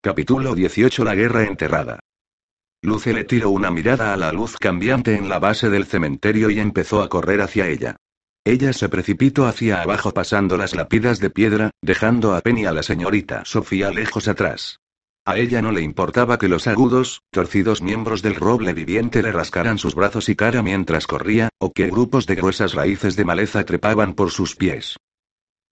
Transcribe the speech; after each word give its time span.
Capítulo 0.00 0.54
18 0.54 1.02
La 1.02 1.16
guerra 1.16 1.42
enterrada. 1.42 1.98
Luce 2.82 3.12
le 3.12 3.24
tiró 3.24 3.50
una 3.50 3.72
mirada 3.72 4.14
a 4.14 4.16
la 4.16 4.30
luz 4.30 4.56
cambiante 4.56 5.16
en 5.16 5.28
la 5.28 5.40
base 5.40 5.70
del 5.70 5.86
cementerio 5.86 6.50
y 6.50 6.60
empezó 6.60 7.02
a 7.02 7.08
correr 7.08 7.40
hacia 7.40 7.66
ella. 7.66 7.96
Ella 8.44 8.72
se 8.72 8.88
precipitó 8.88 9.46
hacia 9.46 9.82
abajo 9.82 10.14
pasando 10.14 10.56
las 10.56 10.76
lápidas 10.76 11.18
de 11.18 11.30
piedra, 11.30 11.72
dejando 11.82 12.36
a 12.36 12.40
Penny 12.42 12.64
a 12.64 12.72
la 12.72 12.84
señorita 12.84 13.44
Sofía 13.44 13.90
lejos 13.90 14.28
atrás. 14.28 14.78
A 15.24 15.36
ella 15.36 15.62
no 15.62 15.72
le 15.72 15.82
importaba 15.82 16.38
que 16.38 16.46
los 16.46 16.68
agudos, 16.68 17.22
torcidos 17.32 17.82
miembros 17.82 18.22
del 18.22 18.36
roble 18.36 18.74
viviente 18.74 19.20
le 19.20 19.32
rascaran 19.32 19.78
sus 19.78 19.96
brazos 19.96 20.28
y 20.28 20.36
cara 20.36 20.62
mientras 20.62 21.08
corría, 21.08 21.48
o 21.58 21.72
que 21.72 21.88
grupos 21.88 22.24
de 22.26 22.36
gruesas 22.36 22.74
raíces 22.74 23.16
de 23.16 23.24
maleza 23.24 23.64
trepaban 23.64 24.14
por 24.14 24.30
sus 24.30 24.54
pies. 24.54 24.96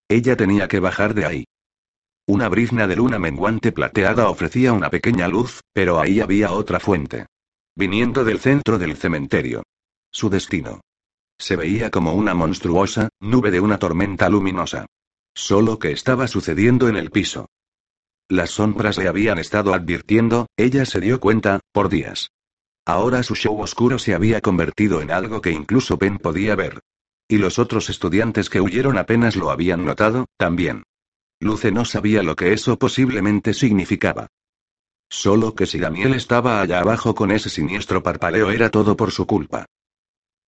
Ella 0.08 0.36
tenía 0.36 0.66
que 0.66 0.80
bajar 0.80 1.14
de 1.14 1.27
ahí. 1.27 1.45
Una 2.29 2.48
brizna 2.48 2.88
de 2.88 2.96
luna 2.96 3.20
menguante 3.20 3.70
plateada 3.70 4.29
ofrecía 4.29 4.72
una 4.72 4.90
pequeña 4.90 5.29
luz, 5.29 5.61
pero 5.72 6.00
ahí 6.00 6.20
había 6.20 6.50
otra 6.50 6.80
fuente. 6.80 7.26
Viniendo 7.76 8.25
del 8.25 8.40
centro 8.40 8.79
del 8.79 8.96
cementerio. 8.96 9.62
Su 10.11 10.29
destino. 10.29 10.80
Se 11.39 11.54
veía 11.54 11.90
como 11.90 12.14
una 12.14 12.35
monstruosa, 12.35 13.11
nube 13.21 13.52
de 13.52 13.61
una 13.61 13.79
tormenta 13.79 14.29
luminosa. 14.29 14.86
Solo 15.35 15.79
que 15.79 15.93
estaba 15.93 16.26
sucediendo 16.26 16.89
en 16.89 16.96
el 16.96 17.12
piso. 17.12 17.46
Las 18.29 18.50
sombras 18.50 18.99
le 18.99 19.07
habían 19.07 19.38
estado 19.38 19.72
advirtiendo, 19.72 20.46
ella 20.57 20.85
se 20.85 21.00
dio 21.00 21.21
cuenta, 21.21 21.61
por 21.71 21.88
días. 21.88 22.30
Ahora 22.85 23.22
su 23.22 23.36
show 23.36 23.61
oscuro 23.61 24.00
se 24.00 24.14
había 24.14 24.40
convertido 24.40 25.00
en 25.00 25.13
algo 25.13 25.40
que 25.40 25.52
incluso 25.52 25.96
Pen 25.96 26.18
podía 26.18 26.57
ver. 26.57 26.80
Y 27.29 27.38
los 27.38 27.61
otros 27.61 27.88
estudiantes 27.88 28.50
que 28.50 28.61
huyeron 28.61 28.99
apenas 28.99 29.36
lo 29.36 29.50
habían 29.50 29.85
notado, 29.85 30.27
también. 30.36 30.82
Luce 31.40 31.71
no 31.71 31.85
sabía 31.85 32.22
lo 32.22 32.34
que 32.34 32.53
eso 32.53 32.78
posiblemente 32.78 33.53
significaba. 33.53 34.28
Solo 35.08 35.55
que 35.55 35.67
si 35.67 35.78
Daniel 35.78 36.14
estaba 36.14 36.61
allá 36.61 36.81
abajo 36.81 37.14
con 37.14 37.31
ese 37.31 37.50
siniestro 37.50 38.03
parpaleo 38.03 38.50
era 38.50 38.70
todo 38.70 38.97
por 38.97 39.12
su 39.12 39.27
culpa. 39.27 39.66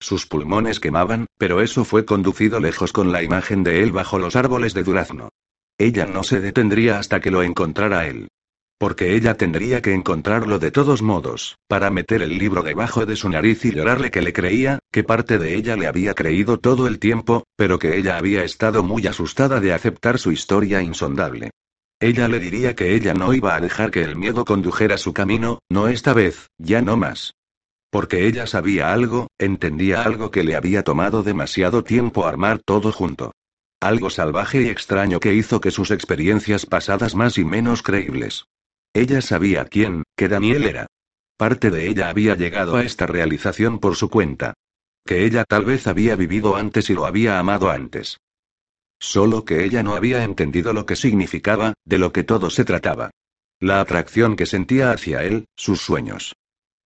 Sus 0.01 0.27
pulmones 0.27 0.81
quemaban, 0.81 1.27
pero 1.39 1.61
eso 1.61 1.85
fue 1.85 2.05
conducido 2.05 2.61
lejos 2.61 2.93
con 2.93 3.13
la 3.13 3.23
imagen 3.23 3.65
de 3.65 3.83
él 3.83 3.93
bajo 3.93 4.19
los 4.19 4.37
árboles 4.37 4.75
de 4.75 4.85
durazno. 4.85 5.29
Ella 5.77 6.07
no 6.07 6.23
se 6.23 6.41
detendría 6.41 6.99
hasta 6.99 7.21
que 7.21 7.31
lo 7.31 7.43
encontrara 7.43 8.07
él. 8.07 8.29
Porque 8.79 9.17
ella 9.17 9.35
tendría 9.35 9.83
que 9.83 9.93
encontrarlo 9.93 10.61
de 10.61 10.71
todos 10.71 11.03
modos, 11.03 11.59
para 11.67 11.91
meter 11.91 12.23
el 12.23 12.39
libro 12.39 12.63
debajo 12.63 13.07
de 13.07 13.17
su 13.17 13.29
nariz 13.29 13.65
y 13.65 13.73
llorarle 13.73 14.13
que 14.13 14.23
le 14.23 14.33
creía, 14.33 14.79
que 14.93 15.03
parte 15.03 15.39
de 15.39 15.57
ella 15.57 15.77
le 15.77 15.89
había 15.89 16.15
creído 16.15 16.59
todo 16.59 16.87
el 16.87 17.01
tiempo, 17.01 17.43
pero 17.57 17.81
que 17.81 17.99
ella 17.99 18.17
había 18.17 18.45
estado 18.45 18.85
muy 18.85 19.09
asustada 19.09 19.59
de 19.59 19.73
aceptar 19.73 20.21
su 20.21 20.31
historia 20.31 20.81
insondable. 20.81 21.51
Ella 22.01 22.29
le 22.29 22.39
diría 22.39 22.77
que 22.77 22.95
ella 22.95 23.15
no 23.15 23.35
iba 23.35 23.57
a 23.57 23.61
dejar 23.61 23.91
que 23.91 24.05
el 24.05 24.15
miedo 24.15 24.45
condujera 24.45 24.97
su 24.97 25.13
camino, 25.13 25.59
no 25.69 25.89
esta 25.89 26.15
vez, 26.15 26.47
ya 26.57 26.81
no 26.81 26.97
más. 26.97 27.35
Porque 27.91 28.29
ella 28.29 28.47
sabía 28.47 28.93
algo, 28.93 29.27
entendía 29.39 30.03
algo 30.03 30.31
que 30.31 30.45
le 30.45 30.55
había 30.55 30.85
tomado 30.85 31.25
demasiado 31.25 31.83
tiempo 31.83 32.27
armar 32.27 32.61
todo 32.65 32.93
junto. 32.93 33.33
Algo 33.81 34.11
salvaje 34.11 34.63
y 34.63 34.69
extraño 34.69 35.19
que 35.19 35.35
hizo 35.35 35.61
que 35.61 35.73
sus 35.73 35.91
experiencias 35.91 36.67
pasadas 36.67 37.17
más 37.17 37.39
y 37.39 37.45
menos 37.45 37.83
creíbles. 37.83 38.45
Ella 38.99 39.21
sabía 39.21 39.65
quién, 39.65 40.03
que 40.17 40.27
Daniel 40.27 40.65
era. 40.65 40.89
Parte 41.37 41.71
de 41.71 41.89
ella 41.89 42.09
había 42.09 42.35
llegado 42.35 42.75
a 42.75 42.83
esta 42.83 43.07
realización 43.07 43.79
por 43.79 43.95
su 43.95 44.11
cuenta. 44.11 44.55
Que 45.07 45.25
ella 45.25 45.45
tal 45.45 45.65
vez 45.65 45.87
había 45.87 46.17
vivido 46.17 46.57
antes 46.57 46.91
y 46.91 46.95
lo 46.95 47.07
había 47.07 47.39
amado 47.39 47.71
antes. 47.71 48.19
Solo 48.99 49.45
que 49.45 49.65
ella 49.65 49.85
no 49.85 49.95
había 49.95 50.25
entendido 50.25 50.73
lo 50.73 50.85
que 50.85 50.97
significaba, 50.97 51.75
de 51.85 51.99
lo 51.99 52.11
que 52.11 52.25
todo 52.25 52.51
se 52.51 52.65
trataba. 52.65 53.13
La 53.61 53.81
atracción 53.81 54.35
que 54.35 54.47
sentía 54.47 54.91
hacia 54.91 55.23
él, 55.23 55.45
sus 55.55 55.81
sueños. 55.81 56.35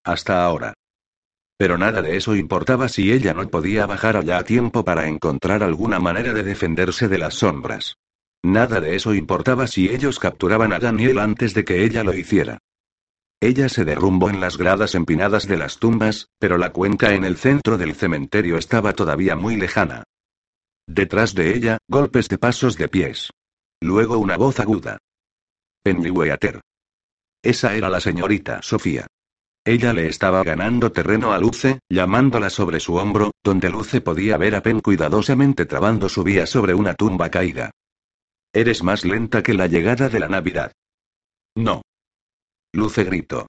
Hasta 0.04 0.44
ahora. 0.44 0.74
Pero 1.56 1.78
nada 1.78 2.02
de 2.02 2.18
eso 2.18 2.36
importaba 2.36 2.90
si 2.90 3.10
ella 3.10 3.32
no 3.32 3.48
podía 3.48 3.86
bajar 3.86 4.18
allá 4.18 4.36
a 4.36 4.44
tiempo 4.44 4.84
para 4.84 5.08
encontrar 5.08 5.62
alguna 5.62 5.98
manera 5.98 6.34
de 6.34 6.42
defenderse 6.42 7.08
de 7.08 7.16
las 7.16 7.36
sombras. 7.36 7.96
Nada 8.42 8.80
de 8.80 8.96
eso 8.96 9.14
importaba 9.14 9.66
si 9.66 9.88
ellos 9.88 10.18
capturaban 10.18 10.72
a 10.72 10.78
Daniel 10.78 11.18
antes 11.20 11.54
de 11.54 11.64
que 11.64 11.84
ella 11.84 12.02
lo 12.02 12.12
hiciera. 12.14 12.58
Ella 13.40 13.68
se 13.68 13.84
derrumbó 13.84 14.30
en 14.30 14.40
las 14.40 14.56
gradas 14.56 14.94
empinadas 14.94 15.48
de 15.48 15.56
las 15.56 15.78
tumbas, 15.78 16.28
pero 16.38 16.58
la 16.58 16.72
cuenca 16.72 17.14
en 17.14 17.24
el 17.24 17.36
centro 17.36 17.78
del 17.78 17.94
cementerio 17.94 18.56
estaba 18.56 18.92
todavía 18.92 19.36
muy 19.36 19.56
lejana. 19.56 20.04
Detrás 20.86 21.34
de 21.34 21.56
ella, 21.56 21.78
golpes 21.88 22.28
de 22.28 22.38
pasos 22.38 22.76
de 22.76 22.88
pies. 22.88 23.30
Luego 23.80 24.18
una 24.18 24.36
voz 24.36 24.60
aguda. 24.60 24.98
Pennyweather. 25.82 26.60
Esa 27.42 27.74
era 27.74 27.88
la 27.88 28.00
señorita 28.00 28.62
Sofía. 28.62 29.06
Ella 29.64 29.92
le 29.92 30.08
estaba 30.08 30.42
ganando 30.42 30.90
terreno 30.90 31.32
a 31.32 31.38
Luce, 31.38 31.80
llamándola 31.88 32.50
sobre 32.50 32.80
su 32.80 32.96
hombro, 32.96 33.32
donde 33.42 33.70
Luce 33.70 34.00
podía 34.00 34.36
ver 34.36 34.56
a 34.56 34.62
Pen 34.62 34.80
cuidadosamente 34.80 35.66
trabando 35.66 36.08
su 36.08 36.24
vía 36.24 36.46
sobre 36.46 36.74
una 36.74 36.94
tumba 36.94 37.30
caída. 37.30 37.70
Eres 38.54 38.82
más 38.82 39.04
lenta 39.04 39.42
que 39.42 39.54
la 39.54 39.66
llegada 39.66 40.10
de 40.10 40.20
la 40.20 40.28
Navidad. 40.28 40.72
No. 41.56 41.82
Luce 42.72 43.04
gritó. 43.04 43.46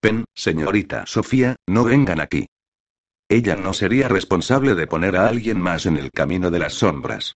Pen, 0.00 0.24
señorita 0.34 1.04
Sofía, 1.06 1.56
no 1.66 1.82
vengan 1.82 2.20
aquí. 2.20 2.46
Ella 3.28 3.56
no 3.56 3.72
sería 3.72 4.06
responsable 4.06 4.74
de 4.74 4.86
poner 4.86 5.16
a 5.16 5.26
alguien 5.26 5.60
más 5.60 5.86
en 5.86 5.96
el 5.96 6.10
camino 6.12 6.50
de 6.50 6.58
las 6.60 6.74
sombras. 6.74 7.34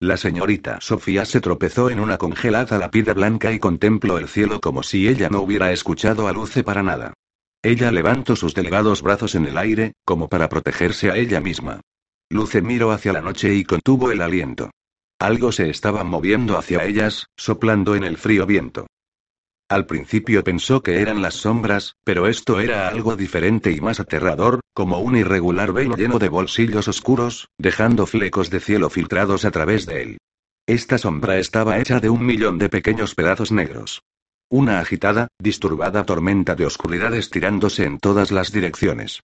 La 0.00 0.16
señorita 0.16 0.80
Sofía 0.80 1.24
se 1.24 1.40
tropezó 1.40 1.90
en 1.90 1.98
una 1.98 2.18
congelada 2.18 2.78
lápida 2.78 3.14
blanca 3.14 3.52
y 3.52 3.58
contempló 3.58 4.18
el 4.18 4.28
cielo 4.28 4.60
como 4.60 4.84
si 4.84 5.08
ella 5.08 5.28
no 5.28 5.40
hubiera 5.40 5.72
escuchado 5.72 6.28
a 6.28 6.32
Luce 6.32 6.62
para 6.62 6.84
nada. 6.84 7.14
Ella 7.62 7.90
levantó 7.90 8.36
sus 8.36 8.54
delgados 8.54 9.02
brazos 9.02 9.34
en 9.34 9.46
el 9.46 9.58
aire, 9.58 9.94
como 10.04 10.28
para 10.28 10.48
protegerse 10.48 11.10
a 11.10 11.16
ella 11.16 11.40
misma. 11.40 11.80
Luce 12.30 12.62
miró 12.62 12.92
hacia 12.92 13.12
la 13.12 13.20
noche 13.20 13.52
y 13.54 13.64
contuvo 13.64 14.12
el 14.12 14.22
aliento. 14.22 14.70
Algo 15.18 15.50
se 15.50 15.68
estaba 15.68 16.04
moviendo 16.04 16.56
hacia 16.56 16.84
ellas, 16.84 17.26
soplando 17.36 17.96
en 17.96 18.04
el 18.04 18.16
frío 18.16 18.46
viento. 18.46 18.86
Al 19.68 19.84
principio 19.84 20.42
pensó 20.44 20.82
que 20.82 21.00
eran 21.02 21.20
las 21.20 21.34
sombras, 21.34 21.96
pero 22.02 22.26
esto 22.26 22.60
era 22.60 22.88
algo 22.88 23.16
diferente 23.16 23.70
y 23.70 23.80
más 23.80 24.00
aterrador, 24.00 24.60
como 24.72 25.00
un 25.00 25.16
irregular 25.16 25.72
velo 25.72 25.94
lleno 25.94 26.18
de 26.18 26.28
bolsillos 26.28 26.88
oscuros, 26.88 27.48
dejando 27.58 28.06
flecos 28.06 28.48
de 28.48 28.60
cielo 28.60 28.88
filtrados 28.88 29.44
a 29.44 29.50
través 29.50 29.84
de 29.84 30.02
él. 30.02 30.18
Esta 30.66 30.96
sombra 30.96 31.38
estaba 31.38 31.78
hecha 31.78 32.00
de 32.00 32.08
un 32.08 32.24
millón 32.24 32.58
de 32.58 32.68
pequeños 32.68 33.14
pedazos 33.14 33.52
negros. 33.52 34.02
Una 34.48 34.80
agitada, 34.80 35.28
disturbada 35.38 36.06
tormenta 36.06 36.54
de 36.54 36.64
oscuridad 36.64 37.14
estirándose 37.14 37.84
en 37.84 37.98
todas 37.98 38.30
las 38.30 38.52
direcciones. 38.52 39.20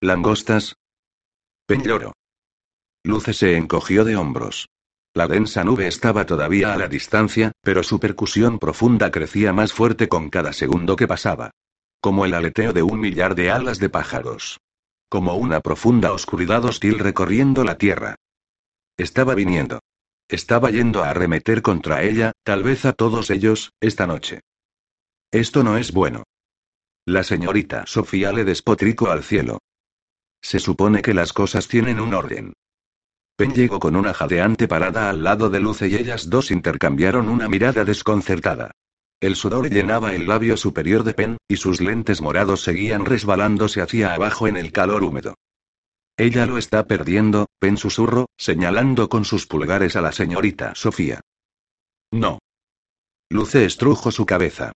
Langostas. 0.00 0.76
Peñloro. 1.66 2.12
Luce 3.02 3.32
se 3.32 3.56
encogió 3.56 4.04
de 4.04 4.16
hombros. 4.16 4.68
La 5.16 5.26
densa 5.28 5.64
nube 5.64 5.86
estaba 5.86 6.26
todavía 6.26 6.74
a 6.74 6.76
la 6.76 6.88
distancia, 6.88 7.52
pero 7.62 7.82
su 7.82 7.98
percusión 7.98 8.58
profunda 8.58 9.10
crecía 9.10 9.50
más 9.54 9.72
fuerte 9.72 10.08
con 10.08 10.28
cada 10.28 10.52
segundo 10.52 10.94
que 10.94 11.08
pasaba. 11.08 11.52
Como 12.02 12.26
el 12.26 12.34
aleteo 12.34 12.74
de 12.74 12.82
un 12.82 13.00
millar 13.00 13.34
de 13.34 13.50
alas 13.50 13.78
de 13.78 13.88
pájaros. 13.88 14.60
Como 15.08 15.36
una 15.36 15.60
profunda 15.60 16.12
oscuridad 16.12 16.62
hostil 16.66 16.98
recorriendo 16.98 17.64
la 17.64 17.78
tierra. 17.78 18.16
Estaba 18.98 19.34
viniendo. 19.34 19.78
Estaba 20.28 20.70
yendo 20.70 21.02
a 21.02 21.08
arremeter 21.08 21.62
contra 21.62 22.02
ella, 22.02 22.32
tal 22.42 22.62
vez 22.62 22.84
a 22.84 22.92
todos 22.92 23.30
ellos, 23.30 23.72
esta 23.80 24.06
noche. 24.06 24.42
Esto 25.30 25.62
no 25.62 25.78
es 25.78 25.92
bueno. 25.92 26.24
La 27.06 27.22
señorita 27.22 27.86
Sofía 27.86 28.32
le 28.32 28.44
despotricó 28.44 29.10
al 29.10 29.24
cielo. 29.24 29.60
Se 30.42 30.58
supone 30.58 31.00
que 31.00 31.14
las 31.14 31.32
cosas 31.32 31.68
tienen 31.68 32.00
un 32.00 32.12
orden. 32.12 32.52
Pen 33.36 33.52
llegó 33.52 33.78
con 33.78 33.96
una 33.96 34.14
jadeante 34.14 34.66
parada 34.66 35.10
al 35.10 35.22
lado 35.22 35.50
de 35.50 35.60
Luce 35.60 35.88
y 35.88 35.94
ellas 35.94 36.30
dos 36.30 36.50
intercambiaron 36.50 37.28
una 37.28 37.48
mirada 37.48 37.84
desconcertada. 37.84 38.70
El 39.20 39.36
sudor 39.36 39.70
llenaba 39.70 40.14
el 40.14 40.26
labio 40.26 40.56
superior 40.56 41.04
de 41.04 41.12
Pen, 41.12 41.36
y 41.46 41.56
sus 41.56 41.82
lentes 41.82 42.22
morados 42.22 42.62
seguían 42.62 43.04
resbalándose 43.04 43.82
hacia 43.82 44.14
abajo 44.14 44.48
en 44.48 44.56
el 44.56 44.72
calor 44.72 45.04
húmedo. 45.04 45.34
Ella 46.16 46.46
lo 46.46 46.56
está 46.56 46.86
perdiendo, 46.86 47.46
Pen 47.58 47.76
susurró, 47.76 48.26
señalando 48.38 49.10
con 49.10 49.26
sus 49.26 49.46
pulgares 49.46 49.96
a 49.96 50.00
la 50.00 50.12
señorita 50.12 50.74
Sofía. 50.74 51.20
No. 52.10 52.38
Luce 53.28 53.66
estrujo 53.66 54.10
su 54.10 54.24
cabeza. 54.24 54.72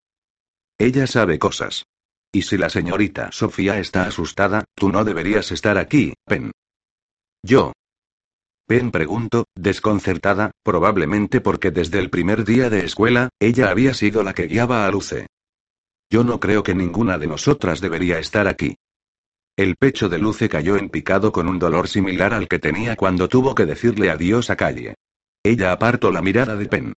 Ella 0.78 1.06
sabe 1.06 1.38
cosas. 1.38 1.86
Y 2.32 2.42
si 2.42 2.58
la 2.58 2.68
señorita 2.68 3.32
Sofía 3.32 3.78
está 3.78 4.04
asustada, 4.04 4.64
tú 4.74 4.90
no 4.90 5.04
deberías 5.04 5.50
estar 5.50 5.78
aquí, 5.78 6.12
Pen. 6.26 6.52
Yo, 7.42 7.72
Pen 8.70 8.92
preguntó, 8.92 9.46
desconcertada, 9.56 10.52
probablemente 10.62 11.40
porque 11.40 11.72
desde 11.72 11.98
el 11.98 12.08
primer 12.08 12.44
día 12.44 12.70
de 12.70 12.84
escuela, 12.84 13.30
ella 13.40 13.68
había 13.68 13.94
sido 13.94 14.22
la 14.22 14.32
que 14.32 14.46
guiaba 14.46 14.86
a 14.86 14.90
Luce. 14.92 15.26
Yo 16.08 16.22
no 16.22 16.38
creo 16.38 16.62
que 16.62 16.72
ninguna 16.72 17.18
de 17.18 17.26
nosotras 17.26 17.80
debería 17.80 18.20
estar 18.20 18.46
aquí. 18.46 18.76
El 19.56 19.74
pecho 19.74 20.08
de 20.08 20.20
Luce 20.20 20.48
cayó 20.48 20.76
en 20.76 20.88
picado 20.88 21.32
con 21.32 21.48
un 21.48 21.58
dolor 21.58 21.88
similar 21.88 22.32
al 22.32 22.46
que 22.46 22.60
tenía 22.60 22.94
cuando 22.94 23.28
tuvo 23.28 23.56
que 23.56 23.66
decirle 23.66 24.08
adiós 24.08 24.50
a 24.50 24.56
Calle. 24.56 24.94
Ella 25.42 25.72
apartó 25.72 26.12
la 26.12 26.22
mirada 26.22 26.54
de 26.54 26.66
Pen. 26.66 26.92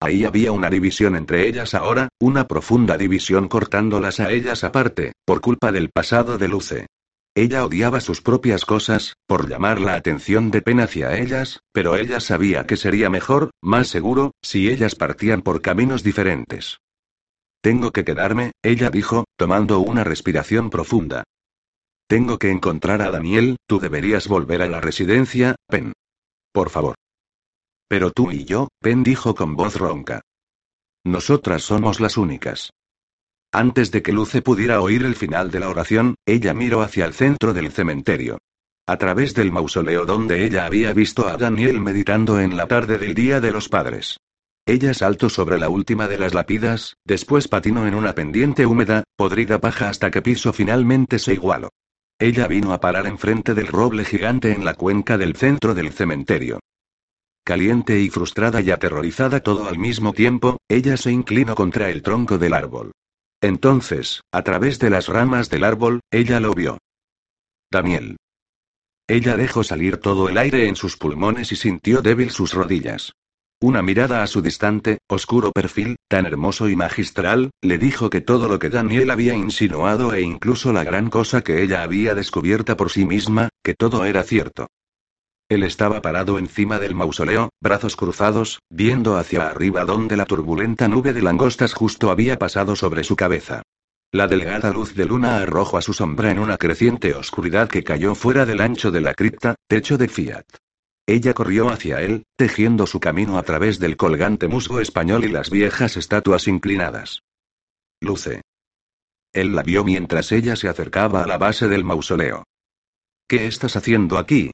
Ahí 0.00 0.24
había 0.24 0.52
una 0.52 0.70
división 0.70 1.14
entre 1.14 1.46
ellas 1.46 1.74
ahora, 1.74 2.08
una 2.18 2.48
profunda 2.48 2.96
división 2.96 3.48
cortándolas 3.48 4.18
a 4.20 4.30
ellas 4.30 4.64
aparte, 4.64 5.12
por 5.26 5.42
culpa 5.42 5.72
del 5.72 5.90
pasado 5.90 6.38
de 6.38 6.48
Luce. 6.48 6.86
Ella 7.38 7.64
odiaba 7.64 8.00
sus 8.00 8.20
propias 8.20 8.64
cosas, 8.64 9.14
por 9.28 9.48
llamar 9.48 9.80
la 9.80 9.94
atención 9.94 10.50
de 10.50 10.60
pena 10.60 10.82
hacia 10.82 11.16
ellas, 11.16 11.60
pero 11.70 11.94
ella 11.94 12.18
sabía 12.18 12.66
que 12.66 12.76
sería 12.76 13.10
mejor, 13.10 13.52
más 13.62 13.86
seguro, 13.86 14.32
si 14.42 14.68
ellas 14.68 14.96
partían 14.96 15.42
por 15.42 15.62
caminos 15.62 16.02
diferentes. 16.02 16.80
Tengo 17.60 17.92
que 17.92 18.04
quedarme, 18.04 18.50
ella 18.60 18.90
dijo, 18.90 19.22
tomando 19.36 19.78
una 19.78 20.02
respiración 20.02 20.68
profunda. 20.68 21.22
Tengo 22.08 22.40
que 22.40 22.50
encontrar 22.50 23.02
a 23.02 23.12
Daniel, 23.12 23.56
tú 23.68 23.78
deberías 23.78 24.26
volver 24.26 24.60
a 24.60 24.68
la 24.68 24.80
residencia, 24.80 25.54
Pen. 25.68 25.92
Por 26.50 26.70
favor. 26.70 26.96
Pero 27.86 28.10
tú 28.10 28.32
y 28.32 28.46
yo, 28.46 28.66
Pen 28.80 29.04
dijo 29.04 29.36
con 29.36 29.54
voz 29.54 29.76
ronca. 29.76 30.22
Nosotras 31.04 31.62
somos 31.62 32.00
las 32.00 32.16
únicas. 32.16 32.70
Antes 33.52 33.90
de 33.90 34.02
que 34.02 34.12
Luce 34.12 34.42
pudiera 34.42 34.80
oír 34.80 35.04
el 35.04 35.14
final 35.14 35.50
de 35.50 35.60
la 35.60 35.70
oración, 35.70 36.16
ella 36.26 36.52
miró 36.52 36.82
hacia 36.82 37.06
el 37.06 37.14
centro 37.14 37.54
del 37.54 37.70
cementerio. 37.72 38.38
A 38.86 38.96
través 38.98 39.34
del 39.34 39.52
mausoleo 39.52 40.04
donde 40.04 40.44
ella 40.44 40.66
había 40.66 40.92
visto 40.92 41.28
a 41.28 41.36
Daniel 41.36 41.80
meditando 41.80 42.40
en 42.40 42.56
la 42.56 42.66
tarde 42.66 42.98
del 42.98 43.14
Día 43.14 43.40
de 43.40 43.52
los 43.52 43.68
Padres. 43.68 44.18
Ella 44.66 44.92
saltó 44.92 45.30
sobre 45.30 45.58
la 45.58 45.70
última 45.70 46.08
de 46.08 46.18
las 46.18 46.34
lápidas, 46.34 46.96
después 47.04 47.48
patinó 47.48 47.86
en 47.86 47.94
una 47.94 48.14
pendiente 48.14 48.66
húmeda, 48.66 49.04
podrida 49.16 49.60
paja 49.60 49.88
hasta 49.88 50.10
que 50.10 50.20
piso 50.20 50.52
finalmente 50.52 51.18
se 51.18 51.32
igualó. 51.32 51.70
Ella 52.18 52.46
vino 52.48 52.74
a 52.74 52.80
parar 52.80 53.06
enfrente 53.06 53.54
del 53.54 53.68
roble 53.68 54.04
gigante 54.04 54.52
en 54.52 54.66
la 54.66 54.74
cuenca 54.74 55.16
del 55.16 55.36
centro 55.36 55.74
del 55.74 55.92
cementerio. 55.92 56.60
Caliente 57.44 57.98
y 57.98 58.10
frustrada 58.10 58.60
y 58.60 58.70
aterrorizada 58.70 59.40
todo 59.40 59.68
al 59.68 59.78
mismo 59.78 60.12
tiempo, 60.12 60.58
ella 60.68 60.98
se 60.98 61.12
inclinó 61.12 61.54
contra 61.54 61.88
el 61.88 62.02
tronco 62.02 62.36
del 62.36 62.52
árbol. 62.52 62.92
Entonces, 63.40 64.22
a 64.32 64.42
través 64.42 64.78
de 64.78 64.90
las 64.90 65.08
ramas 65.08 65.48
del 65.48 65.64
árbol, 65.64 66.00
ella 66.10 66.40
lo 66.40 66.54
vio. 66.54 66.78
Daniel. 67.70 68.16
Ella 69.06 69.36
dejó 69.36 69.62
salir 69.62 69.98
todo 69.98 70.28
el 70.28 70.38
aire 70.38 70.68
en 70.68 70.76
sus 70.76 70.96
pulmones 70.96 71.52
y 71.52 71.56
sintió 71.56 72.02
débil 72.02 72.30
sus 72.30 72.52
rodillas. 72.52 73.12
Una 73.60 73.82
mirada 73.82 74.22
a 74.22 74.26
su 74.26 74.40
distante, 74.42 74.98
oscuro 75.08 75.50
perfil, 75.50 75.96
tan 76.08 76.26
hermoso 76.26 76.68
y 76.68 76.76
magistral, 76.76 77.50
le 77.60 77.78
dijo 77.78 78.08
que 78.08 78.20
todo 78.20 78.48
lo 78.48 78.58
que 78.58 78.70
Daniel 78.70 79.10
había 79.10 79.34
insinuado 79.34 80.14
e 80.14 80.20
incluso 80.20 80.72
la 80.72 80.84
gran 80.84 81.10
cosa 81.10 81.42
que 81.42 81.62
ella 81.62 81.82
había 81.82 82.14
descubierta 82.14 82.76
por 82.76 82.90
sí 82.90 83.04
misma, 83.04 83.48
que 83.64 83.74
todo 83.74 84.04
era 84.04 84.22
cierto. 84.22 84.68
Él 85.48 85.62
estaba 85.62 86.02
parado 86.02 86.38
encima 86.38 86.78
del 86.78 86.94
mausoleo, 86.94 87.48
brazos 87.60 87.96
cruzados, 87.96 88.60
viendo 88.68 89.16
hacia 89.16 89.48
arriba 89.48 89.86
donde 89.86 90.16
la 90.16 90.26
turbulenta 90.26 90.88
nube 90.88 91.14
de 91.14 91.22
langostas 91.22 91.72
justo 91.72 92.10
había 92.10 92.38
pasado 92.38 92.76
sobre 92.76 93.02
su 93.02 93.16
cabeza. 93.16 93.62
La 94.12 94.26
delgada 94.26 94.72
luz 94.72 94.94
de 94.94 95.06
luna 95.06 95.38
arrojó 95.38 95.78
a 95.78 95.82
su 95.82 95.94
sombra 95.94 96.30
en 96.30 96.38
una 96.38 96.58
creciente 96.58 97.14
oscuridad 97.14 97.68
que 97.68 97.84
cayó 97.84 98.14
fuera 98.14 98.44
del 98.44 98.60
ancho 98.60 98.90
de 98.90 99.00
la 99.00 99.14
cripta, 99.14 99.54
techo 99.68 99.96
de 99.96 100.08
Fiat. 100.08 100.44
Ella 101.06 101.32
corrió 101.32 101.70
hacia 101.70 102.02
él, 102.02 102.24
tejiendo 102.36 102.86
su 102.86 103.00
camino 103.00 103.38
a 103.38 103.42
través 103.42 103.78
del 103.78 103.96
colgante 103.96 104.48
musgo 104.48 104.80
español 104.80 105.24
y 105.24 105.28
las 105.28 105.48
viejas 105.48 105.96
estatuas 105.96 106.46
inclinadas. 106.46 107.22
Luce. 108.00 108.42
Él 109.32 109.54
la 109.54 109.62
vio 109.62 109.84
mientras 109.84 110.30
ella 110.32 110.56
se 110.56 110.68
acercaba 110.68 111.22
a 111.22 111.26
la 111.26 111.38
base 111.38 111.68
del 111.68 111.84
mausoleo. 111.84 112.44
¿Qué 113.26 113.46
estás 113.46 113.76
haciendo 113.76 114.18
aquí? 114.18 114.50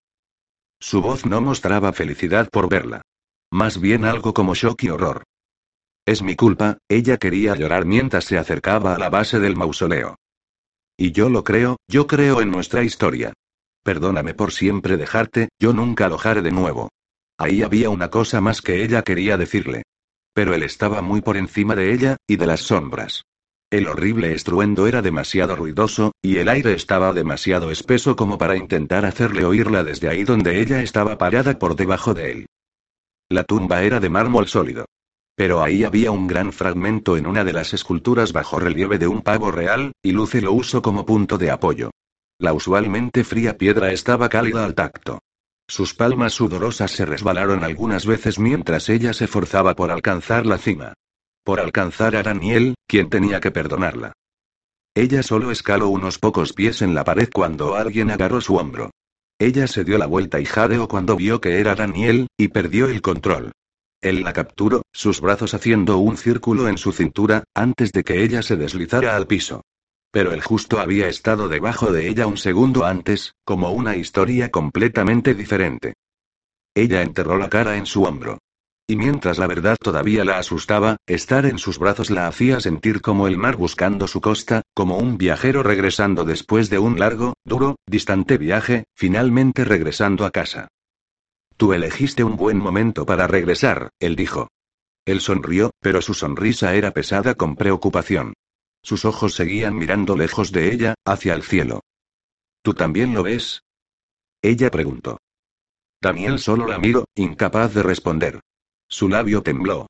Su 0.85 1.01
voz 1.01 1.25
no 1.25 1.41
mostraba 1.41 1.95
felicidad 1.95 2.51
por 2.51 2.69
verla. 2.69 3.01
Más 3.51 3.81
bien 3.81 4.05
algo 4.05 4.35
como 4.35 4.55
shock 4.55 4.83
y 4.83 4.91
horror. 4.91 5.23
Es 6.07 6.23
mi 6.23 6.37
culpa, 6.37 6.77
ella 6.91 7.17
quería 7.17 7.57
llorar 7.57 7.87
mientras 7.87 8.27
se 8.27 8.37
acercaba 8.37 8.95
a 8.95 8.99
la 8.99 9.09
base 9.09 9.41
del 9.41 9.57
mausoleo. 9.57 10.17
Y 10.99 11.13
yo 11.13 11.31
lo 11.31 11.43
creo, 11.43 11.79
yo 11.89 12.07
creo 12.07 12.43
en 12.43 12.51
nuestra 12.51 12.83
historia. 12.83 13.33
Perdóname 13.83 14.35
por 14.35 14.53
siempre 14.53 14.99
dejarte, 14.99 15.49
yo 15.59 15.73
nunca 15.73 16.05
alojaré 16.05 16.43
de 16.43 16.53
nuevo. 16.53 16.91
Ahí 17.39 17.63
había 17.63 17.89
una 17.89 18.11
cosa 18.11 18.43
más 18.43 18.61
que 18.61 18.85
ella 18.85 19.01
quería 19.01 19.39
decirle. 19.39 19.85
Pero 20.35 20.53
él 20.53 20.63
estaba 20.63 21.01
muy 21.01 21.23
por 21.23 21.39
encima 21.39 21.75
de 21.75 21.95
ella, 21.95 22.19
y 22.27 22.37
de 22.37 22.47
las 22.47 22.61
sombras. 22.61 23.23
El 23.75 23.89
horrible 23.89 24.33
estruendo 24.33 24.87
era 24.87 25.03
demasiado 25.03 25.57
ruidoso, 25.57 26.13
y 26.23 26.37
el 26.37 26.49
aire 26.49 26.75
estaba 26.75 27.13
demasiado 27.13 27.73
espeso 27.73 28.15
como 28.15 28.39
para 28.39 28.57
intentar 28.57 29.05
hacerle 29.05 29.45
oírla 29.45 29.83
desde 29.83 30.09
ahí 30.09 30.23
donde 30.23 30.61
ella 30.61 30.81
estaba 30.81 31.19
parada 31.19 31.59
por 31.59 31.75
debajo 31.75 32.15
de 32.15 32.31
él. 32.31 32.47
La 33.29 33.43
tumba 33.43 33.83
era 33.83 33.99
de 33.99 34.09
mármol 34.09 34.47
sólido. 34.47 34.85
Pero 35.35 35.61
ahí 35.61 35.83
había 35.83 36.13
un 36.13 36.29
gran 36.29 36.53
fragmento 36.53 37.17
en 37.17 37.27
una 37.27 37.43
de 37.43 37.53
las 37.53 37.75
esculturas 37.75 38.33
bajo 38.33 38.61
relieve 38.61 38.97
de 38.97 39.09
un 39.09 39.23
pavo 39.23 39.51
real, 39.51 39.91
y 40.05 40.13
Luce 40.13 40.41
lo 40.41 40.53
usó 40.53 40.81
como 40.81 41.05
punto 41.05 41.37
de 41.37 41.51
apoyo. 41.51 41.91
La 42.39 42.53
usualmente 42.53 43.25
fría 43.25 43.59
piedra 43.59 43.91
estaba 43.91 44.29
cálida 44.29 44.65
al 44.65 44.77
tacto. 44.77 45.19
Sus 45.67 45.95
palmas 45.95 46.33
sudorosas 46.33 46.93
se 46.93 47.07
resbalaron 47.07 47.65
algunas 47.65 48.07
veces 48.07 48.39
mientras 48.39 48.89
ella 48.89 49.13
se 49.15 49.27
forzaba 49.27 49.75
por 49.75 49.91
alcanzar 49.91 50.47
la 50.47 50.59
cima. 50.59 50.95
Por 51.45 51.61
alcanzar 51.61 52.17
a 52.17 52.23
Daniel, 52.23 52.75
quien 52.89 53.11
tenía 53.11 53.39
que 53.39 53.51
perdonarla. 53.51 54.15
Ella 54.95 55.23
solo 55.23 55.51
escaló 55.51 55.89
unos 55.89 56.19
pocos 56.19 56.55
pies 56.55 56.81
en 56.81 56.95
la 56.95 57.05
pared 57.05 57.29
cuando 57.33 57.75
alguien 57.75 58.11
agarró 58.11 58.41
su 58.41 58.57
hombro. 58.57 58.91
Ella 59.39 59.67
se 59.67 59.85
dio 59.85 59.99
la 59.99 60.07
vuelta 60.07 60.41
y 60.41 60.47
jadeó 60.47 60.89
cuando 60.89 61.17
vio 61.17 61.41
que 61.41 61.61
era 61.61 61.75
Daniel, 61.75 62.29
y 62.39 62.49
perdió 62.49 62.87
el 62.87 63.03
control. 63.03 63.53
Él 64.01 64.23
la 64.23 64.33
capturó, 64.33 64.83
sus 64.93 65.21
brazos 65.21 65.53
haciendo 65.53 65.99
un 65.99 66.17
círculo 66.17 66.69
en 66.69 66.79
su 66.79 66.93
cintura, 66.93 67.45
antes 67.55 67.93
de 67.93 68.05
que 68.05 68.23
ella 68.23 68.43
se 68.43 68.57
deslizara 68.57 69.15
al 69.15 69.27
piso. 69.27 69.63
Pero 70.11 70.33
el 70.33 70.43
justo 70.43 70.79
había 70.79 71.09
estado 71.09 71.49
debajo 71.49 71.93
de 71.93 72.09
ella 72.09 72.27
un 72.27 72.37
segundo 72.37 72.85
antes, 72.85 73.35
como 73.45 73.73
una 73.73 73.97
historia 73.97 74.51
completamente 74.51 75.35
diferente. 75.35 75.95
Ella 76.75 77.03
enterró 77.03 77.37
la 77.37 77.49
cara 77.49 77.77
en 77.77 77.87
su 77.87 78.05
hombro. 78.05 78.39
Y 78.87 78.97
mientras 78.97 79.39
la 79.39 79.47
verdad 79.47 79.77
todavía 79.81 80.25
la 80.25 80.39
asustaba, 80.39 80.99
estar 81.07 81.47
en 81.47 81.59
sus 81.59 81.79
brazos 81.79 82.11
la 82.11 82.27
hacía 82.27 82.61
sentir 82.61 83.01
como 83.01 83.27
el 83.27 83.39
mar 83.39 83.57
buscando 83.57 84.07
su 84.07 84.21
costa, 84.21 84.63
como 84.75 84.99
un 84.99 85.17
viajero 85.17 85.63
regresando 85.63 86.25
después 86.25 86.69
de 86.69 86.79
un 86.79 86.99
largo, 86.99 87.33
duro, 87.45 87.77
distante 87.87 88.37
viaje, 88.37 88.85
finalmente 88.95 89.65
regresando 89.65 90.27
a 90.27 90.31
casa. 90.31 90.69
Tú 91.57 91.73
elegiste 91.73 92.25
un 92.25 92.37
buen 92.37 92.59
momento 92.59 93.07
para 93.07 93.27
regresar, 93.27 93.91
él 94.01 94.17
dijo. 94.17 94.49
Él 95.07 95.21
sonrió, 95.21 95.71
pero 95.81 96.03
su 96.03 96.13
sonrisa 96.13 96.75
era 96.75 96.91
pesada 96.91 97.35
con 97.35 97.57
preocupación. 97.57 98.35
Sus 98.83 99.07
ojos 99.07 99.35
seguían 99.35 99.77
mirando 99.77 100.15
lejos 100.15 100.53
de 100.53 100.73
ella, 100.73 100.95
hacia 101.07 101.33
el 101.33 101.43
cielo. 101.43 101.81
¿Tú 102.63 102.75
también 102.75 103.15
lo 103.15 103.23
ves? 103.23 103.63
Ella 104.43 104.71
preguntó. 104.71 105.19
Daniel 106.03 106.39
solo 106.39 106.67
la 106.67 106.79
miró, 106.79 107.07
incapaz 107.15 107.73
de 107.73 107.83
responder. 107.83 108.41
Su 108.89 109.09
labio 109.09 109.43
tembló. 109.43 109.87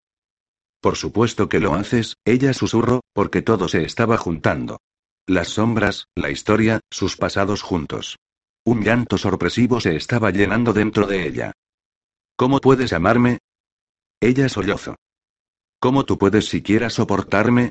Por 0.80 0.96
supuesto 0.96 1.48
que 1.48 1.60
lo 1.60 1.74
haces, 1.74 2.16
ella 2.24 2.52
susurró, 2.52 3.00
porque 3.12 3.42
todo 3.42 3.68
se 3.68 3.84
estaba 3.84 4.16
juntando. 4.18 4.78
Las 5.26 5.48
sombras, 5.48 6.08
la 6.14 6.30
historia, 6.30 6.80
sus 6.90 7.16
pasados 7.16 7.62
juntos. 7.62 8.16
Un 8.66 8.82
llanto 8.82 9.16
sorpresivo 9.18 9.80
se 9.80 9.96
estaba 9.96 10.30
llenando 10.30 10.72
dentro 10.72 11.06
de 11.06 11.26
ella. 11.26 11.52
¿Cómo 12.36 12.60
puedes 12.60 12.92
amarme? 12.92 13.38
Ella 14.20 14.48
sollozó. 14.48 14.96
¿Cómo 15.80 16.04
tú 16.04 16.18
puedes 16.18 16.46
siquiera 16.46 16.90
soportarme? 16.90 17.70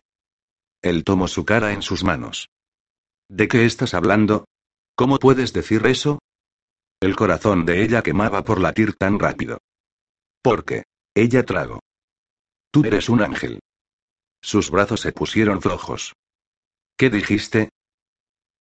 Él 0.81 1.03
tomó 1.03 1.27
su 1.27 1.45
cara 1.45 1.73
en 1.73 1.81
sus 1.81 2.03
manos. 2.03 2.49
¿De 3.29 3.47
qué 3.47 3.65
estás 3.65 3.93
hablando? 3.93 4.45
¿Cómo 4.95 5.17
puedes 5.17 5.53
decir 5.53 5.85
eso? 5.85 6.19
El 6.99 7.15
corazón 7.15 7.65
de 7.65 7.83
ella 7.83 8.01
quemaba 8.01 8.43
por 8.43 8.59
latir 8.59 8.93
tan 8.95 9.19
rápido. 9.19 9.57
¿Por 10.41 10.63
qué? 10.63 10.83
Ella 11.15 11.43
tragó. 11.43 11.79
Tú 12.71 12.83
eres 12.85 13.07
un 13.07 13.21
ángel. 13.21 13.59
Sus 14.41 14.71
brazos 14.71 15.01
se 15.01 15.11
pusieron 15.11 15.61
flojos. 15.61 16.13
¿Qué 16.97 17.09
dijiste? 17.09 17.69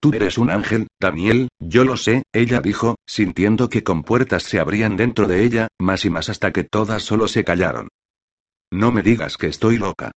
Tú 0.00 0.12
eres 0.12 0.36
un 0.36 0.50
ángel, 0.50 0.88
Daniel, 1.00 1.48
yo 1.58 1.84
lo 1.84 1.96
sé, 1.96 2.24
ella 2.32 2.60
dijo, 2.60 2.96
sintiendo 3.06 3.70
que 3.70 3.84
compuertas 3.84 4.42
se 4.42 4.58
abrían 4.58 4.96
dentro 4.96 5.28
de 5.28 5.44
ella, 5.44 5.68
más 5.78 6.04
y 6.04 6.10
más 6.10 6.28
hasta 6.28 6.52
que 6.52 6.64
todas 6.64 7.02
solo 7.04 7.28
se 7.28 7.44
callaron. 7.44 7.88
No 8.70 8.90
me 8.90 9.02
digas 9.02 9.36
que 9.36 9.46
estoy 9.46 9.78
loca. 9.78 10.10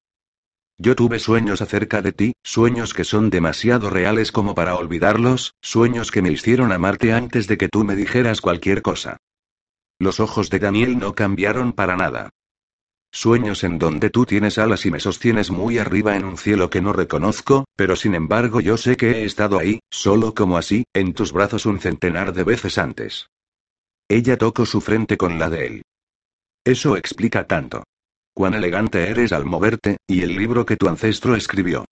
Yo 0.77 0.96
tuve 0.96 1.20
sueños 1.20 1.62
acerca 1.62 2.01
de 2.01 2.12
ti, 2.12 2.34
sueños 2.44 2.94
que 2.94 3.06
son 3.06 3.30
demasiado 3.30 3.89
reales 3.89 4.32
como 4.32 4.56
para 4.56 4.75
olvidarlos, 4.75 5.54
sueños 5.62 6.12
que 6.12 6.22
me 6.22 6.32
hicieron 6.32 6.74
amarte 6.74 7.13
antes 7.13 7.48
de 7.48 7.58
que 7.58 7.70
tú 7.70 7.86
me 7.86 7.96
dijeras 7.96 8.42
cualquier 8.42 8.82
cosa. 8.82 9.18
Los 10.00 10.20
ojos 10.20 10.50
de 10.50 10.60
Daniel 10.60 11.00
no 11.00 11.16
cambiaron 11.16 11.72
para 11.72 11.96
nada. 11.96 12.30
Sueños 13.12 13.64
en 13.64 13.80
donde 13.80 14.10
tú 14.10 14.25
tienes 14.25 14.58
alas 14.58 14.86
y 14.86 14.92
me 14.92 15.00
sostienes 15.00 15.50
muy 15.50 15.78
arriba 15.78 16.18
en 16.18 16.25
un 16.25 16.38
cielo 16.38 16.70
que 16.70 16.82
no 16.82 16.92
reconozco, 16.92 17.64
pero 17.78 17.96
sin 17.96 18.14
embargo 18.14 18.60
yo 18.60 18.75
sé 18.75 18.98
que 18.98 19.12
he 19.12 19.24
estado 19.24 19.58
ahí, 19.58 19.80
solo 19.90 20.34
como 20.34 20.58
así, 20.58 20.84
en 20.94 21.14
tus 21.14 21.32
brazos 21.32 21.66
un 21.66 21.80
centenar 21.80 22.34
de 22.34 22.44
veces 22.44 22.78
antes. 22.78 23.30
Ella 24.10 24.38
tocó 24.38 24.66
su 24.66 24.82
frente 24.82 25.16
con 25.16 25.40
la 25.40 25.50
de 25.50 25.66
él. 25.66 25.82
Eso 26.66 26.98
explica 26.98 27.48
tanto. 27.48 27.84
cuán 28.34 28.54
elegante 28.54 29.10
eres 29.10 29.32
al 29.32 29.46
moverte, 29.46 29.96
y 30.08 30.24
el 30.24 30.36
libro 30.36 30.66
que 30.66 30.75
tu 30.75 30.90
ancestro 30.90 31.36
escribió. 31.36 31.86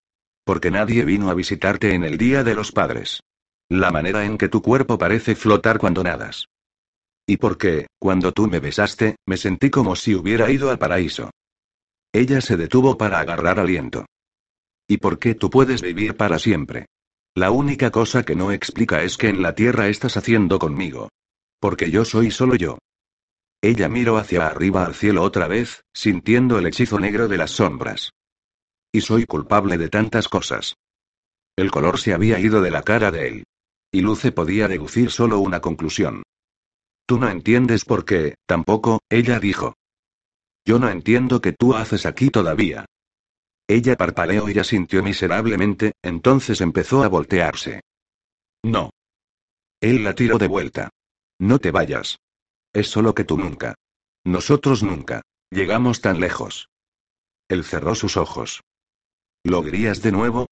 Porque 0.44 0.72
nadie 0.72 1.06
vino 1.06 1.30
a 1.30 1.34
visitarte 1.34 1.94
en 1.94 2.04
el 2.04 2.18
Día 2.18 2.44
de 2.44 2.54
los 2.54 2.74
Padres. 2.74 3.22
La 3.70 3.92
manera 3.92 4.26
en 4.26 4.38
que 4.38 4.50
tu 4.50 4.62
cuerpo 4.62 4.98
parece 4.98 5.36
flotar 5.36 5.78
cuando 5.78 6.04
nadas. 6.04 6.50
Y 7.26 7.38
porque, 7.38 7.88
cuando 8.00 8.32
tú 8.32 8.48
me 8.48 8.60
besaste, 8.60 9.16
me 9.26 9.38
sentí 9.38 9.70
como 9.70 9.96
si 9.96 10.14
hubiera 10.16 10.52
ido 10.52 10.70
al 10.70 10.80
paraíso. 10.80 11.32
Ella 12.12 12.42
se 12.42 12.58
detuvo 12.58 12.98
para 12.98 13.20
agarrar 13.20 13.60
aliento. 13.60 14.06
¿Y 14.88 14.98
por 14.98 15.18
qué 15.20 15.34
tú 15.34 15.50
puedes 15.50 15.82
vivir 15.82 16.18
para 16.18 16.38
siempre? 16.38 16.88
La 17.36 17.50
única 17.50 17.90
cosa 17.90 18.24
que 18.24 18.36
no 18.36 18.52
explica 18.52 19.02
es 19.02 19.18
que 19.18 19.30
en 19.30 19.42
la 19.42 19.56
tierra 19.56 19.88
estás 19.88 20.18
haciendo 20.18 20.60
conmigo. 20.60 21.10
Porque 21.60 21.90
yo 21.90 22.06
soy 22.06 22.30
solo 22.30 22.56
yo. 22.56 22.78
Ella 23.62 23.88
miró 23.88 24.18
hacia 24.18 24.46
arriba 24.46 24.86
al 24.86 24.94
cielo 24.94 25.24
otra 25.24 25.48
vez, 25.48 25.84
sintiendo 25.94 26.60
el 26.60 26.68
hechizo 26.68 27.00
negro 27.00 27.30
de 27.30 27.38
las 27.38 27.52
sombras. 27.52 28.12
Y 28.92 29.02
soy 29.02 29.26
culpable 29.26 29.78
de 29.78 29.88
tantas 29.88 30.28
cosas. 30.28 30.76
El 31.56 31.72
color 31.72 31.98
se 31.98 32.14
había 32.14 32.40
ido 32.40 32.62
de 32.62 32.72
la 32.72 32.84
cara 32.84 33.10
de 33.10 33.28
él. 33.30 33.44
Y 33.92 34.02
Luce 34.02 34.32
podía 34.32 34.68
deducir 34.68 35.10
solo 35.10 35.40
una 35.40 35.62
conclusión. 35.62 36.24
Tú 37.06 37.20
no 37.20 37.30
entiendes 37.30 37.86
por 37.86 38.06
qué, 38.06 38.36
tampoco, 38.46 39.02
ella 39.10 39.40
dijo. 39.40 39.76
Yo 40.66 40.80
no 40.80 40.90
entiendo 40.90 41.42
qué 41.42 41.52
tú 41.52 41.76
haces 41.76 42.06
aquí 42.06 42.30
todavía. 42.30 42.86
Ella 43.68 43.96
parpadeó 43.96 44.50
y 44.50 44.60
asintió 44.60 45.04
miserablemente, 45.04 45.94
entonces 46.02 46.62
empezó 46.62 47.04
a 47.04 47.10
voltearse. 47.10 47.82
No. 48.64 48.92
Él 49.82 50.04
la 50.04 50.16
tiró 50.16 50.38
de 50.38 50.48
vuelta. 50.48 50.90
No 51.40 51.60
te 51.60 51.72
vayas. 51.72 52.20
Es 52.74 52.88
solo 52.90 53.14
que 53.14 53.26
tú 53.26 53.38
nunca. 53.38 53.76
Nosotros 54.24 54.84
nunca. 54.84 55.22
Llegamos 55.50 56.02
tan 56.02 56.20
lejos. 56.20 56.70
Él 57.50 57.64
cerró 57.64 57.96
sus 57.96 58.16
ojos. 58.16 58.62
¿Lo 59.44 59.62
dirías 59.62 60.02
de 60.02 60.12
nuevo? 60.12 60.48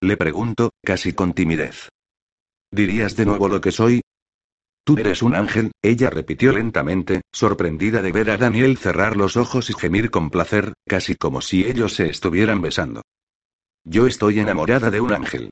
Le 0.00 0.16
pregunto, 0.16 0.70
casi 0.82 1.12
con 1.12 1.34
timidez. 1.34 1.90
¿Dirías 2.70 3.16
de 3.16 3.26
nuevo 3.26 3.48
lo 3.48 3.60
que 3.60 3.72
soy? 3.72 4.00
Tú 4.86 4.96
eres 4.98 5.20
un 5.20 5.34
ángel, 5.34 5.72
ella 5.82 6.10
repitió 6.10 6.52
lentamente, 6.52 7.22
sorprendida 7.32 8.02
de 8.02 8.12
ver 8.12 8.30
a 8.30 8.36
Daniel 8.36 8.78
cerrar 8.78 9.16
los 9.16 9.36
ojos 9.36 9.68
y 9.68 9.74
gemir 9.74 10.12
con 10.12 10.30
placer, 10.30 10.74
casi 10.86 11.16
como 11.16 11.40
si 11.40 11.64
ellos 11.64 11.94
se 11.94 12.08
estuvieran 12.08 12.62
besando. 12.62 13.02
Yo 13.82 14.06
estoy 14.06 14.38
enamorada 14.38 14.92
de 14.92 15.00
un 15.00 15.12
ángel. 15.12 15.50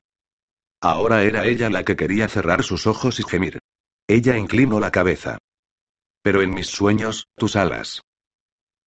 Ahora 0.79 1.23
era 1.23 1.45
ella 1.45 1.69
la 1.69 1.83
que 1.83 1.97
quería 1.97 2.29
cerrar 2.29 2.63
sus 2.63 2.87
ojos 2.87 3.19
y 3.19 3.23
gemir. 3.23 3.59
Ella 4.07 4.37
inclinó 4.37 4.79
la 4.79 4.91
cabeza. 4.91 5.37
Pero 6.21 6.41
en 6.41 6.53
mis 6.53 6.67
sueños, 6.67 7.25
tus 7.35 7.57
alas. 7.57 8.03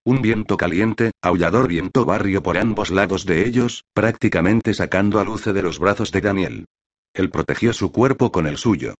Un 0.02 0.22
viento 0.22 0.56
caliente, 0.56 1.10
aullador 1.20 1.68
viento 1.68 2.06
barrio 2.06 2.42
por 2.42 2.56
ambos 2.56 2.88
lados 2.88 3.26
de 3.26 3.46
ellos, 3.46 3.84
prácticamente 3.92 4.72
sacando 4.72 5.20
a 5.20 5.24
luce 5.24 5.52
de 5.52 5.62
los 5.62 5.78
brazos 5.78 6.10
de 6.10 6.22
Daniel. 6.22 6.64
Él 7.12 7.28
protegió 7.28 7.74
su 7.74 7.92
cuerpo 7.92 8.32
con 8.32 8.46
el 8.46 8.56
suyo. 8.56 8.94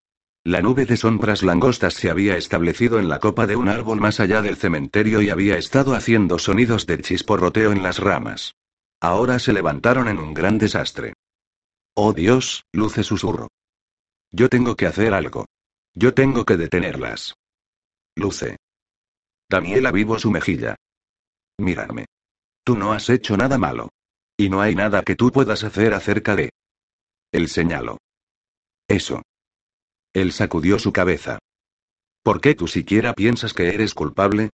La 0.45 0.63
nube 0.63 0.87
de 0.87 0.97
sombras 0.97 1.43
langostas 1.43 1.95
se 1.95 2.11
había 2.11 2.37
establecido 2.37 2.99
en 2.99 3.09
la 3.09 3.19
copa 3.19 3.47
de 3.47 3.57
un 3.57 3.69
árbol 3.69 4.01
más 4.01 4.21
allá 4.21 4.41
del 4.41 4.57
cementerio 4.57 5.21
y 5.21 5.31
había 5.31 5.59
estado 5.59 5.95
haciendo 5.95 6.39
sonidos 6.39 6.87
de 6.87 7.01
chisporroteo 7.01 7.73
en 7.73 7.83
las 7.83 7.99
ramas. 7.99 8.55
Ahora 9.01 9.39
se 9.39 9.53
levantaron 9.53 10.09
en 10.09 10.19
un 10.19 10.35
gran 10.35 10.59
desastre. 10.59 11.15
Oh 11.95 12.13
Dios, 12.13 12.65
Luce 12.73 13.03
susurro. 13.03 13.49
Yo 14.31 14.49
tengo 14.49 14.77
que 14.77 14.87
hacer 14.87 15.15
algo. 15.15 15.47
Yo 15.95 16.15
tengo 16.15 16.45
que 16.45 16.57
detenerlas. 16.57 17.35
Luce. 18.17 18.57
Daniela 19.49 19.91
vivo 19.91 20.19
su 20.19 20.31
mejilla. 20.31 20.77
Mírame. 21.59 22.07
Tú 22.65 22.77
no 22.77 22.93
has 22.93 23.09
hecho 23.11 23.37
nada 23.37 23.59
malo. 23.59 23.91
Y 24.37 24.51
no 24.51 24.61
hay 24.61 24.75
nada 24.75 25.03
que 25.03 25.17
tú 25.17 25.33
puedas 25.33 25.65
hacer 25.65 25.95
acerca 25.95 26.37
de. 26.37 26.51
El 27.33 27.49
señalo. 27.49 27.99
Eso. 28.87 29.23
Él 30.15 30.33
sacudió 30.33 30.79
su 30.79 30.93
cabeza. 30.93 31.39
¿Por 32.23 32.41
qué 32.41 32.55
tú 32.55 32.67
siquiera 32.67 33.13
piensas 33.15 33.55
que 33.55 33.69
eres 33.69 33.95
culpable? 33.95 34.51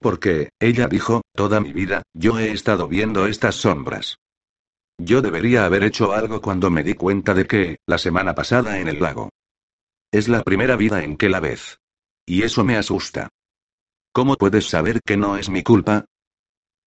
Porque, 0.00 0.50
ella 0.60 0.86
dijo, 0.86 1.22
toda 1.34 1.60
mi 1.60 1.72
vida, 1.72 2.02
yo 2.12 2.38
he 2.38 2.52
estado 2.52 2.88
viendo 2.88 3.26
estas 3.26 3.54
sombras. 3.56 4.16
Yo 4.98 5.22
debería 5.22 5.64
haber 5.64 5.82
hecho 5.82 6.12
algo 6.12 6.40
cuando 6.40 6.70
me 6.70 6.82
di 6.82 6.94
cuenta 6.94 7.34
de 7.34 7.46
que, 7.46 7.78
la 7.86 7.98
semana 7.98 8.34
pasada 8.34 8.78
en 8.78 8.88
el 8.88 9.00
lago. 9.00 9.30
Es 10.12 10.28
la 10.28 10.42
primera 10.42 10.76
vida 10.76 11.02
en 11.02 11.16
que 11.16 11.28
la 11.28 11.40
ves. 11.40 11.78
Y 12.26 12.42
eso 12.42 12.64
me 12.64 12.76
asusta. 12.76 13.28
¿Cómo 14.12 14.36
puedes 14.36 14.68
saber 14.68 15.00
que 15.04 15.16
no 15.16 15.36
es 15.36 15.48
mi 15.48 15.62
culpa? 15.62 16.04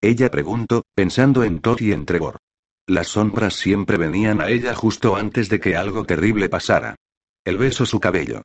Ella 0.00 0.30
preguntó, 0.30 0.84
pensando 0.94 1.44
en 1.44 1.60
Todd 1.60 1.80
y 1.80 1.92
en 1.92 2.06
Trevor. 2.06 2.38
Las 2.86 3.08
sombras 3.08 3.54
siempre 3.54 3.98
venían 3.98 4.40
a 4.40 4.48
ella 4.48 4.74
justo 4.74 5.16
antes 5.16 5.50
de 5.50 5.60
que 5.60 5.76
algo 5.76 6.06
terrible 6.06 6.48
pasara. 6.48 6.96
El 7.48 7.56
beso 7.56 7.86
su 7.86 7.98
cabello. 7.98 8.42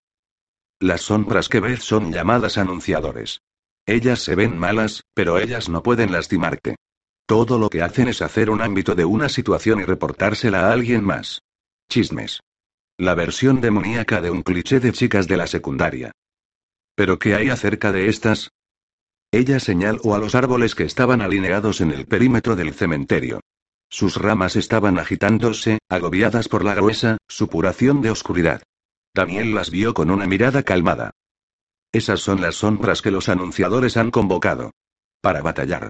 Las 0.80 1.02
sombras 1.02 1.50
que 1.50 1.60
ves 1.60 1.84
son 1.84 2.14
llamadas 2.14 2.58
anunciadores. 2.58 3.42
Ellas 3.86 4.20
se 4.22 4.34
ven 4.34 4.58
malas, 4.58 5.04
pero 5.14 5.40
ellas 5.40 5.68
no 5.68 5.84
pueden 5.84 6.14
lastimarte. 6.14 6.78
Todo 7.26 7.60
lo 7.60 7.70
que 7.70 7.82
hacen 7.82 8.08
es 8.08 8.22
hacer 8.22 8.50
un 8.50 8.62
ámbito 8.62 8.96
de 8.96 9.04
una 9.04 9.28
situación 9.28 9.82
y 9.82 9.84
reportársela 9.84 10.70
a 10.70 10.72
alguien 10.72 11.04
más. 11.04 11.42
Chismes. 11.90 12.40
La 12.98 13.14
versión 13.14 13.60
demoníaca 13.60 14.22
de 14.22 14.32
un 14.32 14.42
cliché 14.42 14.80
de 14.80 14.94
chicas 14.94 15.28
de 15.28 15.36
la 15.36 15.48
secundaria. 15.48 16.14
¿Pero 16.96 17.20
qué 17.20 17.36
hay 17.36 17.50
acerca 17.50 17.92
de 17.92 18.08
estas? 18.08 18.52
Ella 19.34 19.60
señaló 19.60 20.16
a 20.16 20.18
los 20.18 20.34
árboles 20.34 20.76
que 20.76 20.86
estaban 20.86 21.20
alineados 21.20 21.82
en 21.82 21.92
el 21.92 22.06
perímetro 22.06 22.56
del 22.56 22.74
cementerio. 22.74 23.42
Sus 23.90 24.16
ramas 24.16 24.56
estaban 24.56 24.98
agitándose, 24.98 25.80
agobiadas 25.90 26.48
por 26.48 26.64
la 26.64 26.74
gruesa 26.74 27.18
supuración 27.28 28.02
de 28.02 28.10
oscuridad. 28.10 28.64
Daniel 29.16 29.54
las 29.54 29.70
vio 29.70 29.94
con 29.94 30.10
una 30.10 30.26
mirada 30.26 30.64
calmada. 30.64 31.12
Esas 31.92 32.20
son 32.20 32.42
las 32.42 32.56
sombras 32.56 33.04
que 33.04 33.12
los 33.12 33.30
anunciadores 33.30 33.96
han 33.96 34.10
convocado. 34.10 34.72
Para 35.22 35.42
batallar. 35.44 35.90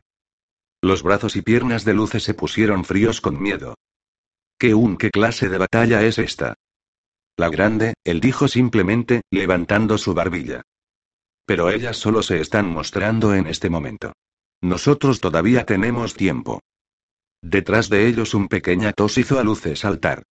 Los 0.82 1.01
brazos 1.01 1.38
y 1.38 1.42
piernas 1.42 1.86
de 1.86 1.94
Luce 1.94 2.20
se 2.20 2.34
pusieron 2.34 2.84
fríos 2.84 3.22
con 3.22 3.42
miedo. 3.42 3.75
¿Qué 4.60 4.74
un 4.74 4.98
qué 4.98 5.10
clase 5.10 5.48
de 5.48 5.58
batalla 5.58 6.03
es 6.03 6.20
esta? 6.20 6.56
La 7.38 7.50
grande, 7.50 7.94
él 8.03 8.20
dijo 8.20 8.50
simplemente, 8.50 9.22
levantando 9.32 9.98
su 9.98 10.13
barbilla. 10.13 10.62
Pero 11.46 11.70
ellas 11.70 11.96
solo 11.96 12.22
se 12.22 12.42
están 12.42 12.70
mostrando 12.70 13.34
en 13.34 13.48
este 13.48 13.70
momento. 13.70 14.12
Nosotros 14.62 15.22
todavía 15.22 15.65
tenemos 15.65 16.13
tiempo. 16.13 16.60
Detrás 17.42 17.89
de 17.89 18.08
ellos 18.08 18.34
un 18.34 18.50
pequeño 18.50 18.92
tos 18.94 19.18
hizo 19.18 19.39
a 19.39 19.44
Luce 19.44 19.77
saltar. 19.77 20.24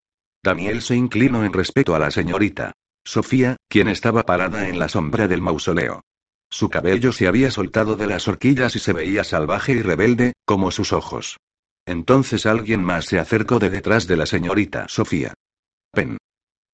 Daniel 0.42 0.82
se 0.82 0.94
inclinó 0.94 1.44
en 1.44 1.52
respeto 1.52 1.94
a 1.94 1.98
la 1.98 2.10
señorita. 2.10 2.72
Sofía, 3.04 3.56
quien 3.68 3.88
estaba 3.88 4.22
parada 4.24 4.68
en 4.68 4.78
la 4.78 4.88
sombra 4.88 5.28
del 5.28 5.42
mausoleo. 5.42 6.02
Su 6.50 6.68
cabello 6.68 7.12
se 7.12 7.26
había 7.26 7.50
soltado 7.50 7.96
de 7.96 8.06
las 8.06 8.28
horquillas 8.28 8.76
y 8.76 8.78
se 8.78 8.92
veía 8.92 9.24
salvaje 9.24 9.72
y 9.72 9.82
rebelde, 9.82 10.34
como 10.44 10.70
sus 10.70 10.92
ojos. 10.92 11.38
Entonces 11.86 12.46
alguien 12.46 12.84
más 12.84 13.06
se 13.06 13.18
acercó 13.18 13.58
de 13.58 13.70
detrás 13.70 14.06
de 14.06 14.16
la 14.16 14.26
señorita 14.26 14.86
Sofía. 14.88 15.34
Pen. 15.92 16.18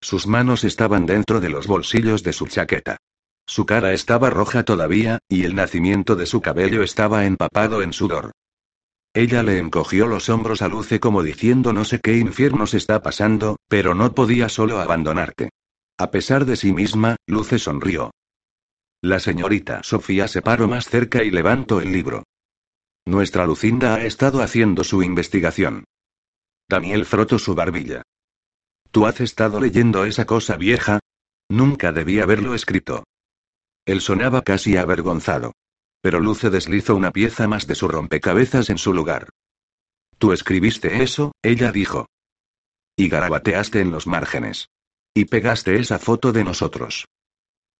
Sus 0.00 0.26
manos 0.26 0.64
estaban 0.64 1.06
dentro 1.06 1.40
de 1.40 1.48
los 1.48 1.66
bolsillos 1.66 2.22
de 2.22 2.32
su 2.32 2.46
chaqueta. 2.46 2.98
Su 3.46 3.66
cara 3.66 3.92
estaba 3.92 4.30
roja 4.30 4.64
todavía, 4.64 5.20
y 5.28 5.44
el 5.44 5.54
nacimiento 5.54 6.16
de 6.16 6.26
su 6.26 6.42
cabello 6.42 6.82
estaba 6.82 7.24
empapado 7.24 7.82
en 7.82 7.92
sudor. 7.92 8.32
Ella 9.14 9.42
le 9.42 9.58
encogió 9.58 10.06
los 10.06 10.28
hombros 10.28 10.60
a 10.60 10.68
Luce 10.68 11.00
como 11.00 11.22
diciendo 11.22 11.72
no 11.72 11.84
sé 11.84 12.00
qué 12.00 12.18
infiernos 12.18 12.74
está 12.74 13.02
pasando, 13.02 13.56
pero 13.68 13.94
no 13.94 14.14
podía 14.14 14.48
solo 14.48 14.80
abandonarte. 14.80 15.50
A 15.98 16.12
pesar 16.12 16.44
de 16.44 16.54
sí 16.54 16.72
misma, 16.72 17.16
Luce 17.26 17.58
sonrió. 17.58 18.12
La 19.02 19.18
señorita 19.18 19.82
Sofía 19.82 20.28
se 20.28 20.42
paró 20.42 20.68
más 20.68 20.88
cerca 20.88 21.24
y 21.24 21.30
levantó 21.30 21.80
el 21.80 21.92
libro. 21.92 22.22
Nuestra 23.04 23.46
Lucinda 23.46 23.96
ha 23.96 24.04
estado 24.04 24.40
haciendo 24.40 24.84
su 24.84 25.02
investigación. 25.02 25.84
Daniel 26.68 27.04
frotó 27.04 27.38
su 27.40 27.54
barbilla. 27.54 28.02
¿Tú 28.92 29.06
has 29.06 29.20
estado 29.20 29.60
leyendo 29.60 30.04
esa 30.04 30.24
cosa 30.24 30.56
vieja? 30.56 31.00
Nunca 31.48 31.90
debí 31.90 32.20
haberlo 32.20 32.54
escrito. 32.54 33.04
Él 33.84 34.00
sonaba 34.00 34.42
casi 34.42 34.76
avergonzado. 34.76 35.52
Pero 36.00 36.20
Luce 36.20 36.48
deslizó 36.50 36.94
una 36.94 37.10
pieza 37.10 37.48
más 37.48 37.66
de 37.66 37.74
su 37.74 37.88
rompecabezas 37.88 38.70
en 38.70 38.78
su 38.78 38.94
lugar. 38.94 39.30
¿Tú 40.18 40.32
escribiste 40.32 41.02
eso? 41.02 41.32
Ella 41.42 41.72
dijo. 41.72 42.06
Y 42.96 43.08
garabateaste 43.08 43.80
en 43.80 43.90
los 43.90 44.06
márgenes. 44.06 44.68
Y 45.14 45.24
pegaste 45.24 45.78
esa 45.78 45.98
foto 45.98 46.32
de 46.32 46.44
nosotros. 46.44 47.06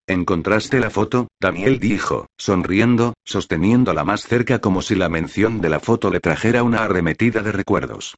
¿Encontraste 0.07 0.81
la 0.81 0.89
foto? 0.89 1.29
Daniel 1.39 1.79
dijo, 1.79 2.29
sonriendo, 2.39 3.13
sosteniéndola 3.25 4.05
más 4.05 4.23
cerca 4.23 4.59
como 4.59 4.81
si 4.81 4.95
la 4.95 5.11
mención 5.11 5.61
de 5.61 5.69
la 5.69 5.81
foto 5.81 6.11
le 6.11 6.21
trajera 6.21 6.63
una 6.63 6.83
arremetida 6.83 7.43
de 7.43 7.53
recuerdos. 7.53 8.17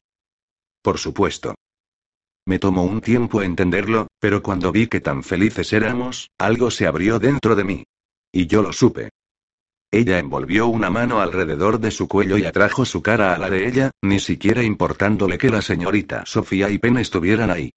Por 0.81 0.97
supuesto. 0.97 1.55
Me 2.45 2.59
tomó 2.59 2.83
un 2.83 3.01
tiempo 3.01 3.41
entenderlo, 3.41 4.07
pero 4.19 4.41
cuando 4.41 4.71
vi 4.71 4.87
que 4.87 5.01
tan 5.01 5.21
felices 5.21 5.73
éramos, 5.73 6.29
algo 6.37 6.71
se 6.71 6.87
abrió 6.87 7.19
dentro 7.19 7.55
de 7.55 7.65
mí. 7.65 7.83
Y 8.31 8.47
yo 8.47 8.61
lo 8.61 8.71
supe. 8.71 9.09
Ella 9.91 10.17
envolvió 10.17 10.67
una 10.67 10.89
mano 10.89 11.19
alrededor 11.19 11.77
de 11.79 11.91
su 11.91 12.07
cuello 12.07 12.37
y 12.37 12.45
atrajo 12.45 12.85
su 12.85 13.01
cara 13.01 13.35
a 13.35 13.37
la 13.37 13.49
de 13.49 13.67
ella, 13.67 13.91
ni 14.01 14.21
siquiera 14.21 14.63
importándole 14.63 15.37
que 15.37 15.49
la 15.49 15.61
señorita 15.61 16.25
Sofía 16.25 16.69
y 16.69 16.77
Pen 16.77 16.97
estuvieran 16.97 17.51
ahí. 17.51 17.71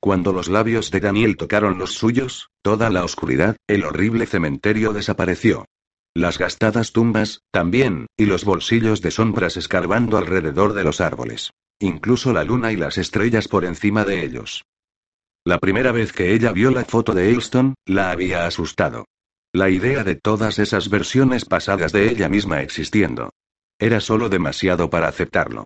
Cuando 0.00 0.32
los 0.32 0.48
labios 0.48 0.90
de 0.90 1.00
Daniel 1.00 1.36
tocaron 1.36 1.78
los 1.78 1.92
suyos, 1.92 2.48
toda 2.62 2.88
la 2.88 3.04
oscuridad, 3.04 3.56
el 3.66 3.84
horrible 3.84 4.24
cementerio 4.26 4.94
desapareció. 4.94 5.66
Las 6.14 6.38
gastadas 6.38 6.92
tumbas, 6.92 7.42
también, 7.50 8.06
y 8.16 8.24
los 8.24 8.44
bolsillos 8.44 9.02
de 9.02 9.10
sombras 9.10 9.58
escarbando 9.58 10.16
alrededor 10.16 10.72
de 10.72 10.84
los 10.84 11.00
árboles. 11.00 11.52
Incluso 11.78 12.32
la 12.32 12.44
luna 12.44 12.72
y 12.72 12.76
las 12.76 12.98
estrellas 12.98 13.46
por 13.46 13.64
encima 13.64 14.04
de 14.04 14.24
ellos. 14.24 14.64
La 15.44 15.58
primera 15.58 15.92
vez 15.92 16.12
que 16.12 16.34
ella 16.34 16.52
vio 16.52 16.70
la 16.70 16.84
foto 16.84 17.14
de 17.14 17.30
Elston, 17.30 17.74
la 17.86 18.10
había 18.10 18.46
asustado. 18.46 19.06
La 19.52 19.68
idea 19.68 20.02
de 20.02 20.14
todas 20.14 20.58
esas 20.58 20.90
versiones 20.90 21.44
pasadas 21.44 21.92
de 21.92 22.10
ella 22.10 22.28
misma 22.28 22.62
existiendo. 22.62 23.30
Era 23.78 24.00
solo 24.00 24.28
demasiado 24.28 24.90
para 24.90 25.08
aceptarlo. 25.08 25.64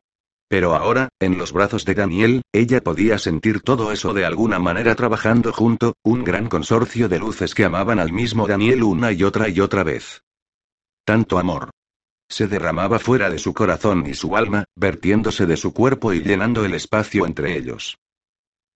Pero 0.48 0.74
ahora, 0.74 1.08
en 1.20 1.38
los 1.38 1.52
brazos 1.52 1.84
de 1.84 1.94
Daniel, 1.94 2.42
ella 2.52 2.80
podía 2.80 3.18
sentir 3.18 3.60
todo 3.60 3.92
eso 3.92 4.12
de 4.12 4.24
alguna 4.24 4.58
manera 4.58 4.94
trabajando 4.94 5.52
junto, 5.52 5.94
un 6.02 6.22
gran 6.24 6.48
consorcio 6.48 7.08
de 7.08 7.18
luces 7.18 7.54
que 7.54 7.64
amaban 7.64 7.98
al 7.98 8.12
mismo 8.12 8.46
Daniel 8.46 8.82
una 8.82 9.12
y 9.12 9.22
otra 9.22 9.48
y 9.48 9.60
otra 9.60 9.82
vez. 9.82 10.22
Tanto 11.04 11.38
amor. 11.38 11.70
Se 12.28 12.46
derramaba 12.46 12.98
fuera 12.98 13.30
de 13.30 13.38
su 13.38 13.52
corazón 13.52 14.06
y 14.06 14.14
su 14.14 14.36
alma, 14.36 14.64
vertiéndose 14.76 15.46
de 15.46 15.56
su 15.56 15.72
cuerpo 15.72 16.12
y 16.12 16.22
llenando 16.22 16.64
el 16.64 16.74
espacio 16.74 17.26
entre 17.26 17.56
ellos. 17.56 17.96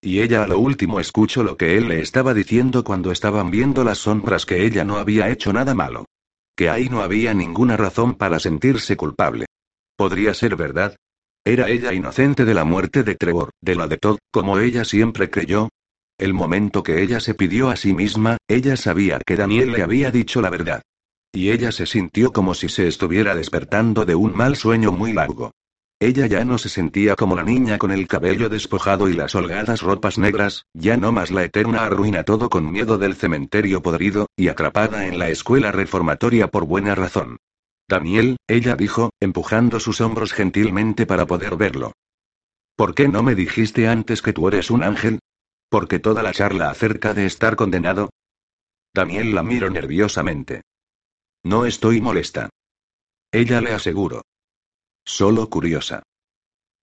Y 0.00 0.20
ella 0.20 0.44
a 0.44 0.46
lo 0.46 0.58
último 0.58 1.00
escuchó 1.00 1.42
lo 1.42 1.56
que 1.56 1.76
él 1.76 1.88
le 1.88 2.00
estaba 2.00 2.34
diciendo 2.34 2.84
cuando 2.84 3.10
estaban 3.10 3.50
viendo 3.50 3.82
las 3.82 3.98
sombras 3.98 4.46
que 4.46 4.64
ella 4.64 4.84
no 4.84 4.96
había 4.96 5.28
hecho 5.28 5.52
nada 5.52 5.74
malo. 5.74 6.04
Que 6.56 6.70
ahí 6.70 6.88
no 6.88 7.02
había 7.02 7.34
ninguna 7.34 7.76
razón 7.76 8.14
para 8.14 8.38
sentirse 8.38 8.96
culpable. 8.96 9.46
¿Podría 9.96 10.34
ser 10.34 10.54
verdad? 10.54 10.96
¿Era 11.44 11.68
ella 11.68 11.92
inocente 11.92 12.44
de 12.44 12.54
la 12.54 12.64
muerte 12.64 13.02
de 13.02 13.14
Trevor, 13.14 13.50
de 13.60 13.74
la 13.74 13.86
de 13.86 13.96
Todd, 13.96 14.18
como 14.30 14.58
ella 14.58 14.84
siempre 14.84 15.30
creyó? 15.30 15.68
El 16.18 16.34
momento 16.34 16.82
que 16.82 17.02
ella 17.02 17.20
se 17.20 17.34
pidió 17.34 17.70
a 17.70 17.76
sí 17.76 17.94
misma, 17.94 18.36
ella 18.48 18.76
sabía 18.76 19.20
que 19.24 19.36
Daniel 19.36 19.72
le 19.72 19.82
había 19.82 20.10
dicho 20.10 20.42
la 20.42 20.50
verdad. 20.50 20.82
Y 21.32 21.50
ella 21.50 21.72
se 21.72 21.86
sintió 21.86 22.32
como 22.32 22.54
si 22.54 22.68
se 22.68 22.88
estuviera 22.88 23.34
despertando 23.34 24.04
de 24.04 24.14
un 24.14 24.36
mal 24.36 24.56
sueño 24.56 24.92
muy 24.92 25.12
largo. 25.12 25.52
Ella 26.00 26.26
ya 26.26 26.44
no 26.44 26.58
se 26.58 26.68
sentía 26.68 27.16
como 27.16 27.34
la 27.34 27.42
niña 27.42 27.76
con 27.78 27.90
el 27.90 28.06
cabello 28.06 28.48
despojado 28.48 29.08
y 29.08 29.14
las 29.14 29.34
holgadas 29.34 29.82
ropas 29.82 30.16
negras, 30.16 30.64
ya 30.72 30.96
no 30.96 31.10
más 31.10 31.32
la 31.32 31.44
eterna 31.44 31.84
arruina 31.84 32.22
todo 32.22 32.48
con 32.48 32.70
miedo 32.70 32.98
del 32.98 33.14
cementerio 33.14 33.82
podrido, 33.82 34.26
y 34.36 34.46
atrapada 34.46 35.06
en 35.06 35.18
la 35.18 35.28
escuela 35.28 35.72
reformatoria 35.72 36.48
por 36.48 36.66
buena 36.66 36.94
razón. 36.94 37.38
Daniel, 37.88 38.36
ella 38.46 38.76
dijo, 38.76 39.10
empujando 39.18 39.80
sus 39.80 40.02
hombros 40.02 40.32
gentilmente 40.32 41.06
para 41.06 41.26
poder 41.26 41.56
verlo. 41.56 41.92
¿Por 42.76 42.94
qué 42.94 43.08
no 43.08 43.22
me 43.22 43.34
dijiste 43.34 43.88
antes 43.88 44.20
que 44.20 44.34
tú 44.34 44.46
eres 44.46 44.70
un 44.70 44.82
ángel? 44.82 45.20
¿Porque 45.70 45.98
toda 45.98 46.22
la 46.22 46.32
charla 46.32 46.70
acerca 46.70 47.14
de 47.14 47.26
estar 47.26 47.56
condenado? 47.56 48.10
Daniel 48.94 49.34
la 49.34 49.42
miró 49.42 49.70
nerviosamente. 49.70 50.62
No 51.44 51.64
estoy 51.64 52.00
molesta. 52.00 52.50
Ella 53.32 53.60
le 53.60 53.72
aseguró. 53.72 54.22
Solo 55.04 55.48
curiosa. 55.48 56.02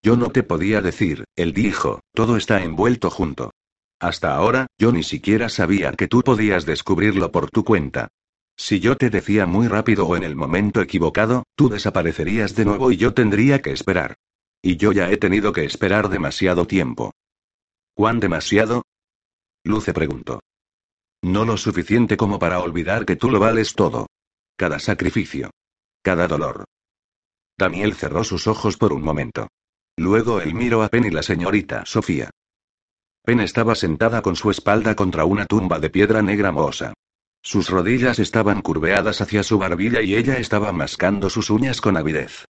Yo 0.03 0.15
no 0.15 0.31
te 0.31 0.43
podía 0.43 0.81
decir, 0.81 1.25
él 1.35 1.53
dijo, 1.53 2.01
todo 2.13 2.37
está 2.37 2.63
envuelto 2.63 3.09
junto. 3.09 3.51
Hasta 3.99 4.35
ahora, 4.35 4.67
yo 4.77 4.91
ni 4.91 5.03
siquiera 5.03 5.49
sabía 5.49 5.91
que 5.93 6.07
tú 6.07 6.21
podías 6.21 6.65
descubrirlo 6.65 7.31
por 7.31 7.49
tu 7.49 7.63
cuenta. 7.63 8.09
Si 8.57 8.79
yo 8.79 8.95
te 8.95 9.09
decía 9.09 9.45
muy 9.45 9.67
rápido 9.67 10.07
o 10.07 10.15
en 10.15 10.23
el 10.23 10.35
momento 10.35 10.81
equivocado, 10.81 11.43
tú 11.55 11.69
desaparecerías 11.69 12.55
de 12.55 12.65
nuevo 12.65 12.91
y 12.91 12.97
yo 12.97 13.13
tendría 13.13 13.61
que 13.61 13.71
esperar. 13.71 14.15
Y 14.61 14.77
yo 14.77 14.91
ya 14.91 15.11
he 15.11 15.17
tenido 15.17 15.53
que 15.53 15.65
esperar 15.65 16.09
demasiado 16.09 16.65
tiempo. 16.65 17.11
¿Cuán 17.93 18.19
demasiado? 18.19 18.83
Luce 19.63 19.93
preguntó. 19.93 20.41
No 21.21 21.45
lo 21.45 21.57
suficiente 21.57 22.17
como 22.17 22.39
para 22.39 22.59
olvidar 22.59 23.05
que 23.05 23.15
tú 23.15 23.29
lo 23.29 23.39
vales 23.39 23.73
todo. 23.73 24.07
Cada 24.55 24.79
sacrificio. 24.79 25.51
Cada 26.01 26.27
dolor. 26.27 26.65
Daniel 27.57 27.93
cerró 27.93 28.23
sus 28.23 28.47
ojos 28.47 28.77
por 28.77 28.93
un 28.93 29.01
momento. 29.01 29.47
Luego 29.97 30.41
él 30.41 30.53
miró 30.53 30.83
a 30.83 30.89
Pen 30.89 31.05
y 31.05 31.09
la 31.09 31.23
señorita 31.23 31.85
Sofía. 31.85 32.29
Pen 33.23 33.39
estaba 33.39 33.75
sentada 33.75 34.21
con 34.21 34.35
su 34.35 34.51
espalda 34.51 34.95
contra 34.95 35.25
una 35.25 35.45
tumba 35.45 35.79
de 35.79 35.89
piedra 35.89 36.21
negra 36.21 36.51
mohosa. 36.51 36.93
Sus 37.45 37.69
rodillas 37.69 38.17
estaban 38.17 38.63
curveadas 38.63 39.21
hacia 39.21 39.43
su 39.43 39.59
barbilla 39.59 40.01
y 40.01 40.15
ella 40.15 40.39
estaba 40.39 40.71
mascando 40.71 41.29
sus 41.29 41.51
uñas 41.51 41.79
con 41.79 41.95
avidez. 41.95 42.45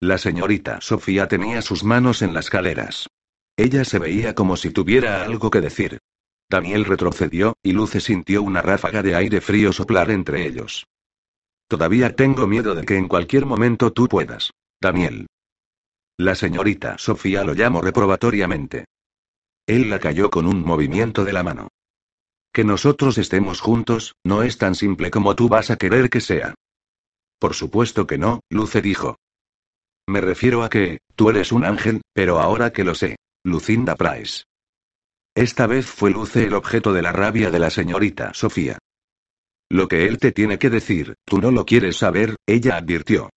La 0.00 0.18
señorita 0.18 0.80
Sofía 0.80 1.28
tenía 1.28 1.62
sus 1.62 1.84
manos 1.84 2.20
en 2.22 2.34
las 2.34 2.50
caleras. 2.50 3.06
Ella 3.56 3.84
se 3.84 4.00
veía 4.00 4.34
como 4.34 4.56
si 4.56 4.70
tuviera 4.70 5.22
algo 5.22 5.50
que 5.50 5.60
decir. 5.60 5.98
Daniel 6.50 6.84
retrocedió, 6.84 7.54
y 7.62 7.70
Luce 7.70 8.00
sintió 8.00 8.42
una 8.42 8.60
ráfaga 8.60 9.04
de 9.04 9.14
aire 9.14 9.40
frío 9.40 9.72
soplar 9.72 10.10
entre 10.10 10.48
ellos. 10.48 10.88
Todavía 11.68 12.16
tengo 12.16 12.48
miedo 12.48 12.74
de 12.74 12.84
que 12.84 12.96
en 12.96 13.06
cualquier 13.06 13.46
momento 13.46 13.92
tú 13.92 14.08
puedas. 14.08 14.50
Daniel. 14.80 15.28
La 16.16 16.34
señorita 16.34 16.98
Sofía 16.98 17.44
lo 17.44 17.54
llamó 17.54 17.82
reprobatoriamente. 17.82 18.86
Él 19.64 19.88
la 19.88 20.00
cayó 20.00 20.28
con 20.28 20.46
un 20.46 20.64
movimiento 20.64 21.24
de 21.24 21.32
la 21.32 21.44
mano. 21.44 21.68
Que 22.52 22.64
nosotros 22.64 23.18
estemos 23.18 23.60
juntos, 23.60 24.14
no 24.24 24.42
es 24.42 24.58
tan 24.58 24.74
simple 24.74 25.10
como 25.10 25.34
tú 25.34 25.48
vas 25.48 25.70
a 25.70 25.76
querer 25.76 26.10
que 26.10 26.20
sea. 26.20 26.54
Por 27.38 27.54
supuesto 27.54 28.06
que 28.06 28.18
no, 28.18 28.40
Luce 28.50 28.82
dijo. 28.82 29.16
Me 30.08 30.20
refiero 30.20 30.62
a 30.62 30.70
que, 30.70 30.98
tú 31.14 31.30
eres 31.30 31.52
un 31.52 31.64
ángel, 31.64 32.00
pero 32.12 32.40
ahora 32.40 32.72
que 32.72 32.84
lo 32.84 32.94
sé. 32.94 33.16
Lucinda 33.44 33.94
Price. 33.94 34.44
Esta 35.34 35.66
vez 35.66 35.86
fue 35.86 36.10
Luce 36.10 36.44
el 36.44 36.54
objeto 36.54 36.92
de 36.92 37.02
la 37.02 37.12
rabia 37.12 37.50
de 37.50 37.58
la 37.58 37.70
señorita 37.70 38.34
Sofía. 38.34 38.78
Lo 39.70 39.86
que 39.86 40.06
él 40.06 40.18
te 40.18 40.32
tiene 40.32 40.58
que 40.58 40.70
decir, 40.70 41.14
tú 41.24 41.40
no 41.40 41.50
lo 41.50 41.64
quieres 41.64 41.96
saber, 41.96 42.36
ella 42.46 42.76
advirtió. 42.76 43.30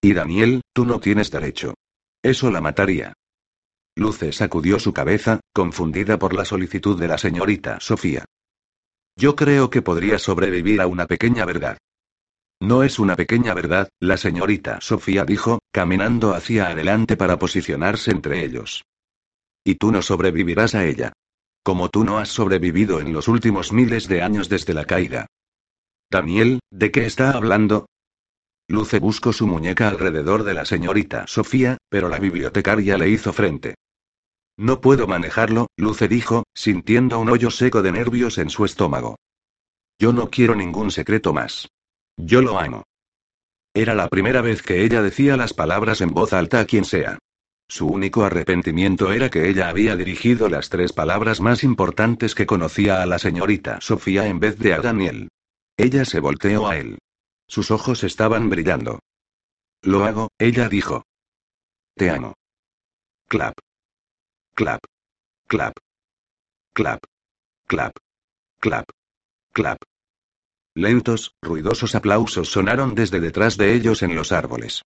Y 0.00 0.14
Daniel, 0.14 0.62
tú 0.72 0.84
no 0.84 1.00
tienes 1.00 1.30
derecho. 1.30 1.74
Eso 2.22 2.50
la 2.50 2.60
mataría. 2.60 3.12
Luce 3.98 4.30
sacudió 4.30 4.78
su 4.78 4.92
cabeza, 4.92 5.40
confundida 5.52 6.20
por 6.20 6.32
la 6.32 6.44
solicitud 6.44 6.96
de 7.00 7.08
la 7.08 7.18
señorita 7.18 7.80
Sofía. 7.80 8.24
Yo 9.16 9.34
creo 9.34 9.70
que 9.70 9.82
podría 9.82 10.20
sobrevivir 10.20 10.80
a 10.80 10.86
una 10.86 11.06
pequeña 11.06 11.44
verdad. 11.44 11.78
No 12.60 12.84
es 12.84 13.00
una 13.00 13.16
pequeña 13.16 13.54
verdad, 13.54 13.88
la 13.98 14.16
señorita 14.16 14.80
Sofía 14.80 15.24
dijo, 15.24 15.58
caminando 15.72 16.32
hacia 16.32 16.68
adelante 16.68 17.16
para 17.16 17.40
posicionarse 17.40 18.12
entre 18.12 18.44
ellos. 18.44 18.84
Y 19.64 19.74
tú 19.74 19.90
no 19.90 20.00
sobrevivirás 20.00 20.76
a 20.76 20.84
ella. 20.84 21.12
Como 21.64 21.88
tú 21.88 22.04
no 22.04 22.18
has 22.18 22.28
sobrevivido 22.28 23.00
en 23.00 23.12
los 23.12 23.26
últimos 23.26 23.72
miles 23.72 24.06
de 24.06 24.22
años 24.22 24.48
desde 24.48 24.74
la 24.74 24.84
caída. 24.84 25.26
Daniel, 26.08 26.60
¿de 26.70 26.92
qué 26.92 27.04
está 27.04 27.32
hablando? 27.32 27.86
Luce 28.68 29.00
buscó 29.00 29.32
su 29.32 29.48
muñeca 29.48 29.88
alrededor 29.88 30.44
de 30.44 30.54
la 30.54 30.64
señorita 30.64 31.26
Sofía, 31.26 31.78
pero 31.88 32.08
la 32.08 32.20
bibliotecaria 32.20 32.96
le 32.96 33.08
hizo 33.08 33.32
frente. 33.32 33.74
No 34.58 34.80
puedo 34.80 35.06
manejarlo, 35.06 35.68
Luce 35.76 36.08
dijo, 36.08 36.42
sintiendo 36.52 37.20
un 37.20 37.30
hoyo 37.30 37.48
seco 37.52 37.80
de 37.80 37.92
nervios 37.92 38.38
en 38.38 38.50
su 38.50 38.64
estómago. 38.64 39.16
Yo 40.00 40.12
no 40.12 40.30
quiero 40.30 40.56
ningún 40.56 40.90
secreto 40.90 41.32
más. 41.32 41.68
Yo 42.16 42.42
lo 42.42 42.58
amo. 42.58 42.82
Era 43.72 43.94
la 43.94 44.08
primera 44.08 44.40
vez 44.40 44.62
que 44.62 44.84
ella 44.84 45.00
decía 45.00 45.36
las 45.36 45.54
palabras 45.54 46.00
en 46.00 46.10
voz 46.10 46.32
alta 46.32 46.58
a 46.58 46.64
quien 46.64 46.84
sea. 46.84 47.18
Su 47.68 47.86
único 47.86 48.24
arrepentimiento 48.24 49.12
era 49.12 49.30
que 49.30 49.48
ella 49.48 49.68
había 49.68 49.94
dirigido 49.94 50.48
las 50.48 50.70
tres 50.70 50.92
palabras 50.92 51.40
más 51.40 51.62
importantes 51.62 52.34
que 52.34 52.46
conocía 52.46 53.00
a 53.00 53.06
la 53.06 53.20
señorita 53.20 53.80
Sofía 53.80 54.26
en 54.26 54.40
vez 54.40 54.58
de 54.58 54.74
a 54.74 54.80
Daniel. 54.80 55.28
Ella 55.76 56.04
se 56.04 56.18
volteó 56.18 56.66
a 56.66 56.78
él. 56.78 56.98
Sus 57.46 57.70
ojos 57.70 58.02
estaban 58.02 58.50
brillando. 58.50 58.98
Lo 59.82 60.04
hago, 60.04 60.28
ella 60.36 60.68
dijo. 60.68 61.04
Te 61.94 62.10
amo. 62.10 62.34
Clap. 63.28 63.54
Clap. 64.58 64.80
Clap. 65.46 65.72
Clap. 66.74 66.98
Clap. 67.68 67.92
Clap. 68.58 68.86
Clap. 69.52 69.78
Lentos, 70.74 71.30
ruidosos 71.40 71.94
aplausos 71.94 72.48
sonaron 72.48 72.96
desde 72.96 73.20
detrás 73.20 73.56
de 73.56 73.72
ellos 73.74 74.02
en 74.02 74.16
los 74.16 74.32
árboles. 74.32 74.82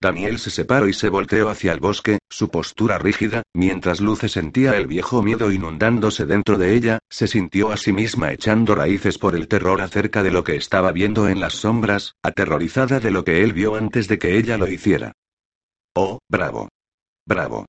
Daniel 0.00 0.38
se 0.38 0.50
separó 0.50 0.86
y 0.86 0.92
se 0.92 1.08
volteó 1.08 1.48
hacia 1.48 1.72
el 1.72 1.80
bosque, 1.80 2.20
su 2.28 2.50
postura 2.50 2.98
rígida, 2.98 3.42
mientras 3.52 4.00
Luce 4.00 4.28
sentía 4.28 4.76
el 4.76 4.86
viejo 4.86 5.24
miedo 5.24 5.50
inundándose 5.50 6.24
dentro 6.24 6.56
de 6.56 6.76
ella, 6.76 7.00
se 7.10 7.26
sintió 7.26 7.72
a 7.72 7.76
sí 7.76 7.92
misma 7.92 8.30
echando 8.30 8.76
raíces 8.76 9.18
por 9.18 9.34
el 9.34 9.48
terror 9.48 9.80
acerca 9.80 10.22
de 10.22 10.30
lo 10.30 10.44
que 10.44 10.54
estaba 10.54 10.92
viendo 10.92 11.28
en 11.28 11.40
las 11.40 11.54
sombras, 11.54 12.14
aterrorizada 12.22 13.00
de 13.00 13.10
lo 13.10 13.24
que 13.24 13.42
él 13.42 13.52
vio 13.52 13.74
antes 13.74 14.06
de 14.06 14.20
que 14.20 14.38
ella 14.38 14.56
lo 14.56 14.68
hiciera. 14.68 15.10
Oh, 15.96 16.20
bravo. 16.28 16.68
Bravo. 17.26 17.66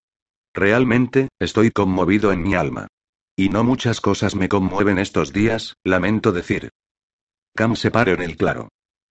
Realmente, 0.57 1.29
estoy 1.37 1.69
conmovido 1.69 2.31
en 2.31 2.41
mi 2.41 2.55
alma. 2.55 2.87
Y 3.35 3.49
no 3.49 3.63
muchas 3.63 4.01
cosas 4.01 4.33
me 4.33 4.49
conmueven 4.49 4.97
estos 4.97 5.31
días, 5.31 5.75
lamento 5.83 6.31
decir. 6.31 6.71
Cam 7.55 7.75
se 7.75 7.91
paró 7.91 8.13
en 8.13 8.23
el 8.23 8.37
claro. 8.37 8.69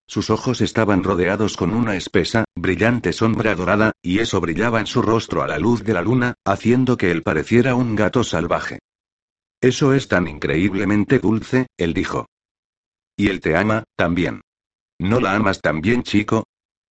Sus 0.09 0.29
ojos 0.31 0.61
estaban 0.61 1.05
rodeados 1.05 1.57
con 1.57 1.73
una 1.73 1.95
espesa, 1.95 2.47
brillante 2.57 3.13
sombra 3.13 3.55
dorada, 3.55 3.93
y 4.03 4.19
eso 4.19 4.41
brillaba 4.41 4.81
en 4.81 4.89
su 4.89 5.03
rostro 5.03 5.45
a 5.45 5.47
la 5.47 5.61
luz 5.61 5.85
de 5.85 5.95
la 5.95 6.03
luna, 6.03 6.35
haciendo 6.45 6.97
que 6.97 7.13
él 7.13 7.23
pareciera 7.23 7.77
un 7.77 7.95
gato 7.95 8.25
salvaje. 8.25 8.81
Eso 9.61 9.95
es 9.95 10.09
tan 10.09 10.27
increíblemente 10.27 11.21
dulce, 11.21 11.69
él 11.77 11.95
dijo. 11.95 12.27
Y 13.17 13.29
él 13.29 13.41
te 13.41 13.57
ama, 13.57 13.85
también. 13.95 14.41
¿No 14.99 15.21
la 15.21 15.37
amas 15.37 15.61
también, 15.61 16.03
chico? 16.03 16.43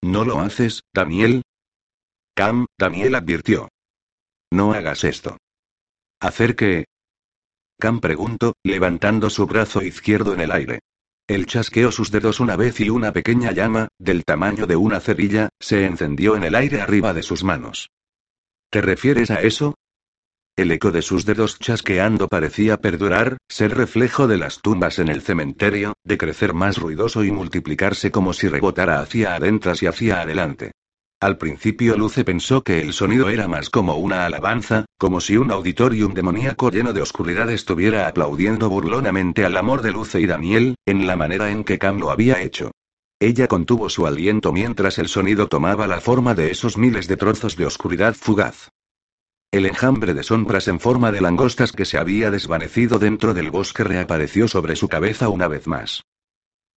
¿No 0.02 0.24
lo 0.24 0.40
haces, 0.40 0.80
Daniel? 0.94 1.42
Cam, 2.36 2.68
Daniel 2.78 3.16
advirtió. 3.16 3.68
No 4.52 4.74
hagas 4.74 5.04
esto. 5.04 5.38
¿Hacer 6.20 6.56
qué? 6.56 6.86
Cam 7.78 8.00
preguntó, 8.00 8.54
levantando 8.64 9.30
su 9.30 9.46
brazo 9.46 9.82
izquierdo 9.82 10.34
en 10.34 10.42
el 10.42 10.52
aire. 10.52 10.80
Él 11.28 11.46
chasqueó 11.46 11.92
sus 11.92 12.12
dedos 12.12 12.40
una 12.40 12.56
vez 12.56 12.80
y 12.80 12.90
una 12.90 13.12
pequeña 13.12 13.52
llama, 13.52 13.88
del 13.98 14.24
tamaño 14.24 14.68
de 14.68 14.76
una 14.76 15.00
cerilla, 15.00 15.50
se 15.60 15.86
encendió 15.86 16.36
en 16.36 16.44
el 16.44 16.56
aire 16.56 16.82
arriba 16.82 17.14
de 17.14 17.24
sus 17.24 17.44
manos. 17.44 17.90
¿Te 18.70 18.82
refieres 18.82 19.32
a 19.32 19.42
eso? 19.42 19.76
El 20.56 20.72
eco 20.72 20.92
de 20.92 21.02
sus 21.02 21.26
dedos 21.26 21.60
chasqueando 21.60 22.30
parecía 22.30 22.78
perdurar, 22.78 23.38
ser 23.50 23.76
reflejo 23.76 24.28
de 24.28 24.38
las 24.38 24.62
tumbas 24.62 25.00
en 25.00 25.10
el 25.10 25.22
cementerio, 25.22 25.96
de 26.04 26.18
crecer 26.18 26.54
más 26.54 26.78
ruidoso 26.78 27.26
y 27.26 27.32
multiplicarse 27.32 28.10
como 28.12 28.32
si 28.32 28.48
rebotara 28.48 29.00
hacia 29.00 29.36
adentro 29.36 29.74
y 29.82 29.88
hacia 29.88 30.22
adelante. 30.22 30.72
Al 31.26 31.40
principio 31.40 31.98
Luce 31.98 32.24
pensó 32.24 32.62
que 32.62 32.82
el 32.82 32.94
sonido 32.94 33.30
era 33.30 33.48
más 33.48 33.72
como 33.72 33.98
una 33.98 34.28
alabanza, 34.28 34.86
como 35.00 35.20
si 35.20 35.38
un 35.38 35.50
auditorium 35.50 36.14
demoníaco 36.14 36.70
lleno 36.70 36.94
de 36.94 37.02
oscuridad 37.02 37.50
estuviera 37.50 38.08
aplaudiendo 38.08 38.70
burlonamente 38.70 39.44
al 39.44 39.58
amor 39.58 39.82
de 39.82 39.92
Luce 39.92 40.22
y 40.22 40.28
Daniel, 40.28 40.76
en 40.86 41.08
la 41.08 41.16
manera 41.16 41.50
en 41.50 41.64
que 41.64 41.80
Cam 41.80 41.98
lo 41.98 42.12
había 42.12 42.44
hecho. 42.44 42.70
Ella 43.20 43.48
contuvo 43.48 43.90
su 43.90 44.06
aliento 44.06 44.54
mientras 44.54 45.00
el 45.00 45.08
sonido 45.08 45.48
tomaba 45.48 45.88
la 45.88 46.00
forma 46.00 46.36
de 46.36 46.52
esos 46.52 46.78
miles 46.78 47.08
de 47.08 47.18
trozos 47.18 47.56
de 47.56 47.66
oscuridad 47.66 48.14
fugaz. 48.14 48.70
El 49.50 49.66
enjambre 49.66 50.14
de 50.14 50.22
sombras 50.22 50.68
en 50.68 50.80
forma 50.80 51.12
de 51.12 51.22
langostas 51.22 51.72
que 51.72 51.86
se 51.86 51.98
había 51.98 52.30
desvanecido 52.30 53.00
dentro 53.00 53.34
del 53.34 53.50
bosque 53.50 53.84
reapareció 53.84 54.48
sobre 54.48 54.76
su 54.76 54.90
cabeza 54.90 55.28
una 55.30 55.48
vez 55.48 55.66
más. 55.66 56.04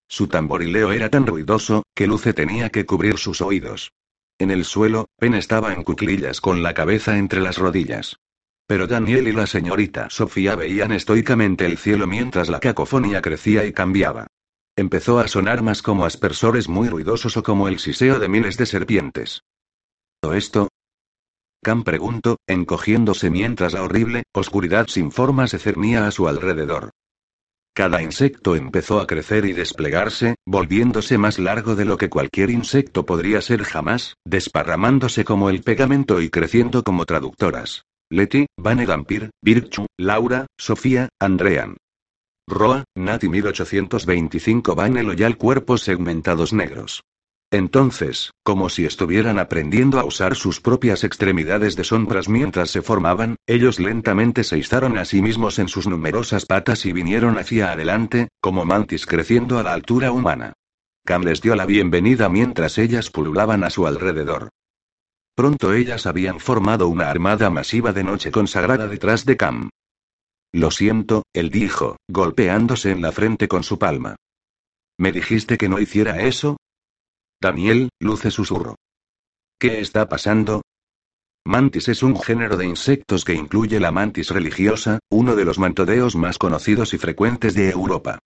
Su 0.09 0.27
tamborileo 0.27 0.93
era 0.93 1.11
tan 1.11 1.27
ruidoso, 1.27 1.83
que 1.95 2.07
Luce 2.07 2.33
tenía 2.33 2.71
que 2.71 2.87
cubrir 2.87 3.19
sus 3.19 3.43
oídos. 3.43 3.91
En 4.39 4.53
el 4.53 4.65
suelo, 4.65 5.09
Pen 5.17 5.35
estaba 5.35 5.73
en 5.73 5.83
cuclillas 5.83 6.41
con 6.41 6.63
la 6.63 6.73
cabeza 6.73 7.19
entre 7.19 7.41
las 7.41 7.59
rodillas. 7.59 8.21
Pero 8.69 8.87
Daniel 8.87 9.27
y 9.27 9.33
la 9.33 9.47
señorita 9.47 10.11
Sofía 10.11 10.55
veían 10.55 10.93
estoicamente 10.93 11.67
el 11.67 11.77
cielo 11.77 12.07
mientras 12.07 12.49
la 12.49 12.61
cacofonía 12.61 13.21
crecía 13.21 13.65
y 13.65 13.73
cambiaba. 13.73 14.29
Empezó 14.77 15.19
a 15.19 15.27
sonar 15.27 15.63
más 15.63 15.83
como 15.83 16.05
aspersores 16.05 16.69
muy 16.69 16.89
ruidosos 16.89 17.37
o 17.37 17.43
como 17.43 17.67
el 17.67 17.81
siseo 17.81 18.21
de 18.21 18.29
miles 18.29 18.57
de 18.57 18.67
serpientes. 18.67 19.43
¿O 20.23 20.35
esto? 20.35 20.69
Cam 21.63 21.83
preguntó, 21.83 22.37
encogiéndose 22.47 23.31
mientras 23.31 23.73
la 23.73 23.83
horrible, 23.83 24.23
oscuridad 24.33 24.87
sin 24.87 25.11
forma 25.11 25.49
se 25.49 25.59
cernía 25.59 26.07
a 26.07 26.13
su 26.13 26.29
alrededor. 26.29 26.91
Cada 27.79 28.03
insecto 28.03 28.57
empezó 28.57 28.99
a 28.99 29.07
crecer 29.07 29.45
y 29.45 29.53
desplegarse, 29.53 30.35
volviéndose 30.45 31.17
más 31.17 31.39
largo 31.39 31.77
de 31.77 31.85
lo 31.85 31.97
que 31.97 32.09
cualquier 32.09 32.51
insecto 32.51 33.07
podría 33.07 33.41
ser 33.41 33.63
jamás, 33.63 34.17
desparramándose 34.25 35.25
como 35.25 35.49
el 35.49 35.63
pegamento 35.63 36.21
y 36.21 36.29
creciendo 36.29 36.83
como 36.83 37.05
traductoras. 37.05 37.85
Leti, 38.11 38.47
Vane 38.59 38.85
Dampir, 38.85 39.31
Virchu, 39.41 39.87
Laura, 39.97 40.49
Sofía, 40.59 41.09
Andrean. 41.21 41.77
Roa, 42.49 42.83
Nati 42.97 43.29
1825 43.29 44.75
Vane 44.75 45.05
Loyal 45.05 45.37
Cuerpos 45.37 45.83
segmentados 45.83 46.53
negros. 46.53 47.03
Entonces, 47.51 48.33
como 48.43 48.69
si 48.69 48.85
estuvieran 48.85 49.39
aprendiendo 49.39 49.99
a 49.99 50.05
usar 50.05 50.35
sus 50.35 50.61
propias 50.61 51.03
extremidades 51.03 51.77
de 51.77 51.85
sombras 51.85 52.29
mientras 52.29 52.71
se 52.71 52.83
formaban, 52.83 53.37
ellos 53.47 53.79
lentamente 53.81 54.45
se 54.45 54.59
izaron 54.59 54.99
a 54.99 55.07
sí 55.07 55.23
mismos 55.23 55.59
en 55.59 55.69
sus 55.69 55.87
numerosas 55.87 56.45
patas 56.45 56.85
y 56.85 56.93
vinieron 56.93 57.39
hacia 57.39 57.73
adelante, 57.73 58.29
como 58.41 58.67
mantis 58.67 59.07
creciendo 59.07 59.59
a 59.59 59.63
la 59.63 59.73
altura 59.73 60.13
humana. 60.13 60.53
Cam 61.07 61.23
les 61.23 61.41
dio 61.41 61.57
la 61.57 61.65
bienvenida 61.65 62.29
mientras 62.29 62.77
ellas 62.77 63.09
pululaban 63.09 63.65
a 63.65 63.71
su 63.71 63.87
alrededor. 63.87 64.51
Pronto 65.35 65.73
ellas 65.73 66.05
habían 66.07 66.41
formado 66.41 66.89
una 66.89 67.09
armada 67.09 67.49
masiva 67.49 67.95
de 67.95 68.05
noche 68.05 68.31
consagrada 68.31 68.89
detrás 68.89 69.25
de 69.25 69.39
Cam. 69.39 69.71
Lo 70.53 70.71
siento, 70.71 71.23
él 71.33 71.49
dijo, 71.49 71.97
golpeándose 72.09 72.91
en 72.91 73.01
la 73.01 73.13
frente 73.13 73.49
con 73.49 73.63
su 73.63 73.79
palma. 73.79 74.17
¿Me 74.99 75.13
dijiste 75.13 75.57
que 75.57 75.71
no 75.71 75.79
hiciera 75.79 76.21
eso? 76.21 76.59
Daniel, 77.41 77.91
Luce 78.01 78.33
susurro. 78.33 78.75
¿Qué 79.61 79.81
está 79.81 80.09
pasando? 80.09 80.63
Mantis 81.47 81.89
es 81.89 82.03
un 82.03 82.21
género 82.21 82.57
de 82.57 82.67
insectos 82.67 83.25
que 83.25 83.35
incluye 83.35 83.79
la 83.79 83.93
mantis 83.93 84.31
religiosa, 84.31 84.99
uno 85.09 85.37
de 85.37 85.45
los 85.45 85.59
mantodeos 85.59 86.17
más 86.17 86.37
conocidos 86.37 86.95
y 86.95 86.99
frecuentes 86.99 87.55
de 87.55 87.71
Europa. 87.71 88.19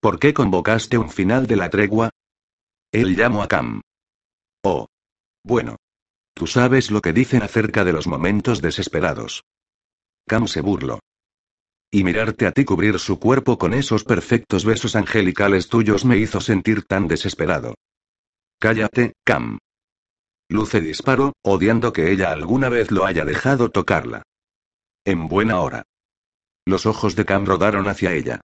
¿Por 0.00 0.18
qué 0.18 0.34
convocaste 0.34 0.98
un 0.98 1.10
final 1.10 1.46
de 1.46 1.56
la 1.56 1.70
tregua? 1.70 2.10
Él 2.92 3.16
llamó 3.16 3.42
a 3.42 3.48
Cam. 3.48 3.80
Oh. 4.62 4.86
Bueno. 5.42 5.76
Tú 6.34 6.46
sabes 6.46 6.90
lo 6.90 7.00
que 7.00 7.14
dicen 7.14 7.42
acerca 7.42 7.84
de 7.84 7.94
los 7.94 8.06
momentos 8.06 8.60
desesperados. 8.60 9.44
Cam 10.28 10.46
se 10.46 10.60
burló. 10.60 11.00
Y 11.90 12.04
mirarte 12.04 12.46
a 12.46 12.52
ti 12.52 12.66
cubrir 12.66 12.98
su 12.98 13.18
cuerpo 13.18 13.56
con 13.56 13.72
esos 13.72 14.04
perfectos 14.04 14.66
besos 14.66 14.94
angelicales 14.94 15.68
tuyos 15.68 16.04
me 16.04 16.18
hizo 16.18 16.42
sentir 16.42 16.84
tan 16.84 17.08
desesperado. 17.08 17.74
Cállate, 18.58 19.12
Cam. 19.24 19.58
Luce 20.48 20.80
disparó, 20.80 21.32
odiando 21.42 21.92
que 21.92 22.12
ella 22.12 22.30
alguna 22.30 22.68
vez 22.68 22.90
lo 22.90 23.04
haya 23.04 23.24
dejado 23.24 23.70
tocarla. 23.70 24.22
En 25.04 25.28
buena 25.28 25.60
hora. 25.60 25.84
Los 26.64 26.86
ojos 26.86 27.16
de 27.16 27.24
Cam 27.24 27.44
rodaron 27.44 27.88
hacia 27.88 28.12
ella. 28.12 28.40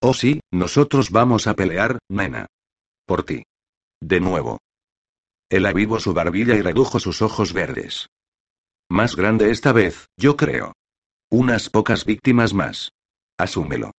Oh 0.00 0.14
sí, 0.14 0.40
nosotros 0.50 1.10
vamos 1.10 1.46
a 1.46 1.54
pelear, 1.54 1.98
nena. 2.08 2.46
Por 3.06 3.24
ti. 3.24 3.44
De 4.00 4.20
nuevo. 4.20 4.58
Él 5.50 5.66
avivó 5.66 5.98
su 5.98 6.14
barbilla 6.14 6.54
y 6.54 6.62
redujo 6.62 7.00
sus 7.00 7.22
ojos 7.22 7.52
verdes. 7.52 8.08
Más 8.88 9.16
grande 9.16 9.50
esta 9.50 9.72
vez, 9.72 10.06
yo 10.16 10.36
creo. 10.36 10.74
Unas 11.30 11.70
pocas 11.70 12.04
víctimas 12.04 12.54
más. 12.54 12.92
Asúmelo. 13.38 13.92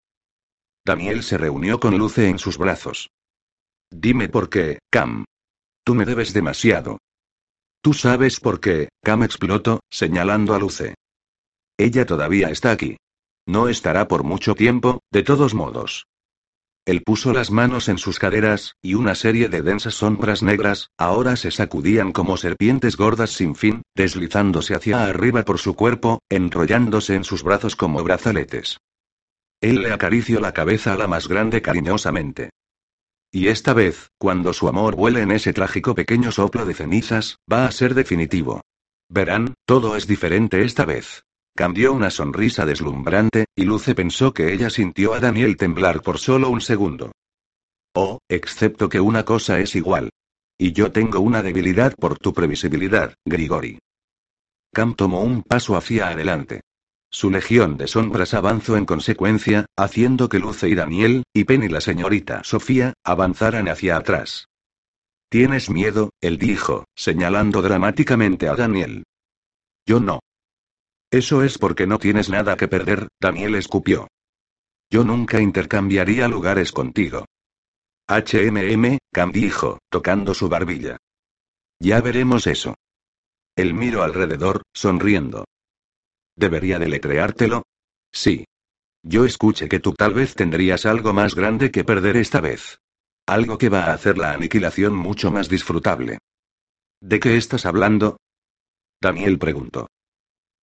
Daniel 0.85 1.23
se 1.23 1.37
reunió 1.37 1.79
con 1.79 1.97
Luce 1.97 2.29
en 2.29 2.39
sus 2.39 2.57
brazos. 2.57 3.09
Dime 3.97 4.27
por 4.27 4.49
qué, 4.49 4.79
Cam. 4.91 5.23
Tú 5.86 5.95
me 5.95 6.03
debes 6.03 6.34
demasiado. 6.34 6.97
Tú 7.81 7.93
sabes 7.93 8.41
por 8.41 8.60
qué, 8.60 8.89
Cam 9.01 9.23
explotó, 9.23 9.79
señalando 9.89 10.53
a 10.53 10.60
Luce. 10.60 10.95
Ella 11.77 12.05
todavía 12.05 12.49
está 12.49 12.71
aquí. 12.71 12.97
No 13.47 13.69
estará 13.69 14.08
por 14.10 14.23
mucho 14.23 14.53
tiempo, 14.53 14.99
de 15.12 15.23
todos 15.23 15.53
modos. 15.53 16.08
Él 16.86 17.03
puso 17.03 17.31
las 17.31 17.51
manos 17.51 17.88
en 17.88 17.97
sus 17.97 18.19
caderas, 18.19 18.75
y 18.81 18.95
una 18.95 19.15
serie 19.15 19.47
de 19.47 19.62
densas 19.62 19.95
sombras 19.95 20.43
negras, 20.43 20.89
ahora 20.97 21.38
se 21.38 21.49
sacudían 21.49 22.12
como 22.12 22.36
serpientes 22.36 22.97
gordas 22.97 23.31
sin 23.31 23.55
fin, 23.55 23.81
deslizándose 23.95 24.75
hacia 24.75 25.05
arriba 25.05 25.43
por 25.43 25.58
su 25.58 25.73
cuerpo, 25.73 26.19
enrollándose 26.29 27.15
en 27.15 27.23
sus 27.23 27.43
brazos 27.43 27.77
como 27.77 28.03
brazaletes. 28.03 28.77
Él 29.62 29.81
le 29.81 29.93
acarició 29.93 30.41
la 30.41 30.53
cabeza 30.53 30.93
a 30.93 30.97
la 30.97 31.08
más 31.08 31.29
grande 31.29 31.62
cariñosamente. 31.62 32.49
Y 33.35 33.49
esta 33.49 33.73
vez, 33.73 34.11
cuando 34.17 34.53
su 34.53 34.69
amor 34.69 34.95
vuele 34.95 35.19
en 35.21 35.31
ese 35.31 35.51
trágico 35.51 35.93
pequeño 35.93 36.31
soplo 36.31 36.65
de 36.65 36.73
cenizas, 36.73 37.35
va 37.51 37.65
a 37.65 37.71
ser 37.73 37.93
definitivo. 37.93 38.61
Verán, 39.09 39.55
todo 39.65 39.97
es 39.97 40.07
diferente 40.07 40.63
esta 40.63 40.85
vez. 40.85 41.25
Cambió 41.53 41.91
una 41.91 42.11
sonrisa 42.11 42.65
deslumbrante, 42.65 43.43
y 43.53 43.65
Luce 43.65 43.93
pensó 43.93 44.33
que 44.33 44.53
ella 44.53 44.69
sintió 44.69 45.13
a 45.13 45.19
Daniel 45.19 45.57
temblar 45.57 46.01
por 46.01 46.17
solo 46.17 46.49
un 46.49 46.61
segundo. 46.61 47.11
Oh, 47.93 48.19
excepto 48.29 48.87
que 48.87 49.01
una 49.01 49.25
cosa 49.25 49.59
es 49.59 49.75
igual. 49.75 50.11
Y 50.57 50.71
yo 50.71 50.93
tengo 50.93 51.19
una 51.19 51.43
debilidad 51.43 51.93
por 51.93 52.17
tu 52.17 52.31
previsibilidad, 52.31 53.15
Grigori. 53.25 53.79
Cam 54.73 54.95
tomó 54.95 55.19
un 55.19 55.43
paso 55.43 55.75
hacia 55.75 56.07
adelante. 56.07 56.61
Su 57.15 57.32
legión 57.32 57.78
de 57.78 57.88
sombras 57.88 58.34
avanzó 58.34 58.75
en 58.75 58.86
consecuencia, 58.86 59.67
haciendo 59.78 60.28
que 60.28 60.38
Luce 60.38 60.67
y 60.67 60.75
Daniel, 60.75 61.23
y 61.34 61.45
Penny 61.45 61.67
y 61.67 61.69
la 61.69 61.80
señorita 61.80 62.43
Sofía, 62.43 62.93
avanzaran 63.06 63.69
hacia 63.69 63.95
atrás. 63.95 64.49
¿Tienes 65.30 65.69
miedo? 65.69 66.10
Él 66.19 66.38
dijo, 66.38 66.84
señalando 66.93 67.62
dramáticamente 67.62 68.49
a 68.49 68.56
Daniel. 68.56 69.06
Yo 69.86 70.01
no. 70.01 70.19
Eso 71.10 71.41
es 71.41 71.58
porque 71.58 71.88
no 71.88 71.99
tienes 71.99 72.30
nada 72.30 72.58
que 72.58 72.67
perder, 72.67 73.08
Daniel 73.21 73.56
escupió. 73.56 74.10
Yo 74.89 75.06
nunca 75.06 75.39
intercambiaría 75.39 76.28
lugares 76.28 76.73
contigo. 76.73 77.23
HMM, 78.10 78.97
Cam 79.13 79.32
dijo, 79.32 79.80
tocando 79.89 80.34
su 80.34 80.49
barbilla. 80.49 80.97
Ya 81.80 82.01
veremos 82.01 82.45
eso. 82.45 82.75
Él 83.56 83.73
miró 83.73 84.04
alrededor, 84.04 84.63
sonriendo. 84.73 85.45
¿Debería 86.35 86.79
deletreártelo? 86.79 87.63
Sí. 88.11 88.45
Yo 89.03 89.25
escuché 89.25 89.69
que 89.69 89.79
tú 89.79 89.93
tal 89.93 90.13
vez 90.13 90.35
tendrías 90.35 90.85
algo 90.85 91.13
más 91.13 91.35
grande 91.35 91.71
que 91.71 91.83
perder 91.83 92.17
esta 92.17 92.41
vez. 92.41 92.79
Algo 93.27 93.57
que 93.57 93.69
va 93.69 93.85
a 93.85 93.93
hacer 93.93 94.17
la 94.17 94.33
aniquilación 94.33 94.95
mucho 94.95 95.31
más 95.31 95.49
disfrutable. 95.49 96.19
¿De 97.01 97.19
qué 97.19 97.37
estás 97.37 97.65
hablando? 97.65 98.17
Daniel 99.01 99.37
preguntó. 99.37 99.87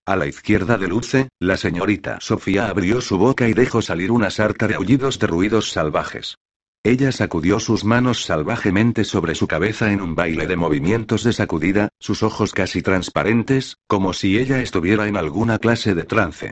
A 0.04 0.16
la 0.16 0.26
izquierda 0.26 0.78
de 0.78 0.88
Luce, 0.88 1.28
la 1.38 1.56
señorita 1.56 2.18
Sofía 2.20 2.68
abrió 2.68 3.00
su 3.00 3.18
boca 3.18 3.48
y 3.48 3.54
dejó 3.54 3.82
salir 3.82 4.10
una 4.10 4.30
sarta 4.30 4.66
de 4.66 4.74
aullidos 4.74 5.20
de 5.20 5.28
ruidos 5.28 5.70
salvajes. 5.70 6.36
Ella 6.84 7.12
sacudió 7.12 7.60
sus 7.60 7.84
manos 7.84 8.24
salvajemente 8.24 9.04
sobre 9.04 9.36
su 9.36 9.46
cabeza 9.46 9.92
en 9.92 10.00
un 10.00 10.16
baile 10.16 10.48
de 10.48 10.56
movimientos 10.56 11.22
de 11.22 11.32
sacudida, 11.32 11.90
sus 12.00 12.24
ojos 12.24 12.52
casi 12.52 12.82
transparentes, 12.82 13.76
como 13.86 14.12
si 14.12 14.36
ella 14.36 14.60
estuviera 14.60 15.06
en 15.06 15.16
alguna 15.16 15.58
clase 15.58 15.94
de 15.94 16.02
trance. 16.02 16.50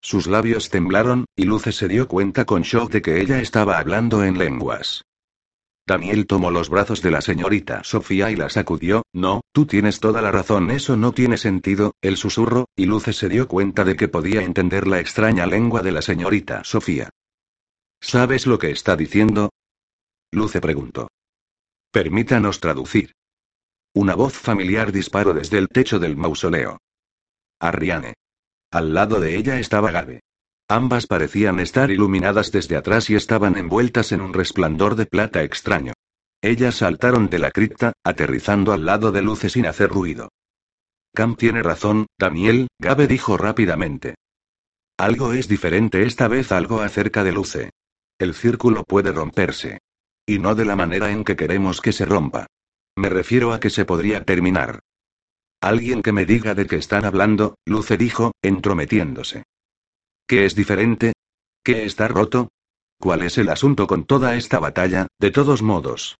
Sus 0.00 0.28
labios 0.28 0.70
temblaron, 0.70 1.24
y 1.34 1.44
Luce 1.44 1.72
se 1.72 1.88
dio 1.88 2.06
cuenta 2.06 2.44
con 2.44 2.62
shock 2.62 2.92
de 2.92 3.02
que 3.02 3.20
ella 3.20 3.40
estaba 3.40 3.78
hablando 3.78 4.22
en 4.22 4.38
lenguas. 4.38 5.04
Daniel 5.84 6.26
tomó 6.28 6.52
los 6.52 6.68
brazos 6.68 7.02
de 7.02 7.10
la 7.10 7.20
señorita 7.20 7.82
Sofía 7.82 8.30
y 8.30 8.36
la 8.36 8.50
sacudió, 8.50 9.02
no, 9.12 9.40
tú 9.52 9.66
tienes 9.66 9.98
toda 9.98 10.22
la 10.22 10.30
razón, 10.30 10.70
eso 10.70 10.96
no 10.96 11.10
tiene 11.10 11.36
sentido, 11.36 11.96
el 12.00 12.16
susurro, 12.16 12.66
y 12.76 12.86
Luce 12.86 13.12
se 13.12 13.28
dio 13.28 13.48
cuenta 13.48 13.84
de 13.84 13.96
que 13.96 14.06
podía 14.06 14.42
entender 14.42 14.86
la 14.86 15.00
extraña 15.00 15.44
lengua 15.46 15.82
de 15.82 15.90
la 15.90 16.02
señorita 16.02 16.62
Sofía. 16.62 17.10
¿Sabes 18.00 18.46
lo 18.46 18.60
que 18.60 18.70
está 18.70 18.96
diciendo? 18.96 19.50
Luce 20.32 20.62
preguntó. 20.62 21.08
Permítanos 21.90 22.58
traducir. 22.58 23.12
Una 23.94 24.14
voz 24.14 24.32
familiar 24.32 24.90
disparó 24.90 25.34
desde 25.34 25.58
el 25.58 25.68
techo 25.68 25.98
del 25.98 26.16
mausoleo. 26.16 26.78
Arriane. 27.60 28.14
Al 28.70 28.94
lado 28.94 29.20
de 29.20 29.36
ella 29.36 29.60
estaba 29.60 29.90
Gabe. 29.90 30.20
Ambas 30.68 31.06
parecían 31.06 31.60
estar 31.60 31.90
iluminadas 31.90 32.50
desde 32.50 32.76
atrás 32.76 33.10
y 33.10 33.14
estaban 33.14 33.58
envueltas 33.58 34.10
en 34.12 34.22
un 34.22 34.32
resplandor 34.32 34.96
de 34.96 35.04
plata 35.04 35.42
extraño. 35.42 35.92
Ellas 36.40 36.76
saltaron 36.76 37.28
de 37.28 37.38
la 37.38 37.50
cripta, 37.50 37.92
aterrizando 38.02 38.72
al 38.72 38.86
lado 38.86 39.12
de 39.12 39.20
Luce 39.20 39.50
sin 39.50 39.66
hacer 39.66 39.90
ruido. 39.90 40.30
Cam 41.14 41.36
tiene 41.36 41.62
razón, 41.62 42.06
Daniel, 42.18 42.68
Gabe 42.78 43.06
dijo 43.06 43.36
rápidamente. 43.36 44.14
Algo 44.96 45.34
es 45.34 45.46
diferente 45.46 46.04
esta 46.04 46.26
vez, 46.26 46.52
algo 46.52 46.80
acerca 46.80 47.22
de 47.22 47.32
Luce. 47.32 47.70
El 48.18 48.32
círculo 48.32 48.84
puede 48.84 49.12
romperse. 49.12 49.78
Y 50.32 50.38
no 50.38 50.54
de 50.54 50.64
la 50.64 50.76
manera 50.76 51.10
en 51.10 51.24
que 51.24 51.36
queremos 51.36 51.82
que 51.82 51.92
se 51.92 52.06
rompa. 52.06 52.46
Me 52.96 53.10
refiero 53.10 53.52
a 53.52 53.60
que 53.60 53.68
se 53.68 53.84
podría 53.84 54.24
terminar. 54.24 54.80
Alguien 55.60 56.00
que 56.00 56.12
me 56.12 56.24
diga 56.24 56.54
de 56.54 56.64
qué 56.64 56.76
están 56.76 57.04
hablando, 57.04 57.56
Luce 57.66 57.98
dijo, 57.98 58.32
entrometiéndose. 58.40 59.42
¿Qué 60.26 60.46
es 60.46 60.54
diferente? 60.54 61.12
¿Qué 61.62 61.84
está 61.84 62.08
roto? 62.08 62.48
¿Cuál 62.98 63.24
es 63.24 63.36
el 63.36 63.50
asunto 63.50 63.86
con 63.86 64.06
toda 64.06 64.34
esta 64.34 64.58
batalla, 64.58 65.06
de 65.20 65.30
todos 65.32 65.60
modos? 65.60 66.16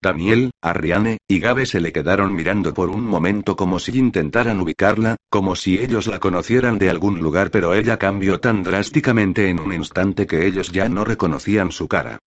Daniel, 0.00 0.52
Arriane, 0.62 1.18
y 1.26 1.40
Gabe 1.40 1.66
se 1.66 1.80
le 1.80 1.92
quedaron 1.92 2.36
mirando 2.36 2.72
por 2.72 2.88
un 2.88 3.04
momento 3.04 3.56
como 3.56 3.80
si 3.80 3.98
intentaran 3.98 4.60
ubicarla, 4.60 5.16
como 5.28 5.56
si 5.56 5.80
ellos 5.80 6.06
la 6.06 6.20
conocieran 6.20 6.78
de 6.78 6.88
algún 6.88 7.18
lugar, 7.18 7.50
pero 7.50 7.74
ella 7.74 7.98
cambió 7.98 8.38
tan 8.38 8.62
drásticamente 8.62 9.48
en 9.48 9.58
un 9.58 9.72
instante 9.72 10.24
que 10.24 10.46
ellos 10.46 10.70
ya 10.70 10.88
no 10.88 11.04
reconocían 11.04 11.72
su 11.72 11.88
cara. 11.88 12.20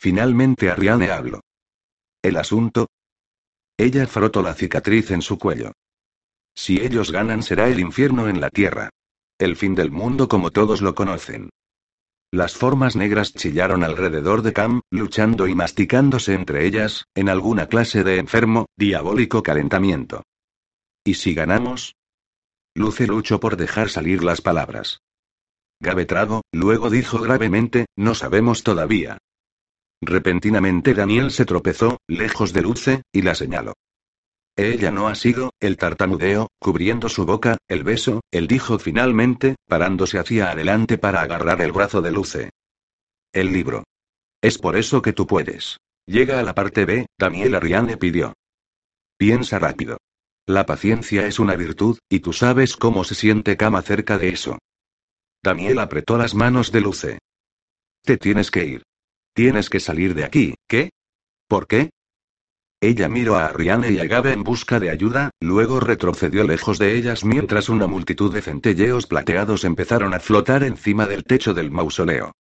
Finalmente 0.00 0.70
Ariane 0.70 1.10
habló. 1.10 1.42
¿El 2.22 2.38
asunto? 2.38 2.86
Ella 3.76 4.06
frotó 4.06 4.40
la 4.40 4.54
cicatriz 4.54 5.10
en 5.10 5.20
su 5.20 5.38
cuello. 5.38 5.72
Si 6.54 6.80
ellos 6.80 7.12
ganan 7.12 7.42
será 7.42 7.68
el 7.68 7.80
infierno 7.80 8.26
en 8.26 8.40
la 8.40 8.48
tierra. 8.48 8.88
El 9.38 9.56
fin 9.56 9.74
del 9.74 9.90
mundo 9.90 10.26
como 10.26 10.52
todos 10.52 10.80
lo 10.80 10.94
conocen. 10.94 11.50
Las 12.32 12.54
formas 12.56 12.96
negras 12.96 13.34
chillaron 13.34 13.84
alrededor 13.84 14.40
de 14.40 14.54
Cam, 14.54 14.80
luchando 14.90 15.46
y 15.48 15.54
masticándose 15.54 16.32
entre 16.32 16.64
ellas, 16.64 17.04
en 17.14 17.28
alguna 17.28 17.66
clase 17.66 18.02
de 18.02 18.16
enfermo, 18.16 18.70
diabólico 18.78 19.42
calentamiento. 19.42 20.22
¿Y 21.04 21.14
si 21.14 21.34
ganamos? 21.34 21.94
Luce 22.74 23.06
luchó 23.06 23.38
por 23.38 23.58
dejar 23.58 23.90
salir 23.90 24.24
las 24.24 24.40
palabras. 24.40 25.02
Gabe 25.78 26.06
trago, 26.06 26.40
luego 26.52 26.88
dijo 26.88 27.18
gravemente, 27.18 27.84
no 27.96 28.14
sabemos 28.14 28.62
todavía. 28.62 29.18
Repentinamente 30.02 30.94
Daniel 30.94 31.30
se 31.30 31.44
tropezó, 31.44 31.98
lejos 32.08 32.52
de 32.52 32.62
Luce, 32.62 33.02
y 33.12 33.22
la 33.22 33.34
señaló. 33.34 33.74
Ella 34.56 34.90
no 34.90 35.08
ha 35.08 35.14
sido, 35.14 35.52
el 35.60 35.76
tartamudeo, 35.76 36.48
cubriendo 36.58 37.08
su 37.08 37.24
boca, 37.24 37.58
el 37.68 37.84
beso, 37.84 38.20
él 38.30 38.46
dijo 38.46 38.78
finalmente, 38.78 39.56
parándose 39.66 40.18
hacia 40.18 40.50
adelante 40.50 40.98
para 40.98 41.20
agarrar 41.22 41.60
el 41.62 41.72
brazo 41.72 42.02
de 42.02 42.10
Luce. 42.10 42.50
El 43.32 43.52
libro. 43.52 43.84
Es 44.42 44.58
por 44.58 44.76
eso 44.76 45.02
que 45.02 45.12
tú 45.12 45.26
puedes. 45.26 45.78
Llega 46.06 46.40
a 46.40 46.42
la 46.42 46.54
parte 46.54 46.84
B, 46.84 47.06
Daniel 47.18 47.54
Ariane 47.54 47.96
pidió. 47.96 48.34
Piensa 49.16 49.58
rápido. 49.58 49.98
La 50.46 50.66
paciencia 50.66 51.26
es 51.26 51.38
una 51.38 51.54
virtud, 51.56 51.98
y 52.08 52.20
tú 52.20 52.32
sabes 52.32 52.76
cómo 52.76 53.04
se 53.04 53.14
siente 53.14 53.56
cama 53.56 53.82
cerca 53.82 54.18
de 54.18 54.30
eso. 54.30 54.58
Daniel 55.42 55.78
apretó 55.78 56.18
las 56.18 56.34
manos 56.34 56.72
de 56.72 56.80
Luce. 56.80 57.18
Te 58.02 58.16
tienes 58.16 58.50
que 58.50 58.64
ir. 58.64 58.82
Tienes 59.34 59.70
que 59.70 59.80
salir 59.80 60.14
de 60.14 60.24
aquí, 60.24 60.54
¿qué? 60.68 60.90
¿Por 61.48 61.66
qué? 61.66 61.90
Ella 62.82 63.08
miró 63.08 63.36
a 63.36 63.46
Ariane 63.46 63.90
y 63.90 63.98
a 63.98 64.06
Gabe 64.06 64.32
en 64.32 64.42
busca 64.42 64.80
de 64.80 64.88
ayuda, 64.88 65.30
luego 65.40 65.80
retrocedió 65.80 66.44
lejos 66.44 66.78
de 66.78 66.96
ellas 66.96 67.24
mientras 67.24 67.68
una 67.68 67.86
multitud 67.86 68.32
de 68.32 68.40
centelleos 68.40 69.06
plateados 69.06 69.64
empezaron 69.64 70.14
a 70.14 70.20
flotar 70.20 70.62
encima 70.64 71.06
del 71.06 71.24
techo 71.24 71.52
del 71.52 71.70
mausoleo. 71.70 72.32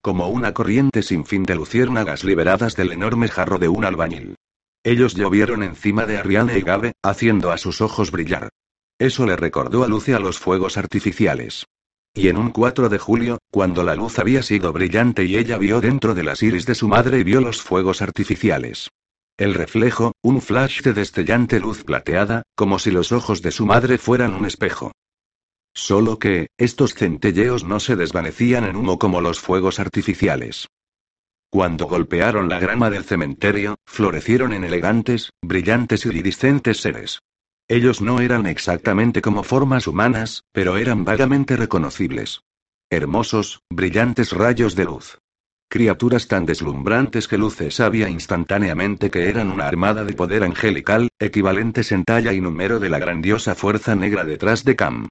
Como 0.00 0.28
una 0.28 0.54
corriente 0.54 1.02
sin 1.02 1.26
fin 1.26 1.42
de 1.42 1.56
luciérnagas 1.56 2.22
liberadas 2.22 2.76
del 2.76 2.92
enorme 2.92 3.26
jarro 3.26 3.58
de 3.58 3.68
un 3.68 3.84
albañil. 3.84 4.36
Ellos 4.84 5.14
llovieron 5.14 5.64
encima 5.64 6.06
de 6.06 6.18
Ariane 6.18 6.56
y 6.56 6.62
Gabe, 6.62 6.92
haciendo 7.02 7.50
a 7.50 7.58
sus 7.58 7.80
ojos 7.80 8.12
brillar. 8.12 8.50
Eso 9.00 9.26
le 9.26 9.36
recordó 9.36 9.82
a 9.82 9.88
Luce 9.88 10.14
a 10.14 10.20
los 10.20 10.38
fuegos 10.38 10.76
artificiales. 10.76 11.66
Y 12.14 12.28
en 12.28 12.36
un 12.36 12.50
4 12.50 12.88
de 12.88 12.98
julio, 12.98 13.38
cuando 13.50 13.84
la 13.84 13.94
luz 13.94 14.18
había 14.18 14.42
sido 14.42 14.72
brillante 14.72 15.24
y 15.24 15.36
ella 15.36 15.58
vio 15.58 15.80
dentro 15.80 16.14
de 16.14 16.24
las 16.24 16.42
iris 16.42 16.66
de 16.66 16.74
su 16.74 16.88
madre 16.88 17.20
y 17.20 17.24
vio 17.24 17.40
los 17.40 17.62
fuegos 17.62 18.02
artificiales. 18.02 18.88
El 19.36 19.54
reflejo, 19.54 20.12
un 20.20 20.42
flash 20.42 20.82
de 20.82 20.92
destellante 20.92 21.60
luz 21.60 21.84
plateada, 21.84 22.42
como 22.56 22.80
si 22.80 22.90
los 22.90 23.12
ojos 23.12 23.40
de 23.40 23.52
su 23.52 23.66
madre 23.66 23.96
fueran 23.96 24.34
un 24.34 24.46
espejo. 24.46 24.92
Solo 25.74 26.18
que, 26.18 26.48
estos 26.58 26.94
centelleos 26.94 27.62
no 27.62 27.78
se 27.78 27.94
desvanecían 27.94 28.64
en 28.64 28.74
humo 28.74 28.98
como 28.98 29.20
los 29.20 29.38
fuegos 29.38 29.78
artificiales. 29.78 30.66
Cuando 31.50 31.86
golpearon 31.86 32.48
la 32.48 32.58
grama 32.58 32.90
del 32.90 33.04
cementerio, 33.04 33.76
florecieron 33.86 34.52
en 34.52 34.64
elegantes, 34.64 35.30
brillantes 35.40 36.04
y 36.04 36.08
iridiscentes 36.08 36.80
seres. 36.80 37.20
Ellos 37.68 38.00
no 38.00 38.20
eran 38.20 38.46
exactamente 38.46 39.20
como 39.20 39.42
formas 39.42 39.86
humanas, 39.86 40.44
pero 40.52 40.78
eran 40.78 41.04
vagamente 41.04 41.54
reconocibles. 41.54 42.40
Hermosos, 42.88 43.60
brillantes 43.70 44.32
rayos 44.32 44.74
de 44.74 44.86
luz. 44.86 45.18
Criaturas 45.70 46.28
tan 46.28 46.46
deslumbrantes 46.46 47.28
que 47.28 47.36
Luce 47.36 47.70
sabía 47.70 48.08
instantáneamente 48.08 49.10
que 49.10 49.28
eran 49.28 49.50
una 49.50 49.68
armada 49.68 50.02
de 50.06 50.14
poder 50.14 50.44
angelical, 50.44 51.10
equivalentes 51.18 51.92
en 51.92 52.04
talla 52.04 52.32
y 52.32 52.40
número 52.40 52.80
de 52.80 52.88
la 52.88 52.98
grandiosa 52.98 53.54
fuerza 53.54 53.94
negra 53.94 54.24
detrás 54.24 54.64
de 54.64 54.74
Cam. 54.74 55.08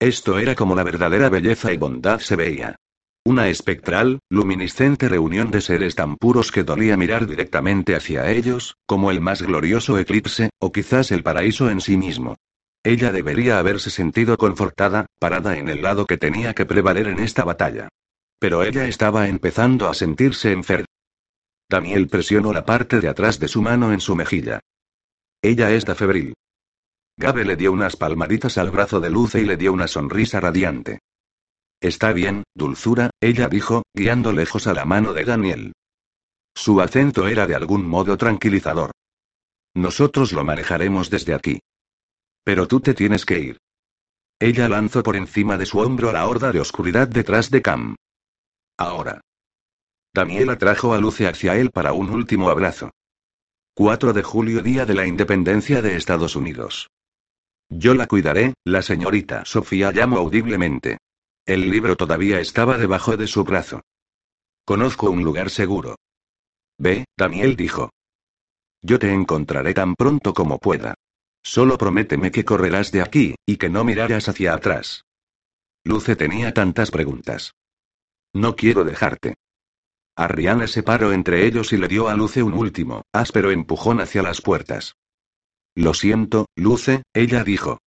Esto 0.00 0.40
era 0.40 0.56
como 0.56 0.74
la 0.74 0.82
verdadera 0.82 1.28
belleza 1.28 1.72
y 1.72 1.76
bondad 1.76 2.18
se 2.18 2.34
veía. 2.34 2.74
Una 3.24 3.48
espectral, 3.48 4.20
luminiscente 4.30 5.08
reunión 5.08 5.50
de 5.50 5.60
seres 5.60 5.94
tan 5.94 6.16
puros 6.16 6.50
que 6.50 6.64
dolía 6.64 6.96
mirar 6.96 7.26
directamente 7.26 7.94
hacia 7.94 8.30
ellos, 8.30 8.76
como 8.86 9.10
el 9.10 9.20
más 9.20 9.42
glorioso 9.42 9.98
eclipse, 9.98 10.48
o 10.58 10.72
quizás 10.72 11.10
el 11.12 11.22
paraíso 11.22 11.70
en 11.70 11.82
sí 11.82 11.98
mismo. 11.98 12.36
Ella 12.82 13.12
debería 13.12 13.58
haberse 13.58 13.90
sentido 13.90 14.38
confortada, 14.38 15.04
parada 15.18 15.58
en 15.58 15.68
el 15.68 15.82
lado 15.82 16.06
que 16.06 16.16
tenía 16.16 16.54
que 16.54 16.64
prevaler 16.64 17.08
en 17.08 17.18
esta 17.18 17.44
batalla. 17.44 17.88
Pero 18.38 18.62
ella 18.62 18.86
estaba 18.86 19.28
empezando 19.28 19.86
a 19.88 19.94
sentirse 19.94 20.50
enferma. 20.52 20.86
Daniel 21.68 22.08
presionó 22.08 22.54
la 22.54 22.64
parte 22.64 23.00
de 23.00 23.08
atrás 23.08 23.38
de 23.38 23.48
su 23.48 23.60
mano 23.60 23.92
en 23.92 24.00
su 24.00 24.16
mejilla. 24.16 24.60
Ella 25.42 25.70
está 25.72 25.94
febril. 25.94 26.32
Gabe 27.18 27.44
le 27.44 27.56
dio 27.56 27.70
unas 27.70 27.96
palmaditas 27.96 28.56
al 28.56 28.70
brazo 28.70 28.98
de 28.98 29.10
Luce 29.10 29.42
y 29.42 29.44
le 29.44 29.58
dio 29.58 29.74
una 29.74 29.88
sonrisa 29.88 30.40
radiante. 30.40 31.00
Está 31.80 32.12
bien, 32.12 32.44
dulzura, 32.54 33.10
ella 33.20 33.48
dijo, 33.48 33.82
guiando 33.94 34.32
lejos 34.32 34.66
a 34.66 34.74
la 34.74 34.84
mano 34.84 35.14
de 35.14 35.24
Daniel. 35.24 35.72
Su 36.54 36.80
acento 36.80 37.26
era 37.26 37.46
de 37.46 37.54
algún 37.54 37.86
modo 37.86 38.16
tranquilizador. 38.16 38.90
Nosotros 39.74 40.32
lo 40.32 40.44
manejaremos 40.44 41.08
desde 41.08 41.34
aquí. 41.34 41.60
Pero 42.44 42.66
tú 42.66 42.80
te 42.80 42.92
tienes 42.92 43.24
que 43.24 43.38
ir. 43.38 43.58
Ella 44.38 44.68
lanzó 44.68 45.02
por 45.02 45.16
encima 45.16 45.56
de 45.56 45.66
su 45.66 45.78
hombro 45.78 46.12
la 46.12 46.26
horda 46.26 46.52
de 46.52 46.60
oscuridad 46.60 47.08
detrás 47.08 47.50
de 47.50 47.62
Cam. 47.62 47.96
Ahora. 48.76 49.20
Daniel 50.12 50.50
atrajo 50.50 50.92
a 50.92 50.98
Luce 50.98 51.28
hacia 51.28 51.56
él 51.56 51.70
para 51.70 51.92
un 51.92 52.10
último 52.10 52.50
abrazo. 52.50 52.90
4 53.74 54.12
de 54.12 54.22
julio, 54.22 54.62
día 54.62 54.84
de 54.84 54.94
la 54.94 55.06
independencia 55.06 55.80
de 55.80 55.96
Estados 55.96 56.36
Unidos. 56.36 56.88
Yo 57.68 57.94
la 57.94 58.06
cuidaré, 58.06 58.54
la 58.64 58.82
señorita 58.82 59.44
Sofía 59.44 59.92
llamó 59.92 60.18
audiblemente. 60.18 60.98
El 61.50 61.68
libro 61.68 61.96
todavía 61.96 62.38
estaba 62.38 62.78
debajo 62.78 63.16
de 63.16 63.26
su 63.26 63.42
brazo. 63.42 63.80
Conozco 64.64 65.10
un 65.10 65.24
lugar 65.24 65.50
seguro. 65.50 65.96
Ve, 66.78 67.06
Daniel 67.18 67.56
dijo. 67.56 67.90
Yo 68.82 69.00
te 69.00 69.12
encontraré 69.12 69.74
tan 69.74 69.96
pronto 69.96 70.32
como 70.32 70.60
pueda. 70.60 70.94
Solo 71.42 71.76
prométeme 71.76 72.30
que 72.30 72.44
correrás 72.44 72.92
de 72.92 73.02
aquí, 73.02 73.34
y 73.44 73.56
que 73.56 73.68
no 73.68 73.82
mirarás 73.82 74.28
hacia 74.28 74.54
atrás. 74.54 75.02
Luce 75.82 76.14
tenía 76.14 76.54
tantas 76.54 76.92
preguntas. 76.92 77.52
No 78.32 78.54
quiero 78.54 78.84
dejarte. 78.84 79.34
Arriane 80.14 80.68
se 80.68 80.84
paró 80.84 81.12
entre 81.12 81.46
ellos 81.46 81.72
y 81.72 81.78
le 81.78 81.88
dio 81.88 82.08
a 82.08 82.14
Luce 82.14 82.44
un 82.44 82.54
último, 82.54 83.02
áspero 83.12 83.50
empujón 83.50 84.00
hacia 84.00 84.22
las 84.22 84.40
puertas. 84.40 84.94
Lo 85.74 85.94
siento, 85.94 86.46
Luce, 86.54 87.02
ella 87.12 87.42
dijo. 87.42 87.80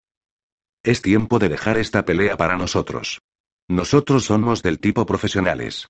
Es 0.82 1.00
tiempo 1.00 1.38
de 1.38 1.48
dejar 1.48 1.78
esta 1.78 2.04
pelea 2.04 2.36
para 2.36 2.58
nosotros. 2.58 3.22
Nosotros 3.68 4.26
somos 4.26 4.62
del 4.62 4.78
tipo 4.78 5.06
profesionales. 5.06 5.88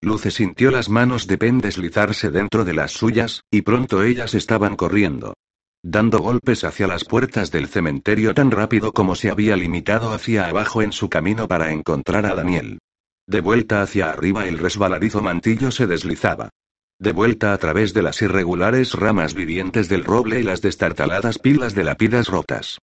Luce 0.00 0.30
sintió 0.30 0.70
las 0.70 0.88
manos 0.88 1.26
de 1.26 1.36
Pen 1.36 1.58
deslizarse 1.58 2.30
dentro 2.30 2.64
de 2.64 2.74
las 2.74 2.92
suyas, 2.92 3.42
y 3.50 3.62
pronto 3.62 4.02
ellas 4.02 4.34
estaban 4.34 4.76
corriendo. 4.76 5.34
Dando 5.82 6.18
golpes 6.18 6.64
hacia 6.64 6.86
las 6.86 7.04
puertas 7.04 7.50
del 7.50 7.68
cementerio 7.68 8.34
tan 8.34 8.50
rápido 8.50 8.92
como 8.92 9.14
se 9.14 9.30
había 9.30 9.56
limitado 9.56 10.12
hacia 10.12 10.46
abajo 10.46 10.82
en 10.82 10.92
su 10.92 11.08
camino 11.08 11.48
para 11.48 11.70
encontrar 11.70 12.26
a 12.26 12.34
Daniel. 12.34 12.78
De 13.26 13.40
vuelta 13.40 13.82
hacia 13.82 14.10
arriba 14.10 14.46
el 14.46 14.58
resbaladizo 14.58 15.20
mantillo 15.20 15.70
se 15.70 15.86
deslizaba. 15.86 16.50
De 16.98 17.12
vuelta 17.12 17.52
a 17.52 17.58
través 17.58 17.92
de 17.92 18.02
las 18.02 18.22
irregulares 18.22 18.94
ramas 18.94 19.34
vivientes 19.34 19.88
del 19.88 20.04
roble 20.04 20.40
y 20.40 20.44
las 20.44 20.62
destartaladas 20.62 21.38
pilas 21.38 21.74
de 21.74 21.84
lápidas 21.84 22.28
rotas. 22.28 22.78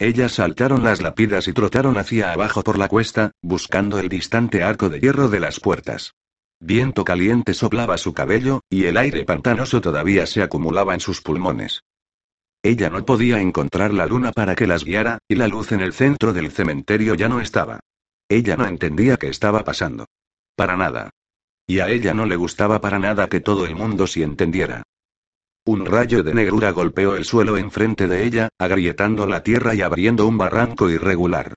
Ellas 0.00 0.32
saltaron 0.32 0.84
las 0.84 1.02
lápidas 1.02 1.48
y 1.48 1.52
trotaron 1.52 1.98
hacia 1.98 2.32
abajo 2.32 2.62
por 2.62 2.78
la 2.78 2.86
cuesta, 2.86 3.32
buscando 3.42 3.98
el 3.98 4.08
distante 4.08 4.62
arco 4.62 4.88
de 4.88 5.00
hierro 5.00 5.28
de 5.28 5.40
las 5.40 5.58
puertas. 5.58 6.14
Viento 6.60 7.04
caliente 7.04 7.52
soplaba 7.52 7.98
su 7.98 8.14
cabello, 8.14 8.60
y 8.70 8.84
el 8.84 8.96
aire 8.96 9.24
pantanoso 9.24 9.80
todavía 9.80 10.26
se 10.26 10.42
acumulaba 10.42 10.94
en 10.94 11.00
sus 11.00 11.20
pulmones. 11.20 11.82
Ella 12.62 12.90
no 12.90 13.04
podía 13.04 13.40
encontrar 13.40 13.92
la 13.92 14.06
luna 14.06 14.32
para 14.32 14.54
que 14.54 14.66
las 14.66 14.84
guiara, 14.84 15.18
y 15.28 15.34
la 15.34 15.48
luz 15.48 15.72
en 15.72 15.80
el 15.80 15.92
centro 15.92 16.32
del 16.32 16.50
cementerio 16.50 17.14
ya 17.14 17.28
no 17.28 17.40
estaba. 17.40 17.80
Ella 18.28 18.56
no 18.56 18.66
entendía 18.66 19.16
qué 19.16 19.28
estaba 19.28 19.64
pasando. 19.64 20.06
Para 20.56 20.76
nada. 20.76 21.10
Y 21.66 21.80
a 21.80 21.88
ella 21.88 22.14
no 22.14 22.24
le 22.24 22.36
gustaba 22.36 22.80
para 22.80 22.98
nada 22.98 23.28
que 23.28 23.40
todo 23.40 23.66
el 23.66 23.74
mundo 23.74 24.06
sí 24.06 24.22
entendiera. 24.22 24.82
Un 25.64 25.84
rayo 25.84 26.22
de 26.22 26.34
negrura 26.34 26.70
golpeó 26.70 27.16
el 27.16 27.24
suelo 27.24 27.56
enfrente 27.56 28.08
de 28.08 28.24
ella, 28.24 28.48
agrietando 28.58 29.26
la 29.26 29.42
tierra 29.42 29.74
y 29.74 29.82
abriendo 29.82 30.26
un 30.26 30.38
barranco 30.38 30.88
irregular. 30.88 31.54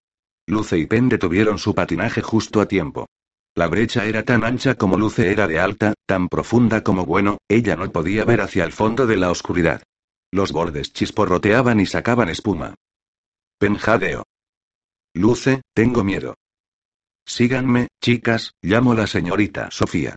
Luce 0.48 0.78
y 0.78 0.86
Pen 0.86 1.08
detuvieron 1.08 1.58
su 1.58 1.74
patinaje 1.74 2.22
justo 2.22 2.60
a 2.62 2.68
tiempo. 2.68 3.08
La 3.56 3.68
brecha 3.68 4.06
era 4.06 4.24
tan 4.24 4.44
ancha 4.44 4.76
como 4.76 4.98
Luce 4.98 5.32
era 5.32 5.48
de 5.48 5.60
alta, 5.60 5.94
tan 6.06 6.30
profunda 6.30 6.84
como 6.84 7.06
bueno, 7.06 7.38
ella 7.50 7.76
no 7.76 7.92
podía 7.92 8.26
ver 8.26 8.42
hacia 8.42 8.64
el 8.64 8.72
fondo 8.72 9.06
de 9.06 9.18
la 9.18 9.30
oscuridad. 9.30 9.84
Los 10.32 10.52
bordes 10.52 10.94
chisporroteaban 10.94 11.80
y 11.80 11.86
sacaban 11.86 12.30
espuma. 12.30 12.76
Penjadeo. 13.60 14.24
Luce, 15.14 15.62
tengo 15.74 16.04
miedo. 16.04 16.36
Síganme, 17.26 17.88
chicas, 18.02 18.54
llamo 18.62 18.94
la 18.94 19.08
señorita 19.08 19.70
Sofía. 19.72 20.16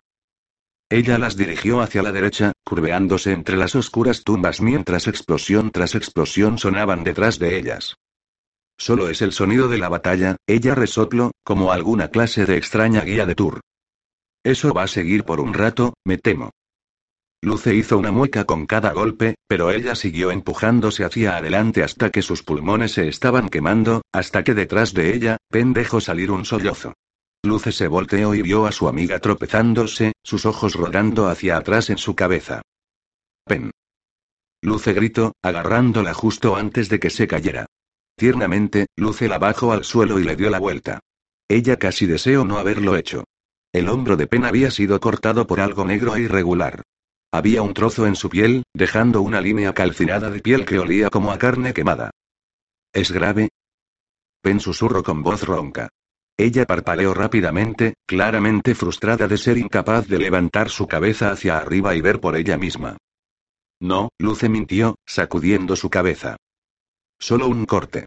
Ella 0.94 1.18
las 1.18 1.36
dirigió 1.36 1.80
hacia 1.80 2.04
la 2.04 2.12
derecha, 2.12 2.52
curveándose 2.64 3.32
entre 3.32 3.56
las 3.56 3.74
oscuras 3.74 4.22
tumbas 4.22 4.60
mientras 4.60 5.08
explosión 5.08 5.72
tras 5.72 5.96
explosión 5.96 6.56
sonaban 6.56 7.02
detrás 7.02 7.40
de 7.40 7.58
ellas. 7.58 7.96
Solo 8.78 9.08
es 9.08 9.20
el 9.20 9.32
sonido 9.32 9.66
de 9.66 9.78
la 9.78 9.88
batalla, 9.88 10.36
ella 10.46 10.76
resopló, 10.76 11.32
como 11.42 11.72
alguna 11.72 12.12
clase 12.12 12.46
de 12.46 12.56
extraña 12.56 13.00
guía 13.00 13.26
de 13.26 13.34
tour. 13.34 13.60
Eso 14.44 14.72
va 14.72 14.84
a 14.84 14.86
seguir 14.86 15.24
por 15.24 15.40
un 15.40 15.52
rato, 15.52 15.94
me 16.04 16.16
temo. 16.16 16.52
Luce 17.42 17.74
hizo 17.74 17.98
una 17.98 18.12
mueca 18.12 18.44
con 18.44 18.64
cada 18.64 18.92
golpe, 18.92 19.34
pero 19.48 19.72
ella 19.72 19.96
siguió 19.96 20.30
empujándose 20.30 21.02
hacia 21.02 21.36
adelante 21.36 21.82
hasta 21.82 22.10
que 22.10 22.22
sus 22.22 22.44
pulmones 22.44 22.92
se 22.92 23.08
estaban 23.08 23.48
quemando, 23.48 24.02
hasta 24.12 24.44
que 24.44 24.54
detrás 24.54 24.94
de 24.94 25.12
ella, 25.12 25.38
Pen 25.50 25.72
dejó 25.72 26.00
salir 26.00 26.30
un 26.30 26.44
sollozo. 26.44 26.94
Luce 27.44 27.72
se 27.72 27.88
volteó 27.88 28.34
y 28.34 28.42
vio 28.42 28.66
a 28.66 28.72
su 28.72 28.88
amiga 28.88 29.18
tropezándose, 29.18 30.12
sus 30.22 30.46
ojos 30.46 30.74
rodando 30.74 31.28
hacia 31.28 31.56
atrás 31.56 31.90
en 31.90 31.98
su 31.98 32.14
cabeza. 32.14 32.62
Pen. 33.44 33.70
Luce 34.62 34.92
gritó, 34.94 35.34
agarrándola 35.42 36.14
justo 36.14 36.56
antes 36.56 36.88
de 36.88 36.98
que 36.98 37.10
se 37.10 37.26
cayera. 37.26 37.66
Tiernamente, 38.16 38.86
Luce 38.96 39.28
la 39.28 39.38
bajó 39.38 39.72
al 39.72 39.84
suelo 39.84 40.18
y 40.18 40.24
le 40.24 40.36
dio 40.36 40.48
la 40.48 40.58
vuelta. 40.58 41.00
Ella 41.48 41.78
casi 41.78 42.06
deseó 42.06 42.44
no 42.44 42.58
haberlo 42.58 42.96
hecho. 42.96 43.24
El 43.72 43.88
hombro 43.88 44.16
de 44.16 44.26
Pen 44.26 44.44
había 44.44 44.70
sido 44.70 44.98
cortado 45.00 45.46
por 45.46 45.60
algo 45.60 45.84
negro 45.84 46.16
e 46.16 46.22
irregular. 46.22 46.82
Había 47.32 47.62
un 47.62 47.74
trozo 47.74 48.06
en 48.06 48.16
su 48.16 48.30
piel, 48.30 48.62
dejando 48.72 49.20
una 49.20 49.40
línea 49.40 49.74
calcinada 49.74 50.30
de 50.30 50.40
piel 50.40 50.64
que 50.64 50.78
olía 50.78 51.10
como 51.10 51.32
a 51.32 51.38
carne 51.38 51.74
quemada. 51.74 52.10
¿Es 52.92 53.10
grave? 53.10 53.50
Pen 54.40 54.60
susurró 54.60 55.02
con 55.02 55.22
voz 55.22 55.42
ronca. 55.42 55.88
Ella 56.36 56.64
parpadeó 56.64 57.14
rápidamente, 57.14 57.94
claramente 58.06 58.74
frustrada 58.74 59.28
de 59.28 59.38
ser 59.38 59.56
incapaz 59.56 60.08
de 60.08 60.18
levantar 60.18 60.68
su 60.68 60.88
cabeza 60.88 61.30
hacia 61.30 61.56
arriba 61.58 61.94
y 61.94 62.00
ver 62.00 62.20
por 62.20 62.36
ella 62.36 62.58
misma. 62.58 62.96
No, 63.80 64.08
Luce 64.18 64.48
mintió, 64.48 64.96
sacudiendo 65.06 65.76
su 65.76 65.90
cabeza. 65.90 66.36
Solo 67.20 67.48
un 67.48 67.66
corte. 67.66 68.06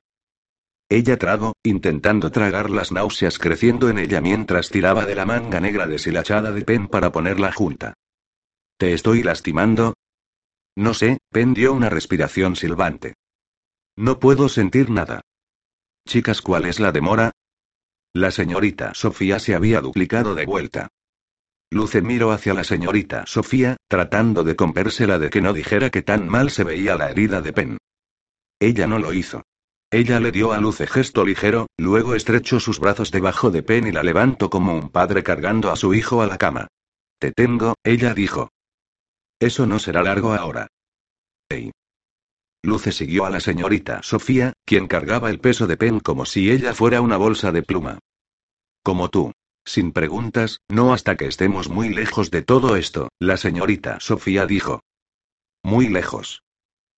Ella 0.89 1.17
tragó, 1.17 1.53
intentando 1.63 2.31
tragar 2.31 2.69
las 2.69 2.91
náuseas 2.91 3.39
creciendo 3.39 3.89
en 3.89 3.99
ella 3.99 4.21
mientras 4.21 4.69
tiraba 4.69 5.05
de 5.05 5.15
la 5.15 5.25
manga 5.25 5.59
negra 5.59 5.85
deshilachada 5.85 6.51
de 6.51 6.63
Pen 6.63 6.87
para 6.87 7.11
ponerla 7.11 7.51
junta. 7.51 7.93
¿Te 8.77 8.93
estoy 8.93 9.23
lastimando? 9.23 9.95
No 10.75 10.93
sé, 10.93 11.19
Pen 11.29 11.53
dio 11.53 11.73
una 11.73 11.89
respiración 11.89 12.55
silbante. 12.55 13.15
No 13.95 14.19
puedo 14.19 14.47
sentir 14.47 14.89
nada. 14.89 15.21
Chicas, 16.07 16.41
¿cuál 16.41 16.65
es 16.65 16.79
la 16.79 16.91
demora? 16.91 17.31
La 18.13 18.31
señorita 18.31 18.93
Sofía 18.93 19.39
se 19.39 19.55
había 19.55 19.81
duplicado 19.81 20.35
de 20.35 20.45
vuelta. 20.45 20.89
Luce 21.69 22.01
miró 22.01 22.31
hacia 22.31 22.53
la 22.53 22.63
señorita 22.63 23.25
Sofía, 23.25 23.77
tratando 23.87 24.43
de 24.43 24.55
convérsela 24.55 25.19
de 25.19 25.29
que 25.29 25.41
no 25.41 25.53
dijera 25.53 25.89
que 25.89 26.01
tan 26.01 26.27
mal 26.27 26.49
se 26.49 26.63
veía 26.63 26.95
la 26.95 27.11
herida 27.11 27.41
de 27.41 27.53
Pen. 27.53 27.77
Ella 28.59 28.87
no 28.87 28.99
lo 28.99 29.13
hizo. 29.13 29.43
Ella 29.91 30.19
le 30.19 30.31
dio 30.31 30.51
a 30.51 30.59
Luce 30.59 30.87
gesto 30.87 31.25
ligero, 31.25 31.67
luego 31.77 32.15
estrechó 32.15 32.59
sus 32.59 32.79
brazos 32.79 33.11
debajo 33.11 33.51
de 33.51 33.63
Pen 33.63 33.87
y 33.87 33.91
la 33.91 34.03
levantó 34.03 34.49
como 34.49 34.75
un 34.75 34.89
padre 34.89 35.23
cargando 35.23 35.71
a 35.71 35.75
su 35.75 35.93
hijo 35.93 36.21
a 36.21 36.27
la 36.27 36.37
cama. 36.37 36.67
Te 37.19 37.31
tengo, 37.31 37.75
ella 37.83 38.13
dijo. 38.13 38.49
Eso 39.39 39.65
no 39.65 39.79
será 39.79 40.03
largo 40.03 40.33
ahora. 40.33 40.67
Luce 42.63 42.91
siguió 42.91 43.25
a 43.25 43.29
la 43.29 43.39
señorita 43.39 44.01
Sofía, 44.03 44.53
quien 44.65 44.87
cargaba 44.87 45.29
el 45.29 45.39
peso 45.39 45.67
de 45.67 45.77
Pen 45.77 45.99
como 45.99 46.25
si 46.25 46.51
ella 46.51 46.73
fuera 46.73 47.01
una 47.01 47.17
bolsa 47.17 47.51
de 47.51 47.63
pluma. 47.63 47.99
Como 48.83 49.09
tú. 49.09 49.31
Sin 49.65 49.91
preguntas, 49.91 50.61
no 50.69 50.93
hasta 50.93 51.17
que 51.17 51.27
estemos 51.27 51.69
muy 51.69 51.89
lejos 51.89 52.31
de 52.31 52.41
todo 52.41 52.77
esto, 52.77 53.09
la 53.19 53.35
señorita 53.35 53.99
Sofía 53.99 54.45
dijo. 54.45 54.81
Muy 55.61 55.89
lejos. 55.89 56.41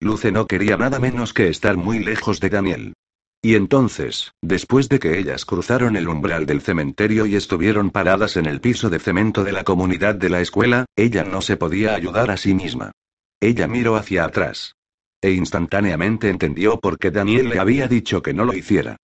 Luce 0.00 0.30
no 0.30 0.46
quería 0.46 0.76
nada 0.76 0.98
menos 1.00 1.34
que 1.34 1.48
estar 1.48 1.76
muy 1.76 1.98
lejos 1.98 2.38
de 2.38 2.48
Daniel. 2.48 2.94
Y 3.42 3.54
entonces, 3.54 4.32
después 4.42 4.88
de 4.88 4.98
que 4.98 5.18
ellas 5.18 5.44
cruzaron 5.44 5.96
el 5.96 6.08
umbral 6.08 6.46
del 6.46 6.60
cementerio 6.60 7.26
y 7.26 7.36
estuvieron 7.36 7.90
paradas 7.90 8.36
en 8.36 8.46
el 8.46 8.60
piso 8.60 8.90
de 8.90 8.98
cemento 8.98 9.44
de 9.44 9.52
la 9.52 9.64
comunidad 9.64 10.14
de 10.14 10.28
la 10.28 10.40
escuela, 10.40 10.84
ella 10.94 11.24
no 11.24 11.40
se 11.40 11.56
podía 11.56 11.94
ayudar 11.94 12.30
a 12.30 12.36
sí 12.36 12.54
misma. 12.54 12.92
Ella 13.40 13.66
miró 13.66 13.96
hacia 13.96 14.24
atrás. 14.24 14.76
E 15.22 15.32
instantáneamente 15.32 16.28
entendió 16.28 16.80
por 16.80 16.98
qué 16.98 17.10
Daniel 17.10 17.50
le 17.50 17.58
había 17.58 17.88
dicho 17.88 18.22
que 18.22 18.32
no 18.32 18.44
lo 18.44 18.54
hiciera. 18.54 18.96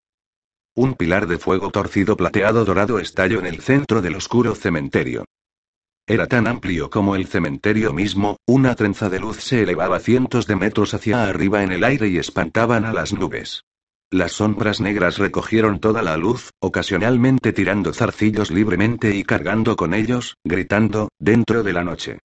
Un 0.75 0.95
pilar 0.95 1.27
de 1.27 1.39
fuego 1.39 1.71
torcido 1.71 2.17
plateado 2.17 2.65
dorado 2.65 2.99
estalló 2.99 3.39
en 3.39 3.47
el 3.47 3.61
centro 3.61 4.03
del 4.03 4.17
oscuro 4.17 4.55
cementerio. 4.55 5.25
Era 6.07 6.27
tan 6.27 6.47
amplio 6.47 6.89
como 6.89 7.17
el 7.17 7.27
cementerio 7.27 7.93
mismo, 7.93 8.37
una 8.47 8.75
trenza 8.75 9.09
de 9.09 9.19
luz 9.19 9.39
se 9.39 9.63
elevaba 9.63 9.99
cientos 9.99 10.47
de 10.47 10.55
metros 10.55 10.95
hacia 10.95 11.25
arriba 11.25 11.65
en 11.65 11.73
el 11.73 11.83
aire 11.83 12.09
y 12.09 12.19
espantaban 12.19 12.85
a 12.85 12.93
las 12.93 13.13
nubes. 13.13 13.65
Las 14.11 14.33
sombras 14.33 14.81
negras 14.81 15.19
recogieron 15.19 15.81
toda 15.81 16.01
la 16.03 16.17
luz, 16.17 16.51
ocasionalmente 16.61 17.53
tirando 17.53 17.93
zarcillos 17.93 18.53
libremente 18.53 19.17
y 19.17 19.25
cargando 19.25 19.75
con 19.75 19.95
ellos, 19.95 20.37
gritando, 20.45 21.09
dentro 21.19 21.65
de 21.65 21.73
la 21.73 21.83
noche. 21.83 22.19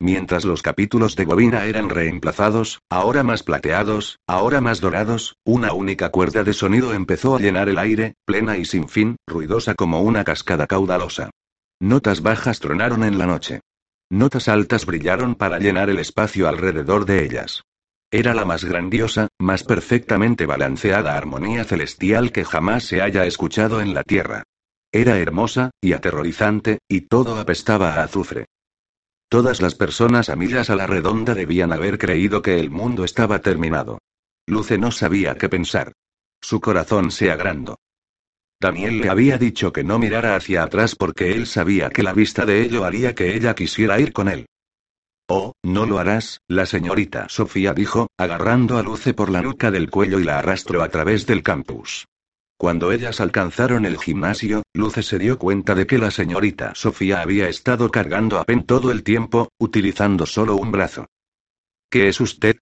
Mientras 0.00 0.44
los 0.44 0.62
capítulos 0.62 1.16
de 1.16 1.24
bobina 1.24 1.64
eran 1.64 1.88
reemplazados, 1.88 2.80
ahora 2.90 3.22
más 3.22 3.42
plateados, 3.42 4.18
ahora 4.26 4.60
más 4.60 4.80
dorados, 4.80 5.36
una 5.44 5.72
única 5.72 6.10
cuerda 6.10 6.42
de 6.44 6.52
sonido 6.52 6.92
empezó 6.94 7.36
a 7.36 7.40
llenar 7.40 7.68
el 7.68 7.78
aire, 7.78 8.14
plena 8.24 8.58
y 8.58 8.64
sin 8.64 8.88
fin, 8.88 9.16
ruidosa 9.26 9.74
como 9.74 10.02
una 10.02 10.24
cascada 10.24 10.66
caudalosa. 10.66 11.30
Notas 11.80 12.22
bajas 12.22 12.60
tronaron 12.60 13.04
en 13.04 13.18
la 13.18 13.26
noche. 13.26 13.60
Notas 14.10 14.48
altas 14.48 14.84
brillaron 14.86 15.34
para 15.34 15.58
llenar 15.58 15.90
el 15.90 15.98
espacio 15.98 16.48
alrededor 16.48 17.04
de 17.04 17.24
ellas. 17.24 17.62
Era 18.10 18.34
la 18.34 18.44
más 18.44 18.64
grandiosa, 18.64 19.28
más 19.40 19.64
perfectamente 19.64 20.46
balanceada 20.46 21.16
armonía 21.16 21.64
celestial 21.64 22.30
que 22.30 22.44
jamás 22.44 22.84
se 22.84 23.02
haya 23.02 23.26
escuchado 23.26 23.80
en 23.80 23.92
la 23.92 24.02
tierra. 24.02 24.44
Era 24.92 25.18
hermosa, 25.18 25.70
y 25.80 25.94
aterrorizante, 25.94 26.78
y 26.88 27.02
todo 27.02 27.40
apestaba 27.40 27.94
a 27.94 28.04
azufre. 28.04 28.46
Todas 29.28 29.60
las 29.60 29.74
personas 29.74 30.28
a 30.28 30.36
millas 30.36 30.70
a 30.70 30.76
la 30.76 30.86
redonda 30.86 31.34
debían 31.34 31.72
haber 31.72 31.98
creído 31.98 32.42
que 32.42 32.60
el 32.60 32.70
mundo 32.70 33.04
estaba 33.04 33.40
terminado. 33.40 33.98
Luce 34.46 34.78
no 34.78 34.90
sabía 34.90 35.36
qué 35.36 35.48
pensar. 35.48 35.92
Su 36.40 36.60
corazón 36.60 37.10
se 37.10 37.30
agrandó. 37.30 37.76
Daniel 38.60 39.00
le 39.00 39.10
había 39.10 39.38
dicho 39.38 39.72
que 39.72 39.84
no 39.84 39.98
mirara 39.98 40.36
hacia 40.36 40.62
atrás 40.62 40.94
porque 40.94 41.32
él 41.32 41.46
sabía 41.46 41.90
que 41.90 42.02
la 42.02 42.12
vista 42.12 42.46
de 42.46 42.62
ello 42.62 42.84
haría 42.84 43.14
que 43.14 43.34
ella 43.34 43.54
quisiera 43.54 44.00
ir 44.00 44.12
con 44.12 44.28
él. 44.28 44.46
Oh, 45.28 45.52
no 45.62 45.86
lo 45.86 45.98
harás, 45.98 46.40
la 46.48 46.66
señorita 46.66 47.28
Sofía 47.30 47.72
dijo, 47.72 48.08
agarrando 48.18 48.76
a 48.76 48.82
Luce 48.82 49.14
por 49.14 49.30
la 49.30 49.40
nuca 49.40 49.70
del 49.70 49.90
cuello 49.90 50.20
y 50.20 50.24
la 50.24 50.38
arrastró 50.38 50.82
a 50.82 50.88
través 50.88 51.26
del 51.26 51.42
campus. 51.42 52.06
Cuando 52.56 52.92
ellas 52.92 53.20
alcanzaron 53.20 53.84
el 53.84 53.98
gimnasio, 53.98 54.62
Luce 54.72 55.02
se 55.02 55.18
dio 55.18 55.38
cuenta 55.38 55.74
de 55.74 55.86
que 55.86 55.98
la 55.98 56.10
señorita 56.10 56.74
Sofía 56.74 57.20
había 57.20 57.48
estado 57.48 57.90
cargando 57.90 58.38
a 58.38 58.44
Pen 58.44 58.64
todo 58.64 58.92
el 58.92 59.02
tiempo, 59.02 59.48
utilizando 59.58 60.24
solo 60.24 60.56
un 60.56 60.70
brazo. 60.70 61.06
¿Qué 61.90 62.08
es 62.08 62.20
usted? 62.20 62.56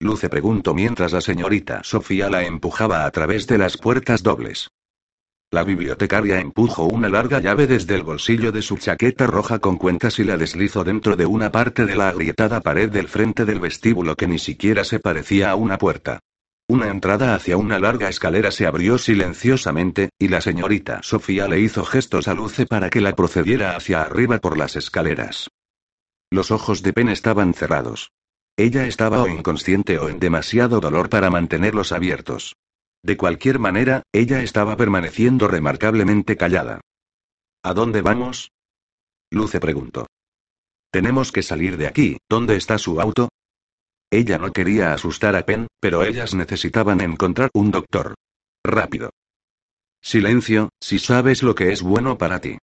Luce 0.00 0.28
preguntó 0.28 0.74
mientras 0.74 1.12
la 1.12 1.20
señorita 1.20 1.82
Sofía 1.84 2.28
la 2.30 2.44
empujaba 2.44 3.04
a 3.04 3.10
través 3.10 3.46
de 3.46 3.58
las 3.58 3.76
puertas 3.76 4.22
dobles. 4.22 4.68
La 5.50 5.62
bibliotecaria 5.62 6.40
empujó 6.40 6.84
una 6.84 7.08
larga 7.08 7.38
llave 7.40 7.66
desde 7.66 7.94
el 7.94 8.02
bolsillo 8.02 8.50
de 8.50 8.60
su 8.60 8.76
chaqueta 8.76 9.26
roja 9.26 9.60
con 9.60 9.76
cuentas 9.76 10.18
y 10.18 10.24
la 10.24 10.36
deslizó 10.36 10.82
dentro 10.82 11.14
de 11.14 11.26
una 11.26 11.52
parte 11.52 11.86
de 11.86 11.94
la 11.94 12.08
agrietada 12.08 12.60
pared 12.60 12.90
del 12.90 13.08
frente 13.08 13.44
del 13.44 13.60
vestíbulo 13.60 14.16
que 14.16 14.26
ni 14.26 14.40
siquiera 14.40 14.82
se 14.82 14.98
parecía 14.98 15.50
a 15.50 15.54
una 15.54 15.78
puerta. 15.78 16.20
Una 16.66 16.88
entrada 16.88 17.34
hacia 17.34 17.58
una 17.58 17.78
larga 17.78 18.08
escalera 18.08 18.50
se 18.50 18.66
abrió 18.66 18.96
silenciosamente, 18.96 20.08
y 20.18 20.28
la 20.28 20.40
señorita 20.40 21.02
Sofía 21.02 21.46
le 21.46 21.60
hizo 21.60 21.84
gestos 21.84 22.26
a 22.26 22.34
Luce 22.34 22.64
para 22.64 22.88
que 22.88 23.02
la 23.02 23.14
procediera 23.14 23.76
hacia 23.76 24.00
arriba 24.00 24.38
por 24.38 24.56
las 24.56 24.74
escaleras. 24.74 25.50
Los 26.30 26.50
ojos 26.50 26.82
de 26.82 26.94
Pen 26.94 27.10
estaban 27.10 27.52
cerrados. 27.52 28.12
Ella 28.56 28.86
estaba 28.86 29.22
o 29.22 29.28
inconsciente 29.28 29.98
o 29.98 30.08
en 30.08 30.18
demasiado 30.18 30.80
dolor 30.80 31.10
para 31.10 31.28
mantenerlos 31.28 31.92
abiertos. 31.92 32.54
De 33.02 33.18
cualquier 33.18 33.58
manera, 33.58 34.02
ella 34.12 34.42
estaba 34.42 34.76
permaneciendo 34.76 35.48
remarcablemente 35.48 36.38
callada. 36.38 36.80
¿A 37.62 37.74
dónde 37.74 38.00
vamos? 38.00 38.52
Luce 39.30 39.60
preguntó. 39.60 40.06
Tenemos 40.90 41.30
que 41.30 41.42
salir 41.42 41.76
de 41.76 41.88
aquí, 41.88 42.18
¿dónde 42.30 42.56
está 42.56 42.78
su 42.78 43.00
auto? 43.00 43.28
Ella 44.14 44.38
no 44.38 44.52
quería 44.52 44.94
asustar 44.94 45.34
a 45.34 45.44
Pen, 45.44 45.66
pero 45.80 46.04
ellas 46.04 46.34
necesitaban 46.34 47.00
encontrar 47.00 47.50
un 47.52 47.70
doctor. 47.70 48.14
Rápido. 48.64 49.10
Silencio, 50.00 50.68
si 50.80 50.98
sabes 50.98 51.42
lo 51.42 51.54
que 51.54 51.72
es 51.72 51.82
bueno 51.82 52.16
para 52.16 52.40
ti. 52.40 52.58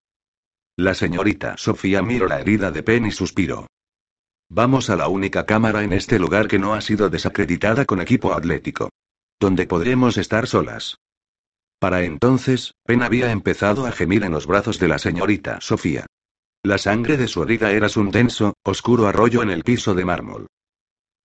La 0.76 0.94
señorita 0.94 1.56
Sofía 1.56 2.02
miró 2.02 2.28
la 2.28 2.40
herida 2.40 2.70
de 2.70 2.82
Pen 2.82 3.06
y 3.06 3.10
suspiró. 3.10 3.66
Vamos 4.48 4.90
a 4.90 4.96
la 4.96 5.08
única 5.08 5.44
cámara 5.44 5.82
en 5.82 5.92
este 5.92 6.18
lugar 6.18 6.46
que 6.46 6.58
no 6.58 6.74
ha 6.74 6.80
sido 6.80 7.10
desacreditada 7.10 7.84
con 7.84 8.00
equipo 8.00 8.32
atlético 8.32 8.90
donde 9.40 9.66
podremos 9.66 10.18
estar 10.18 10.46
solas. 10.46 10.98
Para 11.80 12.04
entonces, 12.04 12.74
Pen 12.84 13.02
había 13.02 13.32
empezado 13.32 13.86
a 13.86 13.92
gemir 13.92 14.22
en 14.22 14.32
los 14.32 14.46
brazos 14.46 14.78
de 14.78 14.86
la 14.86 14.98
señorita 14.98 15.62
Sofía. 15.62 16.04
La 16.62 16.76
sangre 16.76 17.16
de 17.16 17.26
su 17.26 17.42
herida 17.42 17.72
era 17.72 17.88
un 17.96 18.10
denso, 18.10 18.52
oscuro 18.62 19.08
arroyo 19.08 19.42
en 19.42 19.48
el 19.50 19.64
piso 19.64 19.94
de 19.94 20.04
mármol. 20.04 20.46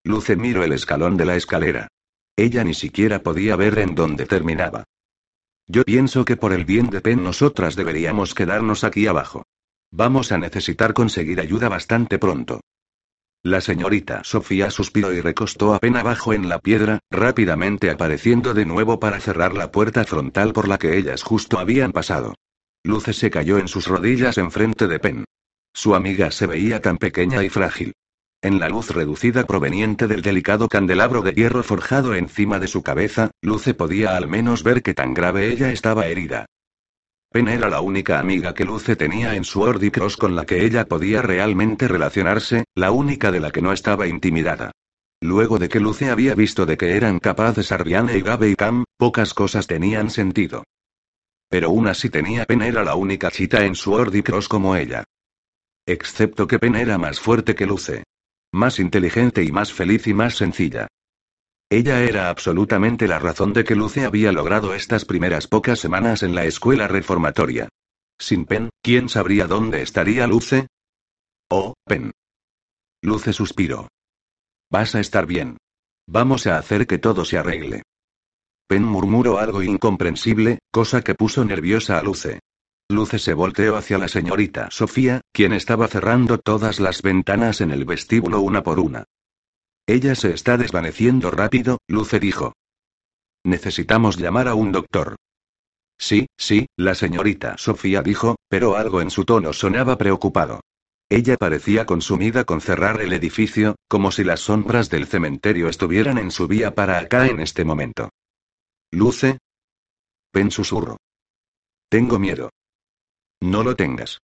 Luce 0.05 0.35
miró 0.35 0.63
el 0.63 0.71
escalón 0.71 1.17
de 1.17 1.25
la 1.25 1.35
escalera. 1.35 1.87
Ella 2.35 2.63
ni 2.63 2.75
siquiera 2.75 3.23
podía 3.23 3.55
ver 3.55 3.79
en 3.79 3.95
dónde 3.95 4.27
terminaba. 4.27 4.83
Yo 5.67 5.83
pienso 5.83 6.25
que 6.25 6.37
por 6.37 6.53
el 6.53 6.63
bien 6.63 6.91
de 6.91 7.01
Pen 7.01 7.23
nosotras 7.23 7.75
deberíamos 7.75 8.35
quedarnos 8.35 8.83
aquí 8.83 9.07
abajo. 9.07 9.47
Vamos 9.89 10.31
a 10.31 10.37
necesitar 10.37 10.93
conseguir 10.93 11.41
ayuda 11.41 11.69
bastante 11.69 12.19
pronto. 12.19 12.61
La 13.41 13.61
señorita 13.61 14.23
Sofía 14.23 14.69
suspiró 14.69 15.11
y 15.11 15.21
recostó 15.21 15.73
a 15.73 15.79
Pen 15.79 15.97
abajo 15.97 16.33
en 16.33 16.49
la 16.49 16.59
piedra, 16.59 16.99
rápidamente 17.09 17.89
apareciendo 17.89 18.53
de 18.53 18.65
nuevo 18.65 18.99
para 18.99 19.19
cerrar 19.19 19.55
la 19.55 19.71
puerta 19.71 20.03
frontal 20.03 20.53
por 20.53 20.67
la 20.67 20.77
que 20.77 20.99
ellas 20.99 21.23
justo 21.23 21.57
habían 21.57 21.91
pasado. 21.91 22.35
Luce 22.83 23.11
se 23.13 23.31
cayó 23.31 23.57
en 23.57 23.67
sus 23.67 23.87
rodillas 23.87 24.37
enfrente 24.37 24.87
de 24.87 24.99
Pen. 24.99 25.25
Su 25.73 25.95
amiga 25.95 26.29
se 26.29 26.45
veía 26.45 26.79
tan 26.79 26.99
pequeña 26.99 27.43
y 27.43 27.49
frágil. 27.49 27.93
En 28.45 28.59
la 28.59 28.69
luz 28.69 28.91
reducida 28.91 29.47
proveniente 29.47 30.05
del 30.05 30.21
delicado 30.21 30.67
candelabro 30.67 31.23
de 31.23 31.31
hierro 31.31 31.63
forjado 31.63 32.13
encima 32.13 32.59
de 32.59 32.67
su 32.67 32.83
cabeza, 32.83 33.31
Luce 33.41 33.73
podía 33.73 34.15
al 34.15 34.27
menos 34.27 34.61
ver 34.61 34.83
que 34.83 34.93
tan 34.93 35.15
grave 35.15 35.51
ella 35.51 35.71
estaba 35.71 36.05
herida. 36.05 36.45
Pen 37.31 37.47
era 37.47 37.69
la 37.69 37.81
única 37.81 38.19
amiga 38.19 38.53
que 38.53 38.63
Luce 38.63 38.95
tenía 38.95 39.33
en 39.33 39.45
su 39.45 39.61
Ordicross 39.61 40.15
con 40.15 40.35
la 40.35 40.45
que 40.45 40.63
ella 40.63 40.85
podía 40.85 41.23
realmente 41.23 41.87
relacionarse, 41.87 42.65
la 42.75 42.91
única 42.91 43.31
de 43.31 43.39
la 43.39 43.49
que 43.49 43.63
no 43.63 43.73
estaba 43.73 44.05
intimidada. 44.05 44.69
Luego 45.21 45.57
de 45.57 45.67
que 45.67 45.79
Luce 45.79 46.11
había 46.11 46.35
visto 46.35 46.67
de 46.67 46.77
que 46.77 46.95
eran 46.95 47.17
capaces 47.17 47.71
Arviane 47.71 48.15
y 48.15 48.21
Gabe 48.21 48.51
y 48.51 48.55
Cam, 48.55 48.83
pocas 48.95 49.33
cosas 49.33 49.65
tenían 49.65 50.11
sentido. 50.11 50.65
Pero 51.49 51.71
una 51.71 51.95
sí 51.95 52.11
tenía 52.11 52.45
Pen 52.45 52.61
era 52.61 52.83
la 52.83 52.93
única 52.93 53.31
chita 53.31 53.65
en 53.65 53.73
su 53.73 53.93
Ordicross 53.93 54.47
como 54.47 54.75
ella. 54.75 55.03
Excepto 55.87 56.45
que 56.45 56.59
Pen 56.59 56.75
era 56.75 56.99
más 56.99 57.19
fuerte 57.19 57.55
que 57.55 57.65
Luce. 57.65 58.03
Más 58.55 58.79
inteligente 58.79 59.43
y 59.43 59.51
más 59.51 59.73
feliz 59.73 60.07
y 60.07 60.13
más 60.13 60.37
sencilla. 60.37 60.87
Ella 61.69 62.01
era 62.03 62.29
absolutamente 62.29 63.05
la 63.05 63.19
razón 63.19 63.51
de 63.51 63.65
que 63.65 63.75
Luce 63.75 64.05
había 64.05 64.31
logrado 64.31 64.73
estas 64.73 65.03
primeras 65.03 65.45
pocas 65.45 65.77
semanas 65.77 66.23
en 66.23 66.33
la 66.33 66.45
escuela 66.45 66.87
reformatoria. 66.87 67.67
Sin 68.17 68.45
Pen, 68.45 68.69
¿quién 68.81 69.09
sabría 69.09 69.47
dónde 69.47 69.81
estaría 69.81 70.25
Luce? 70.25 70.67
Oh, 71.49 71.73
Pen. 71.85 72.13
Luce 73.01 73.33
suspiró. 73.33 73.89
Vas 74.71 74.95
a 74.95 75.01
estar 75.01 75.25
bien. 75.25 75.57
Vamos 76.07 76.47
a 76.47 76.57
hacer 76.57 76.87
que 76.87 76.97
todo 76.97 77.25
se 77.25 77.37
arregle. 77.37 77.81
Pen 78.69 78.85
murmuró 78.85 79.37
algo 79.37 79.63
incomprensible, 79.63 80.59
cosa 80.71 81.01
que 81.01 81.13
puso 81.13 81.43
nerviosa 81.43 81.99
a 81.99 82.03
Luce. 82.03 82.39
Luce 82.87 83.17
se 83.17 83.33
volteó 83.33 83.77
hacia 83.77 83.97
la 83.97 84.07
señorita 84.07 84.69
Sofía, 84.69 85.21
quien 85.31 85.53
estaba 85.53 85.87
cerrando 85.87 86.37
todas 86.37 86.79
las 86.79 87.01
ventanas 87.01 87.61
en 87.61 87.71
el 87.71 87.83
vestíbulo 87.83 88.41
una 88.41 88.61
por 88.61 88.79
una. 88.79 89.05
Ella 89.87 90.13
se 90.13 90.33
está 90.33 90.57
desvaneciendo 90.57 91.31
rápido, 91.31 91.79
Luce 91.87 92.19
dijo. 92.19 92.53
Necesitamos 93.43 94.17
llamar 94.17 94.47
a 94.47 94.53
un 94.53 94.71
doctor. 94.71 95.15
Sí, 95.97 96.27
sí, 96.37 96.67
la 96.75 96.93
señorita 96.93 97.57
Sofía 97.57 98.03
dijo, 98.03 98.35
pero 98.49 98.75
algo 98.75 99.01
en 99.01 99.09
su 99.09 99.25
tono 99.25 99.53
sonaba 99.53 99.97
preocupado. 99.97 100.61
Ella 101.09 101.37
parecía 101.37 101.85
consumida 101.85 102.43
con 102.43 102.61
cerrar 102.61 103.01
el 103.01 103.13
edificio, 103.13 103.75
como 103.87 104.11
si 104.11 104.23
las 104.23 104.41
sombras 104.41 104.89
del 104.89 105.07
cementerio 105.07 105.69
estuvieran 105.69 106.17
en 106.17 106.31
su 106.31 106.47
vía 106.47 106.75
para 106.75 106.99
acá 106.99 107.27
en 107.27 107.39
este 107.39 107.63
momento. 107.63 108.09
Luce. 108.91 109.39
Pen 110.31 110.51
susurro. 110.51 110.97
Tengo 111.89 112.19
miedo. 112.19 112.49
No 113.41 113.63
lo 113.63 113.75
tengas. 113.75 114.19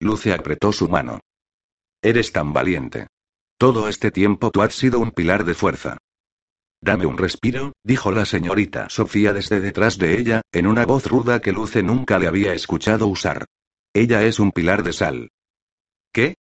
Luce 0.00 0.32
apretó 0.32 0.72
su 0.72 0.88
mano. 0.88 1.20
Eres 2.02 2.32
tan 2.32 2.52
valiente. 2.52 3.06
Todo 3.58 3.88
este 3.88 4.10
tiempo 4.10 4.50
tú 4.50 4.62
has 4.62 4.74
sido 4.74 5.00
un 5.00 5.10
pilar 5.10 5.44
de 5.44 5.54
fuerza. 5.54 5.98
Dame 6.80 7.06
un 7.06 7.16
respiro, 7.16 7.72
dijo 7.82 8.12
la 8.12 8.26
señorita 8.26 8.88
Sofía 8.90 9.32
desde 9.32 9.60
detrás 9.60 9.98
de 9.98 10.18
ella, 10.18 10.42
en 10.52 10.66
una 10.66 10.84
voz 10.84 11.06
ruda 11.06 11.40
que 11.40 11.52
Luce 11.52 11.82
nunca 11.82 12.18
le 12.18 12.26
había 12.26 12.52
escuchado 12.52 13.06
usar. 13.06 13.46
Ella 13.94 14.24
es 14.24 14.38
un 14.38 14.52
pilar 14.52 14.82
de 14.82 14.92
sal. 14.92 15.30
¿Qué? 16.12 16.34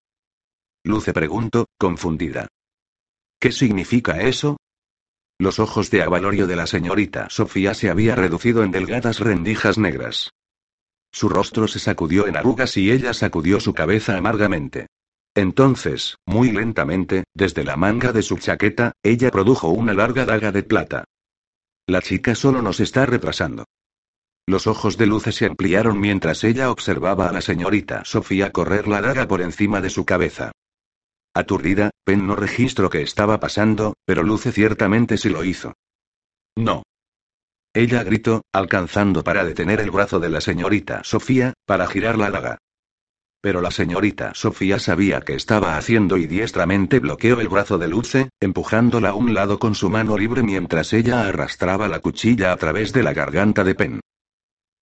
Luce 0.84 1.14
preguntó, 1.14 1.66
confundida. 1.80 2.48
¿Qué 3.40 3.52
significa 3.52 4.22
eso? 4.22 4.58
Los 5.40 5.60
ojos 5.60 5.90
de 5.90 6.02
avalorio 6.02 6.48
de 6.48 6.56
la 6.56 6.68
señorita 6.68 7.30
Sofía 7.30 7.74
se 7.74 7.90
había 7.90 8.16
reducido 8.16 8.64
en 8.64 8.72
delgadas 8.72 9.20
rendijas 9.20 9.78
negras. 9.78 10.32
Su 11.16 11.30
rostro 11.30 11.70
se 11.70 11.80
sacudió 11.80 12.28
en 12.28 12.36
arrugas 12.36 12.76
y 12.76 12.92
ella 12.92 13.14
sacudió 13.14 13.62
su 13.62 13.74
cabeza 13.74 14.18
amargamente. 14.18 14.88
Entonces, 15.34 16.18
muy 16.26 16.52
lentamente, 16.52 17.24
desde 17.34 17.64
la 17.64 17.78
manga 17.78 18.12
de 18.12 18.22
su 18.22 18.38
chaqueta, 18.38 18.92
ella 19.02 19.32
produjo 19.32 19.70
una 19.70 19.94
larga 19.94 20.26
daga 20.26 20.52
de 20.52 20.64
plata. 20.64 21.06
La 21.88 22.02
chica 22.02 22.36
solo 22.36 22.62
nos 22.62 22.82
está 22.82 23.06
retrasando. 23.06 23.64
Los 24.46 24.68
ojos 24.68 24.98
de 24.98 25.06
Luce 25.06 25.32
se 25.32 25.46
ampliaron 25.46 26.02
mientras 26.02 26.44
ella 26.44 26.70
observaba 26.70 27.30
a 27.30 27.32
la 27.32 27.40
señorita 27.40 28.04
Sofía 28.04 28.52
correr 28.52 28.90
la 28.90 29.00
daga 29.00 29.26
por 29.26 29.42
encima 29.42 29.80
de 29.80 29.92
su 29.92 30.04
cabeza. 30.04 30.52
Aturdida, 31.34 31.92
Pen 32.04 32.28
no 32.28 32.36
registró 32.36 32.90
que 32.90 33.02
estaba 33.02 33.40
pasando, 33.40 33.94
pero 34.04 34.22
Luce 34.22 34.52
ciertamente 34.52 35.18
sí 35.18 35.30
lo 35.30 35.46
hizo. 35.46 35.76
No. 36.58 36.84
Ella 37.76 38.04
gritó, 38.06 38.46
alcanzando 38.54 39.22
para 39.22 39.44
detener 39.44 39.82
el 39.82 39.92
brazo 39.92 40.22
de 40.22 40.30
la 40.30 40.40
señorita 40.40 41.04
Sofía, 41.04 41.54
para 41.66 41.88
girar 41.88 42.18
la 42.18 42.32
daga. 42.32 42.58
Pero 43.42 43.60
la 43.60 43.70
señorita 43.70 44.34
Sofía 44.34 44.80
sabía 44.80 45.20
que 45.20 45.34
estaba 45.34 45.76
haciendo 45.76 46.16
y 46.16 46.26
diestramente 46.26 47.00
bloqueó 47.00 47.42
el 47.42 47.50
brazo 47.50 47.78
de 47.78 47.90
Luce, 47.90 48.30
empujándola 48.40 49.10
a 49.10 49.14
un 49.14 49.34
lado 49.34 49.60
con 49.60 49.76
su 49.76 49.90
mano 49.90 50.18
libre 50.18 50.42
mientras 50.42 50.94
ella 50.94 51.28
arrastraba 51.28 51.90
la 51.90 52.00
cuchilla 52.00 52.54
a 52.54 52.56
través 52.56 52.94
de 52.94 53.04
la 53.04 53.12
garganta 53.12 53.66
de 53.66 53.76
Pen. 53.76 54.00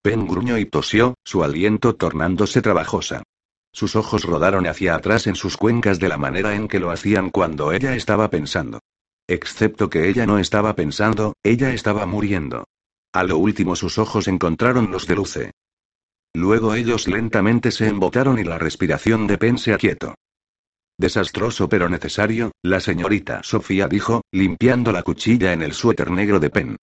Pen 0.03 0.27
gruñó 0.27 0.59
y 0.59 0.67
tosió, 0.67 1.15
su 1.23 1.43
aliento 1.43 1.95
tornándose 1.95 2.61
trabajosa. 2.61 3.23
sus 3.71 3.95
ojos 3.95 4.23
rodaron 4.23 4.67
hacia 4.67 4.93
atrás 4.93 5.25
en 5.25 5.33
sus 5.33 5.57
cuencas 5.57 5.97
de 5.97 6.09
la 6.09 6.19
manera 6.19 6.53
en 6.53 6.67
que 6.67 6.79
lo 6.79 6.91
hacían 6.91 7.31
cuando 7.31 7.71
ella 7.71 7.95
estaba 7.95 8.29
pensando. 8.29 8.81
Excepto 9.27 9.89
que 9.89 10.09
ella 10.09 10.27
no 10.27 10.37
estaba 10.37 10.75
pensando, 10.75 11.33
ella 11.41 11.73
estaba 11.73 12.05
muriendo. 12.05 12.65
A 13.14 13.24
lo 13.24 13.38
último 13.38 13.76
sus 13.76 13.99
ojos 13.99 14.28
encontraron 14.28 14.89
los 14.89 15.05
de 15.05 15.16
Luce. 15.16 15.51
Luego 16.34 16.74
ellos 16.74 17.07
lentamente 17.07 17.70
se 17.70 17.88
embotaron 17.88 18.39
y 18.39 18.43
la 18.43 18.57
respiración 18.57 19.28
de 19.28 19.38
Pen 19.38 19.59
se 19.59 19.72
aquietó. 19.72 20.16
Desastroso 20.97 21.70
pero 21.70 21.89
necesario, 21.89 22.51
la 22.64 22.80
señorita 22.80 23.43
Sofía 23.43 23.88
dijo, 23.88 24.24
limpiando 24.32 24.91
la 24.91 25.03
cuchilla 25.03 25.53
en 25.53 25.61
el 25.61 25.74
suéter 25.74 26.09
negro 26.09 26.39
de 26.39 26.49
Pen. 26.49 26.76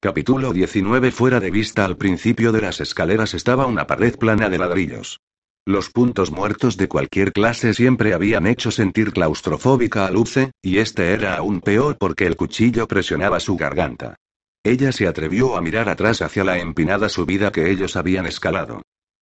Capítulo 0.00 0.52
19 0.52 1.12
Fuera 1.12 1.38
de 1.38 1.52
vista 1.52 1.84
al 1.84 1.96
principio 1.96 2.50
de 2.50 2.60
las 2.60 2.80
escaleras 2.80 3.32
estaba 3.32 3.66
una 3.66 3.86
pared 3.86 4.16
plana 4.16 4.50
de 4.50 4.58
ladrillos. 4.58 5.20
Los 5.66 5.88
puntos 5.88 6.32
muertos 6.32 6.76
de 6.76 6.88
cualquier 6.88 7.32
clase 7.32 7.74
siempre 7.74 8.12
habían 8.12 8.48
hecho 8.48 8.72
sentir 8.72 9.12
claustrofóbica 9.12 10.04
a 10.04 10.10
Luce, 10.10 10.50
y 10.60 10.78
este 10.78 11.12
era 11.12 11.36
aún 11.36 11.60
peor 11.60 11.96
porque 11.96 12.26
el 12.26 12.36
cuchillo 12.36 12.88
presionaba 12.88 13.38
su 13.38 13.56
garganta. 13.56 14.16
Ella 14.64 14.92
se 14.92 15.06
atrevió 15.06 15.56
a 15.56 15.60
mirar 15.60 15.90
atrás 15.90 16.22
hacia 16.22 16.42
la 16.42 16.58
empinada 16.58 17.10
subida 17.10 17.52
que 17.52 17.70
ellos 17.70 17.96
habían 17.96 18.24
escalado. 18.24 18.80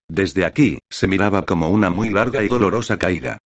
Desde 0.08 0.44
aquí, 0.44 0.78
se 0.88 1.08
miraba 1.08 1.44
como 1.44 1.68
una 1.68 1.90
muy 1.90 2.10
larga 2.10 2.44
y 2.44 2.48
dolorosa 2.48 2.96
caída. 2.96 3.38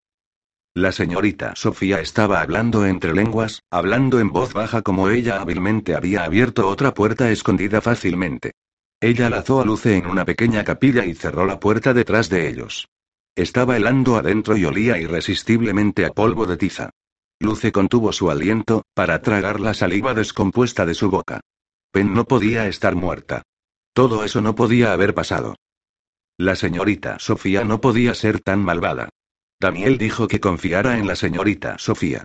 La 0.74 0.92
señorita 0.92 1.57
Sofía 1.57 2.01
estaba 2.01 2.42
hablando 2.42 2.84
entre 2.84 3.14
lenguas, 3.14 3.62
hablando 3.70 4.20
en 4.20 4.30
voz 4.30 4.53
baja 4.53 4.82
como 4.82 5.09
ella 5.09 5.40
hábilmente 5.40 5.94
había 5.94 6.24
abierto 6.24 6.68
otra 6.68 6.92
puerta 6.92 7.30
escondida 7.30 7.80
fácilmente. 7.80 8.53
Ella 9.01 9.30
lazó 9.30 9.62
a 9.62 9.64
Luce 9.64 9.97
en 9.97 10.07
una 10.07 10.26
pequeña 10.26 10.64
capilla 10.64 11.07
y 11.07 11.14
cerró 11.14 11.47
la 11.47 11.59
puerta 11.59 11.94
detrás 11.94 12.28
de 12.28 12.51
ellos. 12.51 12.88
Estaba 13.34 13.78
helando 13.78 14.16
adentro 14.16 14.55
y 14.55 14.66
olía 14.66 14.99
irresistiblemente 14.99 16.05
a 16.05 16.11
polvo 16.11 16.44
de 16.44 16.59
tiza. 16.59 16.90
Luce 17.40 17.72
contuvo 17.72 18.12
su 18.12 18.30
aliento, 18.30 18.82
para 18.94 19.22
tragar 19.22 19.61
la 19.61 19.72
saliva 19.72 20.12
descompuesta 20.12 20.84
de 20.84 20.92
su 20.92 21.11
boca. 21.11 21.40
No 22.05 22.24
podía 22.26 22.66
estar 22.68 22.94
muerta. 22.94 23.42
Todo 23.92 24.24
eso 24.24 24.40
no 24.40 24.55
podía 24.55 24.92
haber 24.92 25.14
pasado. 25.14 25.57
La 26.38 26.55
señorita 26.55 27.18
Sofía 27.18 27.64
no 27.64 27.80
podía 27.80 28.14
ser 28.14 28.40
tan 28.40 28.62
malvada. 28.62 29.09
Daniel 29.59 29.97
dijo 29.97 30.28
que 30.28 30.40
confiara 30.40 30.99
en 30.99 31.07
la 31.07 31.16
señorita 31.16 31.78
Sofía. 31.78 32.24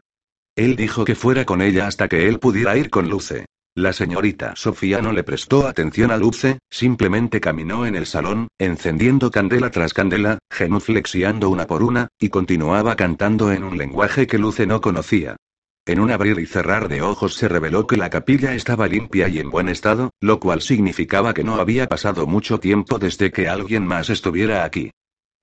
Él 0.55 0.75
dijo 0.75 1.05
que 1.05 1.15
fuera 1.15 1.45
con 1.45 1.61
ella 1.61 1.87
hasta 1.87 2.09
que 2.09 2.27
él 2.27 2.39
pudiera 2.39 2.75
ir 2.75 2.89
con 2.89 3.09
Luce. 3.09 3.45
La 3.73 3.93
señorita 3.93 4.53
Sofía 4.57 5.01
no 5.01 5.13
le 5.13 5.23
prestó 5.23 5.65
atención 5.65 6.11
a 6.11 6.17
Luce, 6.17 6.59
simplemente 6.69 7.39
caminó 7.39 7.85
en 7.85 7.95
el 7.95 8.05
salón, 8.05 8.49
encendiendo 8.59 9.31
candela 9.31 9.71
tras 9.71 9.93
candela, 9.93 10.39
genuflexiando 10.51 11.49
una 11.49 11.67
por 11.67 11.81
una, 11.81 12.09
y 12.19 12.27
continuaba 12.27 12.97
cantando 12.97 13.53
en 13.53 13.63
un 13.63 13.77
lenguaje 13.77 14.27
que 14.27 14.37
Luce 14.37 14.67
no 14.67 14.81
conocía. 14.81 15.37
En 15.85 15.99
un 15.99 16.11
abrir 16.11 16.39
y 16.39 16.45
cerrar 16.45 16.87
de 16.87 17.01
ojos 17.01 17.33
se 17.33 17.47
reveló 17.47 17.87
que 17.87 17.97
la 17.97 18.09
capilla 18.09 18.53
estaba 18.53 18.87
limpia 18.87 19.27
y 19.27 19.39
en 19.39 19.49
buen 19.49 19.67
estado, 19.67 20.11
lo 20.19 20.39
cual 20.39 20.61
significaba 20.61 21.33
que 21.33 21.43
no 21.43 21.55
había 21.55 21.87
pasado 21.87 22.27
mucho 22.27 22.59
tiempo 22.59 22.99
desde 22.99 23.31
que 23.31 23.47
alguien 23.47 23.85
más 23.85 24.09
estuviera 24.09 24.63
aquí. 24.63 24.91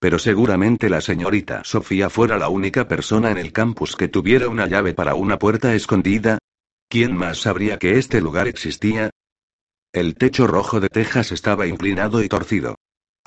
Pero 0.01 0.19
seguramente 0.19 0.89
la 0.89 1.01
señorita 1.01 1.63
Sofía 1.65 2.09
fuera 2.09 2.39
la 2.39 2.49
única 2.49 2.87
persona 2.87 3.31
en 3.31 3.39
el 3.39 3.53
campus 3.53 3.97
que 3.97 4.07
tuviera 4.07 4.49
una 4.49 4.67
llave 4.67 4.95
para 4.95 5.15
una 5.15 5.39
puerta 5.39 5.75
escondida, 5.75 6.39
¿Quién 6.91 7.15
más 7.15 7.43
sabría 7.43 7.79
que 7.79 7.99
este 7.99 8.23
lugar 8.23 8.49
existía? 8.49 9.11
El 9.93 10.15
techo 10.15 10.47
rojo 10.47 10.81
de 10.81 10.89
Texas 10.89 11.33
estaba 11.33 11.67
inclinado 11.67 12.23
y 12.23 12.29
torcido. 12.29 12.77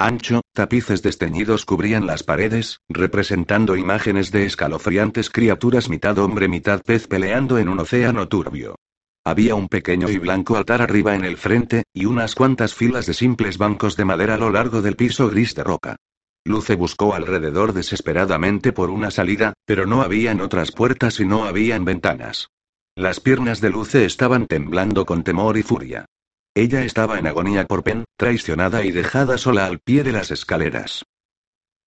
Ancho, 0.01 0.41
tapices 0.53 1.03
desteñidos 1.03 1.63
cubrían 1.63 2.07
las 2.07 2.23
paredes, 2.23 2.79
representando 2.89 3.75
imágenes 3.75 4.31
de 4.31 4.45
escalofriantes 4.47 5.29
criaturas 5.29 5.89
mitad 5.89 6.17
hombre 6.17 6.47
mitad 6.47 6.81
pez 6.81 7.05
peleando 7.05 7.59
en 7.59 7.69
un 7.69 7.79
océano 7.79 8.27
turbio. 8.27 8.77
Había 9.23 9.53
un 9.53 9.67
pequeño 9.67 10.09
y 10.09 10.17
blanco 10.17 10.57
altar 10.57 10.81
arriba 10.81 11.13
en 11.13 11.23
el 11.23 11.37
frente, 11.37 11.83
y 11.93 12.05
unas 12.05 12.33
cuantas 12.33 12.73
filas 12.73 13.05
de 13.05 13.13
simples 13.13 13.59
bancos 13.59 13.95
de 13.95 14.05
madera 14.05 14.33
a 14.33 14.37
lo 14.39 14.49
largo 14.49 14.81
del 14.81 14.95
piso 14.95 15.29
gris 15.29 15.53
de 15.53 15.63
roca. 15.63 15.97
Luce 16.45 16.73
buscó 16.73 17.13
alrededor 17.13 17.71
desesperadamente 17.71 18.73
por 18.73 18.89
una 18.89 19.11
salida, 19.11 19.53
pero 19.67 19.85
no 19.85 20.01
habían 20.01 20.41
otras 20.41 20.71
puertas 20.71 21.19
y 21.19 21.25
no 21.25 21.43
habían 21.43 21.85
ventanas. 21.85 22.47
Las 22.95 23.19
piernas 23.19 23.61
de 23.61 23.69
Luce 23.69 24.03
estaban 24.05 24.47
temblando 24.47 25.05
con 25.05 25.23
temor 25.23 25.57
y 25.59 25.61
furia. 25.61 26.07
Ella 26.53 26.83
estaba 26.83 27.17
en 27.17 27.27
agonía 27.27 27.65
por 27.65 27.83
Pen, 27.83 28.03
traicionada 28.17 28.83
y 28.83 28.91
dejada 28.91 29.37
sola 29.37 29.65
al 29.65 29.79
pie 29.79 30.03
de 30.03 30.11
las 30.11 30.31
escaleras. 30.31 31.05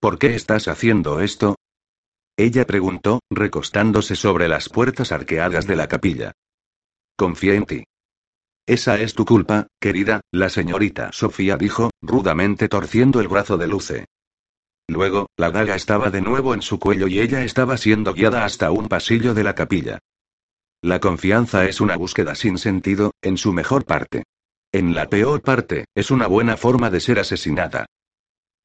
¿Por 0.00 0.18
qué 0.18 0.34
estás 0.34 0.68
haciendo 0.68 1.20
esto? 1.20 1.56
Ella 2.36 2.64
preguntó, 2.64 3.20
recostándose 3.30 4.16
sobre 4.16 4.48
las 4.48 4.70
puertas 4.70 5.12
arqueadas 5.12 5.66
de 5.66 5.76
la 5.76 5.86
capilla. 5.86 6.32
Confía 7.16 7.54
en 7.54 7.66
ti. 7.66 7.84
Esa 8.66 8.98
es 8.98 9.12
tu 9.12 9.26
culpa, 9.26 9.66
querida, 9.78 10.22
la 10.32 10.48
señorita 10.48 11.12
Sofía 11.12 11.58
dijo, 11.58 11.90
rudamente 12.00 12.68
torciendo 12.68 13.20
el 13.20 13.28
brazo 13.28 13.58
de 13.58 13.66
Luce. 13.66 14.06
Luego, 14.88 15.28
la 15.36 15.50
daga 15.50 15.76
estaba 15.76 16.10
de 16.10 16.22
nuevo 16.22 16.54
en 16.54 16.62
su 16.62 16.78
cuello 16.78 17.06
y 17.06 17.20
ella 17.20 17.44
estaba 17.44 17.76
siendo 17.76 18.14
guiada 18.14 18.44
hasta 18.44 18.70
un 18.70 18.88
pasillo 18.88 19.34
de 19.34 19.44
la 19.44 19.54
capilla. 19.54 19.98
La 20.82 21.00
confianza 21.00 21.66
es 21.66 21.80
una 21.80 21.96
búsqueda 21.96 22.34
sin 22.34 22.56
sentido, 22.56 23.12
en 23.22 23.36
su 23.36 23.52
mejor 23.52 23.84
parte. 23.84 24.24
En 24.74 24.92
la 24.92 25.08
peor 25.08 25.40
parte, 25.40 25.84
es 25.94 26.10
una 26.10 26.26
buena 26.26 26.56
forma 26.56 26.90
de 26.90 26.98
ser 26.98 27.20
asesinada. 27.20 27.86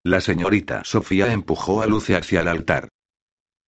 La 0.03 0.21
señorita 0.21 0.83
Sofía 0.83 1.31
empujó 1.31 1.83
a 1.83 1.85
Luce 1.85 2.15
hacia 2.15 2.41
el 2.41 2.47
altar. 2.47 2.89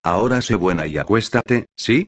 Ahora 0.03 0.41
sé 0.41 0.55
buena 0.55 0.87
y 0.87 0.97
acuéstate, 0.97 1.67
¿sí? 1.77 2.07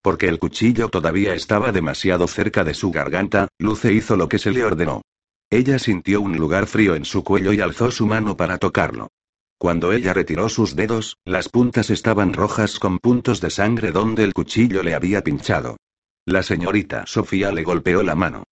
Porque 0.00 0.28
el 0.28 0.38
cuchillo 0.38 0.88
todavía 0.88 1.34
estaba 1.34 1.72
demasiado 1.72 2.26
cerca 2.26 2.64
de 2.64 2.72
su 2.72 2.90
garganta, 2.90 3.48
Luce 3.58 3.92
hizo 3.92 4.16
lo 4.16 4.30
que 4.30 4.38
se 4.38 4.50
le 4.50 4.64
ordenó. 4.64 5.02
Ella 5.50 5.78
sintió 5.78 6.22
un 6.22 6.38
lugar 6.38 6.66
frío 6.66 6.94
en 6.94 7.04
su 7.04 7.22
cuello 7.22 7.52
y 7.52 7.60
alzó 7.60 7.90
su 7.90 8.06
mano 8.06 8.38
para 8.38 8.56
tocarlo. 8.56 9.08
Cuando 9.58 9.92
ella 9.92 10.14
retiró 10.14 10.48
sus 10.48 10.74
dedos, 10.74 11.18
las 11.26 11.50
puntas 11.50 11.90
estaban 11.90 12.32
rojas 12.32 12.78
con 12.78 12.98
puntos 12.98 13.42
de 13.42 13.50
sangre 13.50 13.92
donde 13.92 14.24
el 14.24 14.32
cuchillo 14.32 14.82
le 14.82 14.94
había 14.94 15.22
pinchado. 15.22 15.76
La 16.24 16.42
señorita 16.42 17.04
Sofía 17.04 17.52
le 17.52 17.62
golpeó 17.62 18.02
la 18.02 18.14
mano. 18.14 18.44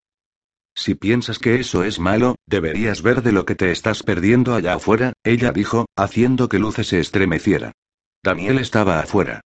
Si 0.75 0.95
piensas 0.95 1.39
que 1.39 1.61
eso 1.61 1.85
es 1.85 1.99
malo, 1.99 2.37
deberías 2.47 3.03
ver 3.03 3.23
de 3.23 3.33
lo 3.33 3.45
que 3.45 3.55
te 3.55 3.71
estás 3.71 4.03
perdiendo 4.03 4.55
allá 4.55 4.75
afuera, 4.75 5.13
ella 5.23 5.53
dijo, 5.53 5.87
haciendo 5.97 6.49
que 6.49 6.59
Luce 6.59 6.85
se 6.85 6.99
estremeciera. 6.99 7.73
Daniel 8.23 8.59
estaba 8.59 9.01
afuera. 9.01 9.41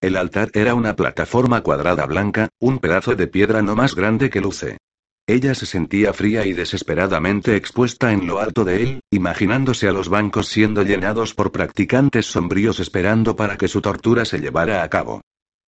El 0.00 0.16
altar 0.16 0.50
era 0.54 0.74
una 0.74 0.96
plataforma 0.96 1.60
cuadrada 1.62 2.06
blanca, 2.06 2.48
un 2.58 2.78
pedazo 2.78 3.14
de 3.14 3.26
piedra 3.26 3.62
no 3.62 3.76
más 3.76 3.94
grande 3.94 4.30
que 4.30 4.40
Luce. 4.40 4.78
Ella 5.26 5.54
se 5.54 5.66
sentía 5.66 6.12
fría 6.12 6.44
y 6.46 6.54
desesperadamente 6.54 7.54
expuesta 7.54 8.10
en 8.12 8.26
lo 8.26 8.40
alto 8.40 8.64
de 8.64 8.82
él, 8.82 9.00
imaginándose 9.10 9.86
a 9.86 9.92
los 9.92 10.08
bancos 10.08 10.48
siendo 10.48 10.82
llenados 10.82 11.34
por 11.34 11.52
practicantes 11.52 12.26
sombríos 12.26 12.80
esperando 12.80 13.36
para 13.36 13.56
que 13.56 13.68
su 13.68 13.80
tortura 13.80 14.24
se 14.24 14.40
llevara 14.40 14.82
a 14.82 14.88
cabo. 14.88 15.20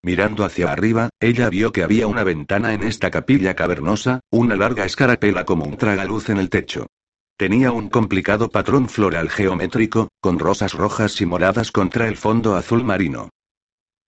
Mirando 0.05 0.43
hacia 0.43 0.69
arriba, 0.69 1.09
ella 1.21 1.49
vio 1.49 1.71
que 1.71 1.81
había 1.81 2.07
una 2.07 2.25
ventana 2.25 2.73
en 2.73 2.83
esta 2.83 3.09
capilla 3.09 3.55
cavernosa, 3.55 4.19
una 4.29 4.57
larga 4.57 4.83
escarapela 4.83 5.45
como 5.45 5.63
un 5.63 5.77
tragaluz 5.77 6.29
en 6.29 6.39
el 6.39 6.49
techo. 6.49 6.87
Tenía 7.37 7.71
un 7.71 7.87
complicado 7.87 8.49
patrón 8.49 8.89
floral 8.89 9.29
geométrico, 9.29 10.09
con 10.19 10.39
rosas 10.39 10.73
rojas 10.73 11.21
y 11.21 11.25
moradas 11.25 11.71
contra 11.71 12.09
el 12.09 12.17
fondo 12.17 12.57
azul 12.57 12.83
marino. 12.83 13.29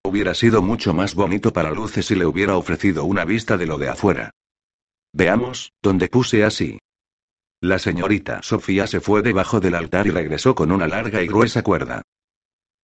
Hubiera 0.03 0.35
sido 0.35 0.61
mucho 0.61 0.93
más 0.93 1.15
bonito 1.15 1.53
para 1.53 1.71
Luce 1.71 2.03
si 2.03 2.13
le 2.13 2.25
hubiera 2.25 2.57
ofrecido 2.57 3.05
una 3.05 3.23
vista 3.23 3.55
de 3.55 3.65
lo 3.65 3.77
de 3.77 3.87
afuera. 3.87 4.31
Veamos, 5.13 5.71
¿dónde 5.81 6.09
puse 6.09 6.43
así? 6.43 6.77
La 7.61 7.79
señorita 7.79 8.41
Sofía 8.43 8.85
se 8.85 8.99
fue 8.99 9.21
debajo 9.21 9.61
del 9.61 9.75
altar 9.75 10.07
y 10.07 10.09
regresó 10.09 10.55
con 10.55 10.73
una 10.73 10.87
larga 10.87 11.23
y 11.23 11.27
gruesa 11.27 11.63
cuerda. 11.63 12.01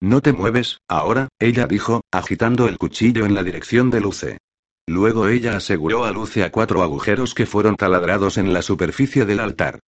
No 0.02 0.22
te 0.22 0.34
mueves, 0.34 0.80
ahora, 0.88 1.28
ella 1.40 1.68
dijo, 1.68 2.02
agitando 2.12 2.68
el 2.68 2.80
cuchillo 2.80 3.26
en 3.28 3.36
la 3.36 3.44
dirección 3.44 3.92
de 3.92 4.02
Luce. 4.02 4.40
Luego 4.88 5.28
ella 5.28 5.56
aseguró 5.56 6.06
a 6.06 6.12
Luce 6.12 6.44
a 6.44 6.52
cuatro 6.52 6.82
agujeros 6.82 7.36
que 7.36 7.46
fueron 7.46 7.76
taladrados 7.76 8.40
en 8.40 8.52
la 8.52 8.64
superficie 8.64 9.26
del 9.26 9.40
altar. 9.40 9.80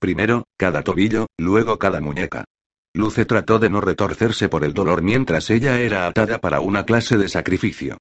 Primero, 0.00 0.44
cada 0.56 0.82
tobillo, 0.82 1.28
luego 1.38 1.78
cada 1.78 2.00
muñeca. 2.00 2.44
Luce 2.92 3.24
trató 3.24 3.60
de 3.60 3.70
no 3.70 3.80
retorcerse 3.80 4.48
por 4.48 4.64
el 4.64 4.74
dolor 4.74 5.02
mientras 5.02 5.48
ella 5.50 5.78
era 5.78 6.08
atada 6.08 6.40
para 6.40 6.60
una 6.60 6.84
clase 6.84 7.16
de 7.16 7.28
sacrificio. 7.28 7.98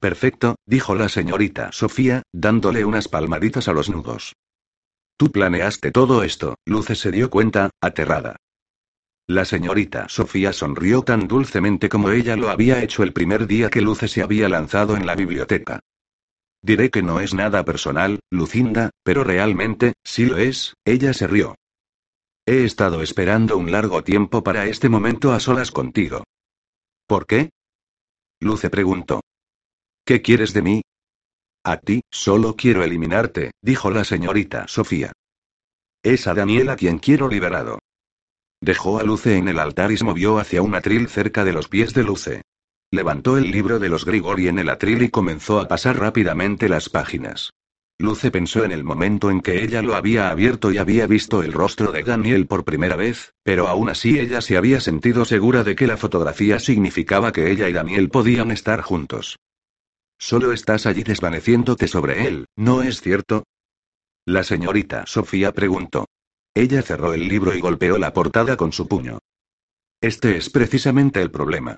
Perfecto, 0.00 0.56
dijo 0.64 0.94
la 0.94 1.10
señorita 1.10 1.70
Sofía, 1.72 2.22
dándole 2.32 2.86
unas 2.86 3.08
palmaditas 3.08 3.68
a 3.68 3.74
los 3.74 3.90
nudos. 3.90 4.36
Tú 5.18 5.30
planeaste 5.30 5.90
todo 5.90 6.22
esto, 6.22 6.54
Luce 6.64 6.94
se 6.94 7.10
dio 7.10 7.28
cuenta, 7.28 7.68
aterrada. 7.82 8.36
La 9.30 9.44
señorita 9.44 10.08
Sofía 10.08 10.54
sonrió 10.54 11.02
tan 11.02 11.28
dulcemente 11.28 11.90
como 11.90 12.10
ella 12.10 12.34
lo 12.34 12.48
había 12.48 12.82
hecho 12.82 13.02
el 13.02 13.12
primer 13.12 13.46
día 13.46 13.68
que 13.68 13.82
Luce 13.82 14.08
se 14.08 14.22
había 14.22 14.48
lanzado 14.48 14.96
en 14.96 15.04
la 15.04 15.14
biblioteca. 15.14 15.80
Diré 16.62 16.88
que 16.88 17.02
no 17.02 17.20
es 17.20 17.34
nada 17.34 17.62
personal, 17.62 18.20
Lucinda, 18.30 18.88
pero 19.02 19.24
realmente, 19.24 19.92
sí 20.02 20.24
lo 20.24 20.38
es, 20.38 20.72
ella 20.86 21.12
se 21.12 21.26
rió. 21.26 21.56
He 22.46 22.64
estado 22.64 23.02
esperando 23.02 23.58
un 23.58 23.70
largo 23.70 24.02
tiempo 24.02 24.42
para 24.42 24.64
este 24.64 24.88
momento 24.88 25.34
a 25.34 25.40
solas 25.40 25.72
contigo. 25.72 26.24
¿Por 27.06 27.26
qué? 27.26 27.50
Luce 28.40 28.70
preguntó. 28.70 29.20
¿Qué 30.06 30.22
quieres 30.22 30.54
de 30.54 30.62
mí? 30.62 30.82
A 31.64 31.76
ti, 31.76 32.00
solo 32.10 32.56
quiero 32.56 32.82
eliminarte, 32.82 33.50
dijo 33.60 33.90
la 33.90 34.04
señorita 34.04 34.66
Sofía. 34.68 35.12
Es 36.02 36.26
a 36.26 36.32
Daniel 36.32 36.70
a 36.70 36.76
quien 36.76 36.98
quiero 36.98 37.28
liberado. 37.28 37.78
Dejó 38.60 38.98
a 38.98 39.02
Luce 39.02 39.36
en 39.36 39.48
el 39.48 39.58
altar 39.58 39.92
y 39.92 39.96
se 39.96 40.04
movió 40.04 40.38
hacia 40.38 40.62
un 40.62 40.74
atril 40.74 41.08
cerca 41.08 41.44
de 41.44 41.52
los 41.52 41.68
pies 41.68 41.94
de 41.94 42.02
Luce. 42.02 42.42
Levantó 42.90 43.36
el 43.36 43.50
libro 43.50 43.78
de 43.78 43.88
los 43.88 44.04
Grigori 44.04 44.48
en 44.48 44.58
el 44.58 44.68
atril 44.68 45.02
y 45.02 45.10
comenzó 45.10 45.60
a 45.60 45.68
pasar 45.68 45.98
rápidamente 45.98 46.68
las 46.68 46.88
páginas. 46.88 47.50
Luce 48.00 48.30
pensó 48.30 48.64
en 48.64 48.70
el 48.70 48.84
momento 48.84 49.30
en 49.30 49.40
que 49.40 49.62
ella 49.62 49.82
lo 49.82 49.96
había 49.96 50.30
abierto 50.30 50.70
y 50.70 50.78
había 50.78 51.06
visto 51.06 51.42
el 51.42 51.52
rostro 51.52 51.90
de 51.90 52.04
Daniel 52.04 52.46
por 52.46 52.64
primera 52.64 52.94
vez, 52.94 53.34
pero 53.42 53.66
aún 53.66 53.90
así 53.90 54.18
ella 54.20 54.40
se 54.40 54.56
había 54.56 54.80
sentido 54.80 55.24
segura 55.24 55.64
de 55.64 55.74
que 55.74 55.88
la 55.88 55.96
fotografía 55.96 56.60
significaba 56.60 57.32
que 57.32 57.50
ella 57.50 57.68
y 57.68 57.72
Daniel 57.72 58.08
podían 58.08 58.52
estar 58.52 58.82
juntos. 58.82 59.38
Solo 60.16 60.52
estás 60.52 60.86
allí 60.86 61.02
desvaneciéndote 61.02 61.88
sobre 61.88 62.26
él, 62.26 62.46
¿no 62.56 62.82
es 62.82 63.00
cierto? 63.00 63.44
La 64.24 64.44
señorita 64.44 65.04
Sofía 65.06 65.52
preguntó. 65.52 66.06
Ella 66.58 66.82
cerró 66.82 67.14
el 67.14 67.28
libro 67.28 67.54
y 67.54 67.60
golpeó 67.60 67.98
la 67.98 68.12
portada 68.12 68.56
con 68.56 68.72
su 68.72 68.88
puño. 68.88 69.20
Este 70.00 70.36
es 70.36 70.50
precisamente 70.50 71.22
el 71.22 71.30
problema. 71.30 71.76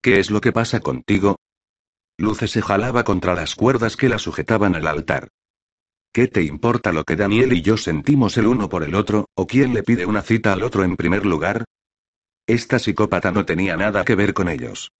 ¿Qué 0.00 0.20
es 0.20 0.30
lo 0.30 0.40
que 0.40 0.52
pasa 0.52 0.78
contigo? 0.78 1.40
Luce 2.16 2.46
se 2.46 2.62
jalaba 2.62 3.02
contra 3.02 3.34
las 3.34 3.56
cuerdas 3.56 3.96
que 3.96 4.08
la 4.08 4.20
sujetaban 4.20 4.76
al 4.76 4.86
altar. 4.86 5.30
¿Qué 6.12 6.28
te 6.28 6.44
importa 6.44 6.92
lo 6.92 7.02
que 7.02 7.16
Daniel 7.16 7.52
y 7.52 7.60
yo 7.60 7.76
sentimos 7.76 8.36
el 8.36 8.46
uno 8.46 8.68
por 8.68 8.84
el 8.84 8.94
otro, 8.94 9.26
o 9.34 9.48
quién 9.48 9.74
le 9.74 9.82
pide 9.82 10.06
una 10.06 10.22
cita 10.22 10.52
al 10.52 10.62
otro 10.62 10.84
en 10.84 10.94
primer 10.94 11.26
lugar? 11.26 11.64
Esta 12.46 12.78
psicópata 12.78 13.32
no 13.32 13.46
tenía 13.46 13.76
nada 13.76 14.04
que 14.04 14.14
ver 14.14 14.32
con 14.32 14.48
ellos. 14.48 14.92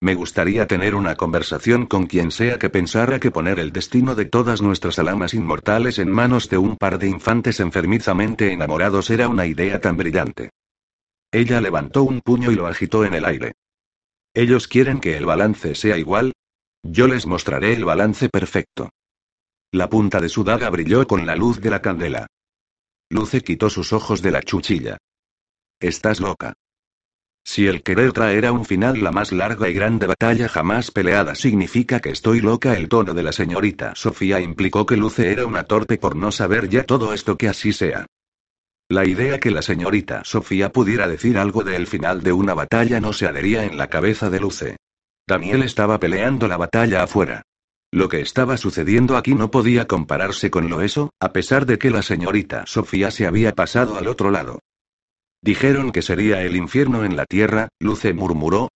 Me 0.00 0.14
gustaría 0.14 0.66
tener 0.68 0.94
una 0.94 1.16
conversación 1.16 1.86
con 1.86 2.06
quien 2.06 2.30
sea 2.30 2.58
que 2.58 2.70
pensara 2.70 3.18
que 3.18 3.32
poner 3.32 3.58
el 3.58 3.72
destino 3.72 4.14
de 4.14 4.26
todas 4.26 4.62
nuestras 4.62 4.98
almas 5.00 5.34
inmortales 5.34 5.98
en 5.98 6.08
manos 6.10 6.48
de 6.48 6.56
un 6.56 6.76
par 6.76 6.98
de 6.98 7.08
infantes 7.08 7.58
enfermizamente 7.58 8.52
enamorados 8.52 9.10
era 9.10 9.28
una 9.28 9.46
idea 9.46 9.80
tan 9.80 9.96
brillante. 9.96 10.50
Ella 11.32 11.60
levantó 11.60 12.04
un 12.04 12.20
puño 12.20 12.52
y 12.52 12.54
lo 12.54 12.68
agitó 12.68 13.04
en 13.04 13.14
el 13.14 13.24
aire. 13.24 13.54
¿Ellos 14.34 14.68
quieren 14.68 15.00
que 15.00 15.16
el 15.16 15.26
balance 15.26 15.74
sea 15.74 15.98
igual? 15.98 16.32
Yo 16.84 17.08
les 17.08 17.26
mostraré 17.26 17.72
el 17.72 17.84
balance 17.84 18.28
perfecto. 18.28 18.90
La 19.72 19.90
punta 19.90 20.20
de 20.20 20.28
su 20.28 20.44
daga 20.44 20.70
brilló 20.70 21.06
con 21.08 21.26
la 21.26 21.34
luz 21.34 21.60
de 21.60 21.70
la 21.70 21.82
candela. 21.82 22.28
Luce 23.10 23.40
quitó 23.40 23.68
sus 23.68 23.92
ojos 23.92 24.22
de 24.22 24.30
la 24.30 24.42
chuchilla. 24.42 24.96
Estás 25.80 26.20
loca. 26.20 26.54
Si 27.50 27.66
el 27.66 27.82
querer 27.82 28.12
traer 28.12 28.44
a 28.44 28.52
un 28.52 28.66
final 28.66 29.02
la 29.02 29.10
más 29.10 29.32
larga 29.32 29.70
y 29.70 29.72
grande 29.72 30.06
batalla 30.06 30.50
jamás 30.50 30.90
peleada 30.90 31.34
significa 31.34 31.98
que 31.98 32.10
estoy 32.10 32.42
loca, 32.42 32.76
el 32.76 32.90
tono 32.90 33.14
de 33.14 33.22
la 33.22 33.32
señorita 33.32 33.94
Sofía 33.94 34.38
implicó 34.38 34.84
que 34.84 34.98
Luce 34.98 35.32
era 35.32 35.46
una 35.46 35.62
torpe 35.62 35.96
por 35.96 36.14
no 36.14 36.30
saber 36.30 36.68
ya 36.68 36.84
todo 36.84 37.14
esto 37.14 37.38
que 37.38 37.48
así 37.48 37.72
sea. 37.72 38.04
La 38.90 39.06
idea 39.06 39.40
que 39.40 39.50
la 39.50 39.62
señorita 39.62 40.24
Sofía 40.24 40.72
pudiera 40.72 41.08
decir 41.08 41.38
algo 41.38 41.64
del 41.64 41.86
final 41.86 42.22
de 42.22 42.32
una 42.32 42.52
batalla 42.52 43.00
no 43.00 43.14
se 43.14 43.26
adhería 43.26 43.64
en 43.64 43.78
la 43.78 43.86
cabeza 43.86 44.28
de 44.28 44.40
Luce. 44.40 44.76
Daniel 45.26 45.62
estaba 45.62 45.98
peleando 45.98 46.48
la 46.48 46.58
batalla 46.58 47.02
afuera. 47.02 47.40
Lo 47.90 48.10
que 48.10 48.20
estaba 48.20 48.58
sucediendo 48.58 49.16
aquí 49.16 49.34
no 49.34 49.50
podía 49.50 49.86
compararse 49.86 50.50
con 50.50 50.68
lo 50.68 50.82
eso, 50.82 51.14
a 51.18 51.32
pesar 51.32 51.64
de 51.64 51.78
que 51.78 51.88
la 51.88 52.02
señorita 52.02 52.66
Sofía 52.66 53.10
se 53.10 53.26
había 53.26 53.54
pasado 53.54 53.96
al 53.96 54.06
otro 54.06 54.30
lado. 54.30 54.60
Dijeron 55.42 55.92
que 55.92 56.02
sería 56.02 56.42
el 56.42 56.56
infierno 56.56 57.04
en 57.04 57.16
la 57.16 57.24
tierra, 57.24 57.68
Luce 57.78 58.12
murmuró. 58.12 58.70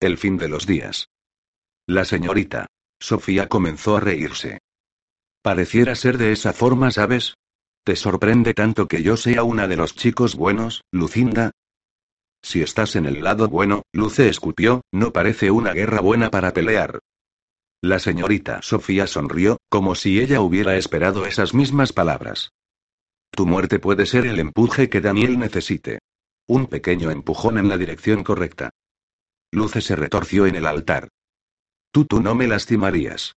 El 0.00 0.18
fin 0.18 0.36
de 0.36 0.48
los 0.48 0.66
días. 0.66 1.08
La 1.86 2.04
señorita 2.04 2.66
Sofía 3.00 3.48
comenzó 3.48 3.96
a 3.96 4.00
reírse. 4.00 4.58
Pareciera 5.42 5.94
ser 5.94 6.18
de 6.18 6.32
esa 6.32 6.52
forma, 6.52 6.90
¿sabes? 6.90 7.34
¿Te 7.84 7.96
sorprende 7.96 8.54
tanto 8.54 8.86
que 8.86 9.02
yo 9.02 9.16
sea 9.16 9.44
una 9.44 9.66
de 9.66 9.76
los 9.76 9.94
chicos 9.94 10.34
buenos, 10.34 10.82
Lucinda? 10.92 11.52
Si 12.42 12.60
estás 12.60 12.96
en 12.96 13.06
el 13.06 13.22
lado 13.22 13.48
bueno, 13.48 13.82
Luce 13.92 14.28
escupió, 14.28 14.82
no 14.92 15.12
parece 15.12 15.50
una 15.50 15.72
guerra 15.72 16.00
buena 16.00 16.30
para 16.30 16.52
pelear. 16.52 17.00
La 17.80 17.98
señorita 17.98 18.60
Sofía 18.62 19.06
sonrió, 19.06 19.58
como 19.68 19.94
si 19.94 20.20
ella 20.20 20.40
hubiera 20.40 20.76
esperado 20.76 21.26
esas 21.26 21.54
mismas 21.54 21.92
palabras. 21.92 22.50
Tu 23.30 23.46
muerte 23.46 23.78
puede 23.78 24.06
ser 24.06 24.26
el 24.26 24.38
empuje 24.38 24.88
que 24.88 25.00
Daniel 25.00 25.38
necesite. 25.38 26.00
Un 26.46 26.66
pequeño 26.66 27.10
empujón 27.10 27.58
en 27.58 27.68
la 27.68 27.76
dirección 27.76 28.24
correcta. 28.24 28.70
Luce 29.52 29.80
se 29.80 29.96
retorció 29.96 30.46
en 30.46 30.56
el 30.56 30.66
altar. 30.66 31.08
Tú 31.92 32.04
tú 32.04 32.20
no 32.20 32.34
me 32.34 32.46
lastimarías. 32.46 33.34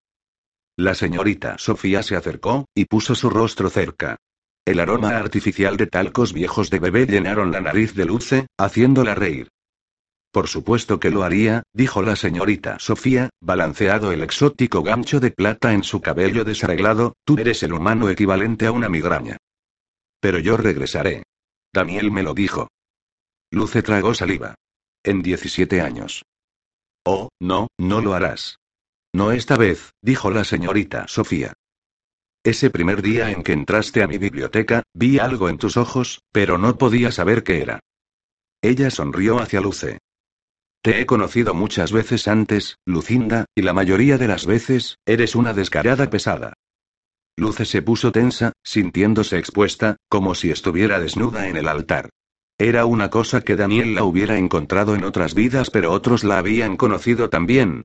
La 0.77 0.95
señorita 0.95 1.59
Sofía 1.59 2.03
se 2.03 2.17
acercó, 2.17 2.67
y 2.75 2.87
puso 2.87 3.15
su 3.15 3.31
rostro 3.31 3.71
cerca. 3.71 4.17
El 4.65 4.81
aroma 4.81 5.17
artificial 5.17 5.77
de 5.77 5.87
talcos 5.87 6.33
viejos 6.33 6.71
de 6.71 6.79
bebé 6.79 7.07
llenaron 7.07 7.51
la 7.51 7.61
nariz 7.61 7.95
de 7.95 8.05
Luce, 8.05 8.47
haciéndola 8.59 9.15
reír. 9.15 9.49
Por 10.33 10.47
supuesto 10.47 11.01
que 11.01 11.11
lo 11.11 11.25
haría, 11.25 11.65
dijo 11.73 12.03
la 12.03 12.15
señorita 12.15 12.79
Sofía, 12.79 13.31
balanceado 13.41 14.13
el 14.13 14.23
exótico 14.23 14.83
gancho 14.83 15.19
de 15.19 15.33
plata 15.33 15.73
en 15.73 15.83
su 15.83 16.01
cabello 16.01 16.45
desarreglado, 16.45 17.15
tú 17.25 17.37
eres 17.39 17.63
el 17.65 17.73
humano 17.73 18.09
equivalente 18.09 18.67
a 18.67 18.73
una 18.73 18.89
migraña. 18.89 19.39
Pero 20.21 20.39
yo 20.39 20.57
regresaré. 20.57 21.25
Daniel 21.73 22.11
me 22.11 22.23
lo 22.23 22.35
dijo. 22.35 22.69
Luce 23.51 23.83
tragó 23.83 24.15
saliva. 24.15 24.55
En 25.03 25.23
17 25.23 25.81
años. 25.81 26.23
Oh, 27.05 27.31
no, 27.41 27.69
no 27.79 28.01
lo 28.01 28.15
harás. 28.15 28.59
No 29.13 29.33
esta 29.33 29.57
vez, 29.57 29.91
dijo 30.03 30.31
la 30.31 30.45
señorita 30.45 31.09
Sofía. 31.09 31.55
Ese 32.45 32.71
primer 32.71 33.03
día 33.03 33.31
en 33.31 33.43
que 33.43 33.53
entraste 33.53 34.03
a 34.03 34.07
mi 34.07 34.19
biblioteca, 34.19 34.83
vi 34.95 35.19
algo 35.19 35.49
en 35.49 35.59
tus 35.59 35.77
ojos, 35.77 36.21
pero 36.33 36.59
no 36.59 36.79
podía 36.79 37.11
saber 37.13 37.43
qué 37.43 37.61
era. 37.61 37.81
Ella 38.63 38.91
sonrió 38.91 39.41
hacia 39.41 39.61
Luce. 39.61 39.99
Te 40.83 41.01
he 41.01 41.07
conocido 41.07 41.53
muchas 41.53 41.93
veces 41.93 42.29
antes, 42.29 42.77
Lucinda, 42.87 43.45
y 43.55 43.63
la 43.63 43.75
mayoría 43.75 44.17
de 44.17 44.29
las 44.29 44.47
veces, 44.47 44.97
eres 45.05 45.35
una 45.35 45.53
descarada 45.53 46.09
pesada. 46.09 46.55
Luce 47.41 47.65
se 47.65 47.83
puso 47.83 48.13
tensa, 48.13 48.53
sintiéndose 48.63 49.39
expuesta, 49.39 49.97
como 50.09 50.35
si 50.35 50.51
estuviera 50.51 51.01
desnuda 51.01 51.49
en 51.49 51.57
el 51.57 51.69
altar. 51.69 52.11
Era 52.59 52.85
una 52.85 53.11
cosa 53.11 53.41
que 53.41 53.57
Daniel 53.57 53.95
la 53.95 54.05
hubiera 54.05 54.37
encontrado 54.37 54.95
en 54.95 55.05
otras 55.05 55.35
vidas, 55.35 55.71
pero 55.71 55.91
otros 55.93 56.23
la 56.23 56.39
habían 56.39 56.77
conocido 56.77 57.31
también, 57.31 57.85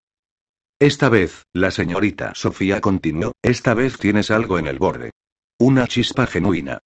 esta 0.79 1.07
vez, 1.07 1.45
la 1.53 1.71
señorita 1.71 2.35
Sofía 2.35 2.81
continuó, 2.81 3.31
esta 3.41 3.73
vez 3.73 3.97
tienes 3.97 4.29
algo 4.29 4.59
en 4.59 4.67
el 4.67 4.77
borde. 4.77 5.11
Una 5.57 5.87
chispa 5.87 6.27
genuina. 6.27 6.79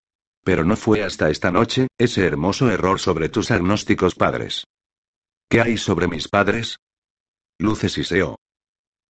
Pero 0.44 0.64
no 0.64 0.76
fue 0.76 1.04
hasta 1.04 1.32
esta 1.32 1.52
noche, 1.52 1.88
ese 1.98 2.26
hermoso 2.26 2.70
error 2.70 3.00
sobre 3.00 3.30
tus 3.30 3.50
agnósticos 3.50 4.14
padres. 4.14 4.66
¿Qué 5.50 5.60
hay 5.60 5.78
sobre 5.78 6.08
mis 6.08 6.28
padres? 6.28 6.78
Luces 7.58 7.94
siseó. 7.94 8.38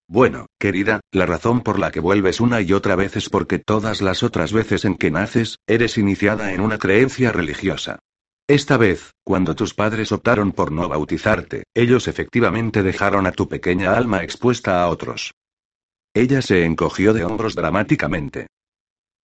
Bueno, 0.09 0.47
querida, 0.57 1.01
la 1.11 1.27
razón 1.27 1.61
por 1.61 1.77
la 1.77 1.91
que 1.91 1.99
vuelves 1.99 2.41
una 2.41 2.61
y 2.61 2.73
otra 2.73 2.95
vez 2.95 3.15
es 3.15 3.29
porque 3.29 3.59
todas 3.59 4.01
las 4.01 4.23
otras 4.23 4.51
veces 4.51 4.83
en 4.83 4.95
que 4.95 5.11
naces, 5.11 5.59
eres 5.67 5.99
iniciada 5.99 6.51
en 6.51 6.61
una 6.61 6.79
creencia 6.79 7.31
religiosa. 7.31 7.99
Esta 8.47 8.77
vez, 8.77 9.11
cuando 9.23 9.55
tus 9.55 9.75
padres 9.75 10.11
optaron 10.11 10.51
por 10.51 10.71
no 10.71 10.89
bautizarte, 10.89 11.65
ellos 11.75 12.07
efectivamente 12.07 12.81
dejaron 12.81 13.27
a 13.27 13.31
tu 13.31 13.47
pequeña 13.47 13.95
alma 13.95 14.23
expuesta 14.23 14.81
a 14.81 14.89
otros. 14.89 15.35
Ella 16.15 16.41
se 16.41 16.65
encogió 16.65 17.13
de 17.13 17.23
hombros 17.23 17.53
dramáticamente. 17.53 18.47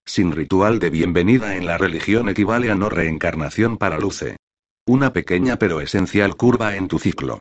Sin 0.05 0.33
ritual 0.33 0.77
de 0.77 0.91
bienvenida 0.91 1.55
en 1.55 1.65
la 1.65 1.79
religión 1.79 2.29
equivale 2.29 2.69
a 2.69 2.75
no 2.75 2.89
reencarnación 2.89 3.79
para 3.79 3.97
Luce. 3.97 4.38
Una 4.86 5.13
pequeña 5.13 5.55
pero 5.57 5.81
esencial 5.81 6.36
curva 6.36 6.75
en 6.75 6.88
tu 6.88 6.99
ciclo. 6.99 7.39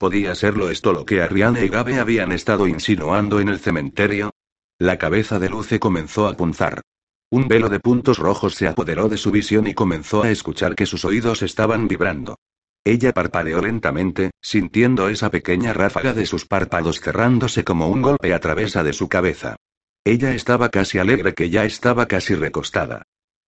¿Podía 0.00 0.34
serlo 0.34 0.70
esto 0.70 0.94
lo 0.94 1.04
que 1.04 1.20
Ariane 1.20 1.62
y 1.62 1.68
Gabe 1.68 2.00
habían 2.00 2.32
estado 2.32 2.66
insinuando 2.66 3.38
en 3.38 3.50
el 3.50 3.58
cementerio? 3.58 4.30
La 4.78 4.96
cabeza 4.96 5.38
de 5.38 5.50
Luce 5.50 5.78
comenzó 5.78 6.26
a 6.26 6.38
punzar. 6.38 6.80
Un 7.28 7.48
velo 7.48 7.68
de 7.68 7.80
puntos 7.80 8.16
rojos 8.16 8.54
se 8.54 8.66
apoderó 8.66 9.10
de 9.10 9.18
su 9.18 9.30
visión 9.30 9.66
y 9.66 9.74
comenzó 9.74 10.22
a 10.22 10.30
escuchar 10.30 10.74
que 10.74 10.86
sus 10.86 11.04
oídos 11.04 11.42
estaban 11.42 11.86
vibrando. 11.86 12.36
Ella 12.82 13.12
parpadeó 13.12 13.60
lentamente, 13.60 14.30
sintiendo 14.40 15.10
esa 15.10 15.30
pequeña 15.30 15.74
ráfaga 15.74 16.14
de 16.14 16.24
sus 16.24 16.46
párpados 16.46 16.98
cerrándose 16.98 17.62
como 17.62 17.88
un 17.88 18.00
golpe 18.00 18.32
a 18.32 18.40
través 18.40 18.72
de 18.72 18.94
su 18.94 19.06
cabeza. 19.10 19.56
Ella 20.02 20.32
estaba 20.32 20.70
casi 20.70 20.96
alegre 20.96 21.34
que 21.34 21.50
ya 21.50 21.66
estaba 21.66 22.06
casi 22.06 22.34
recostada. 22.34 23.02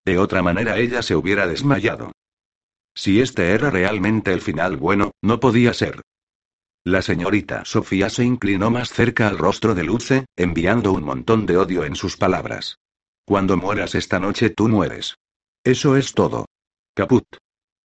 De 0.05 0.18
otra 0.18 0.42
manera 0.42 0.76
ella 0.76 1.00
se 1.00 1.16
hubiera 1.16 1.46
desmayado. 1.46 2.12
Si 2.94 3.22
este 3.22 3.53
era 3.53 3.70
realmente 3.70 4.34
el 4.34 4.42
final 4.42 4.76
bueno, 4.76 5.12
no 5.22 5.40
podía 5.40 5.72
ser. 5.72 6.03
La 6.85 7.01
señorita 7.01 7.64
Sofía 7.64 8.11
se 8.11 8.24
inclinó 8.24 8.68
más 8.72 8.93
cerca 8.93 9.28
al 9.28 9.39
rostro 9.39 9.76
de 9.76 9.85
Luce, 9.85 10.24
enviando 10.35 10.93
un 10.93 11.05
montón 11.05 11.47
de 11.47 11.57
odio 11.57 11.85
en 11.85 11.95
sus 11.95 12.16
palabras. 12.16 12.80
Cuando 13.24 13.57
mueras 13.57 13.95
esta 13.95 14.18
noche 14.18 14.51
tú 14.51 14.68
mueres. 14.68 15.16
Eso 15.62 15.97
es 15.97 16.12
todo. 16.12 16.47
Caput. 16.93 17.24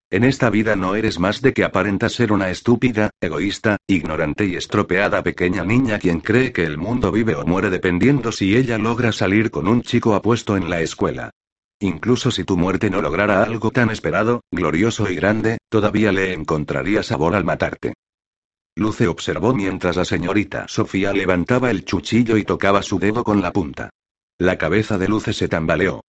En 0.09 0.23
esta 0.23 0.49
vida 0.49 0.75
no 0.75 0.95
eres 0.95 1.19
más 1.19 1.43
de 1.43 1.53
que 1.53 1.63
aparenta 1.63 2.09
ser 2.09 2.31
una 2.31 2.49
estúpida, 2.49 3.11
egoísta, 3.21 3.77
ignorante 3.85 4.47
y 4.47 4.55
estropeada 4.55 5.21
pequeña 5.21 5.63
niña 5.63 5.99
quien 5.99 6.19
cree 6.19 6.51
que 6.51 6.63
el 6.63 6.79
mundo 6.79 7.11
vive 7.11 7.35
o 7.35 7.45
muere 7.45 7.69
dependiendo 7.69 8.31
si 8.31 8.55
ella 8.57 8.79
logra 8.79 9.11
salir 9.11 9.51
con 9.51 9.67
un 9.67 9.83
chico 9.83 10.15
apuesto 10.15 10.57
en 10.57 10.71
la 10.71 10.81
escuela. 10.81 11.29
Incluso 11.79 12.31
si 12.31 12.45
tu 12.45 12.57
muerte 12.57 12.89
no 12.89 13.03
lograra 13.03 13.43
algo 13.43 13.69
tan 13.69 13.91
esperado, 13.91 14.41
glorioso 14.49 15.07
y 15.07 15.15
grande, 15.15 15.59
todavía 15.69 16.11
le 16.11 16.33
encontraría 16.33 17.03
sabor 17.03 17.35
al 17.35 17.43
matarte. 17.43 17.93
Luce 18.77 19.07
observó 19.07 19.55
mientras 19.55 19.95
la 19.95 20.05
señorita 20.05 20.67
Sofía 20.67 21.11
levantaba 21.11 21.71
el 21.71 21.83
cuchillo 21.83 22.37
y 22.37 22.43
tocaba 22.43 22.83
su 22.83 22.99
dedo 22.99 23.23
con 23.23 23.41
la 23.41 23.51
punta. 23.51 23.89
La 24.37 24.59
cabeza 24.59 24.99
de 24.99 25.07
Luce 25.07 25.33
se 25.33 25.47
tambaleó. 25.47 26.01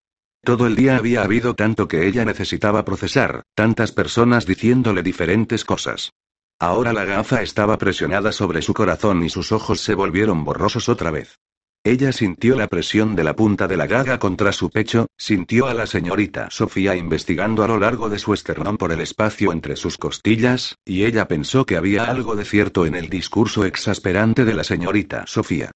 Todo 0.44 0.68
el 0.68 0.76
día 0.76 0.98
había 0.98 1.24
habido 1.24 1.56
tanto 1.56 1.88
que 1.88 2.06
ella 2.08 2.26
necesitaba 2.26 2.84
procesar, 2.84 3.44
tantas 3.56 3.94
personas 3.94 4.46
diciéndole 4.46 5.02
diferentes 5.02 5.64
cosas. 5.64 6.12
Ahora 6.60 6.92
la 6.92 7.06
gafa 7.06 7.42
estaba 7.42 7.78
presionada 7.78 8.34
sobre 8.34 8.62
su 8.62 8.74
corazón 8.74 9.24
y 9.24 9.30
sus 9.30 9.54
ojos 9.54 9.80
se 9.80 9.96
volvieron 9.96 10.44
borrosos 10.44 10.90
otra 10.90 11.10
vez. 11.10 11.40
Ella 11.88 12.12
sintió 12.12 12.58
la 12.58 12.68
presión 12.68 13.16
de 13.16 13.24
la 13.24 13.34
punta 13.34 13.66
de 13.66 13.78
la 13.78 13.88
gaga 13.88 14.20
contra 14.20 14.52
su 14.52 14.70
pecho, 14.70 15.08
sintió 15.18 15.68
a 15.68 15.74
la 15.74 15.88
señorita 15.88 16.50
Sofía 16.52 16.98
investigando 16.98 17.64
a 17.64 17.68
lo 17.70 17.80
largo 17.80 18.10
de 18.10 18.20
su 18.20 18.34
esternón 18.34 18.76
por 18.76 18.92
el 18.92 19.00
espacio 19.00 19.54
entre 19.54 19.78
sus 19.78 19.98
costillas, 19.98 20.76
y 20.84 21.06
ella 21.06 21.30
pensó 21.30 21.66
que 21.66 21.78
había 21.78 22.04
algo 22.04 22.36
de 22.36 22.44
cierto 22.44 22.86
en 22.86 22.94
el 22.96 23.08
discurso 23.08 23.64
exasperante 23.64 24.44
de 24.44 24.54
la 24.54 24.66
señorita 24.66 25.26
Sofía. 25.28 25.72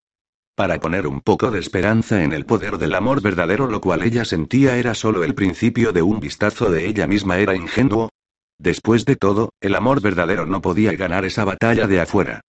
Para 0.54 0.82
poner 0.82 1.08
un 1.08 1.22
poco 1.22 1.50
de 1.50 1.60
esperanza 1.62 2.22
en 2.26 2.34
el 2.34 2.46
poder 2.46 2.78
del 2.78 2.94
amor 2.94 3.22
verdadero, 3.22 3.68
lo 3.68 3.80
cual 3.80 4.04
ella 4.04 4.26
sentía 4.26 4.76
era 4.76 4.94
solo 4.96 5.24
el 5.24 5.34
principio 5.34 5.94
de 5.94 6.02
un 6.02 6.20
vistazo 6.20 6.70
de 6.70 6.88
ella 6.88 7.08
misma 7.08 7.38
era 7.38 7.56
ingenuo. 7.56 8.10
Después 8.58 9.06
de 9.06 9.16
todo, 9.16 9.54
el 9.62 9.76
amor 9.76 10.02
verdadero 10.02 10.46
no 10.46 10.62
podía 10.62 10.92
ganar 10.92 11.24
esa 11.24 11.46
batalla 11.46 11.88
de 11.88 12.02
afuera. 12.02 12.42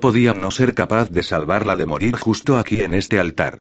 Podía 0.00 0.32
no 0.32 0.52
ser 0.52 0.74
capaz 0.74 1.10
de 1.10 1.24
salvarla 1.24 1.74
de 1.74 1.84
morir 1.84 2.16
justo 2.16 2.56
aquí 2.56 2.82
en 2.82 2.94
este 2.94 3.18
altar. 3.18 3.58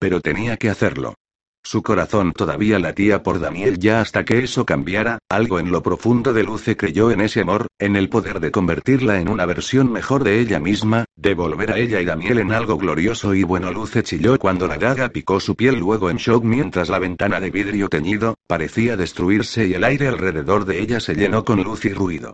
Pero 0.00 0.20
tenía 0.20 0.56
que 0.56 0.68
hacerlo. 0.68 1.14
Su 1.62 1.80
corazón 1.80 2.32
todavía 2.32 2.80
latía 2.80 3.22
por 3.22 3.38
Daniel 3.38 3.78
ya 3.78 4.00
hasta 4.00 4.24
que 4.24 4.40
eso 4.40 4.66
cambiara, 4.66 5.20
algo 5.30 5.60
en 5.60 5.70
lo 5.70 5.80
profundo 5.80 6.32
de 6.32 6.42
Luce 6.42 6.76
creyó 6.76 7.12
en 7.12 7.20
ese 7.20 7.42
amor, 7.42 7.68
en 7.78 7.94
el 7.94 8.08
poder 8.08 8.40
de 8.40 8.50
convertirla 8.50 9.20
en 9.20 9.28
una 9.28 9.46
versión 9.46 9.92
mejor 9.92 10.24
de 10.24 10.40
ella 10.40 10.58
misma, 10.58 11.04
de 11.14 11.34
volver 11.34 11.70
a 11.70 11.78
ella 11.78 12.00
y 12.00 12.04
Daniel 12.04 12.40
en 12.40 12.52
algo 12.52 12.76
glorioso 12.76 13.32
y 13.32 13.44
bueno. 13.44 13.70
Luce 13.70 14.02
chilló 14.02 14.36
cuando 14.40 14.66
la 14.66 14.76
daga 14.76 15.10
picó 15.10 15.38
su 15.38 15.54
piel 15.54 15.78
luego 15.78 16.10
en 16.10 16.16
shock 16.16 16.42
mientras 16.42 16.88
la 16.88 16.98
ventana 16.98 17.38
de 17.38 17.52
vidrio 17.52 17.88
teñido, 17.88 18.34
parecía 18.48 18.96
destruirse 18.96 19.68
y 19.68 19.74
el 19.74 19.84
aire 19.84 20.08
alrededor 20.08 20.64
de 20.64 20.80
ella 20.80 20.98
se 20.98 21.14
llenó 21.14 21.44
con 21.44 21.62
luz 21.62 21.84
y 21.84 21.94
ruido. 21.94 22.32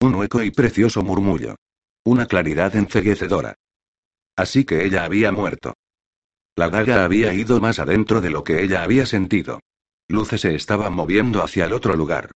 Un 0.00 0.14
hueco 0.14 0.40
y 0.40 0.52
precioso 0.52 1.02
murmullo. 1.02 1.56
Una 2.08 2.24
claridad 2.24 2.74
enceguecedora. 2.74 3.56
Así 4.34 4.64
que 4.64 4.86
ella 4.86 5.04
había 5.04 5.30
muerto. 5.30 5.74
La 6.56 6.70
daga 6.70 7.04
había 7.04 7.34
ido 7.34 7.60
más 7.60 7.78
adentro 7.78 8.22
de 8.22 8.30
lo 8.30 8.44
que 8.44 8.62
ella 8.62 8.82
había 8.82 9.04
sentido. 9.04 9.60
Luce 10.08 10.38
se 10.38 10.54
estaba 10.54 10.88
moviendo 10.88 11.42
hacia 11.42 11.66
el 11.66 11.74
otro 11.74 11.96
lugar. 11.96 12.30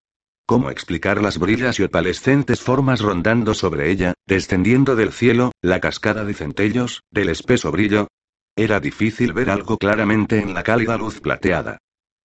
¿Cómo 0.46 0.72
explicar 0.72 1.22
las 1.22 1.38
brillas 1.38 1.80
y 1.80 1.84
opalescentes 1.84 2.60
formas 2.60 3.00
rondando 3.00 3.54
sobre 3.54 3.90
ella, 3.92 4.14
descendiendo 4.28 4.98
del 4.98 5.14
cielo, 5.14 5.54
la 5.62 5.80
cascada 5.80 6.26
de 6.26 6.34
centellos, 6.34 7.00
del 7.10 7.30
espeso 7.30 7.72
brillo? 7.72 8.10
Era 8.58 8.82
difícil 8.82 9.32
ver 9.32 9.50
algo 9.50 9.78
claramente 9.78 10.42
en 10.42 10.54
la 10.54 10.64
cálida 10.64 10.98
luz 10.98 11.22
plateada. 11.22 11.78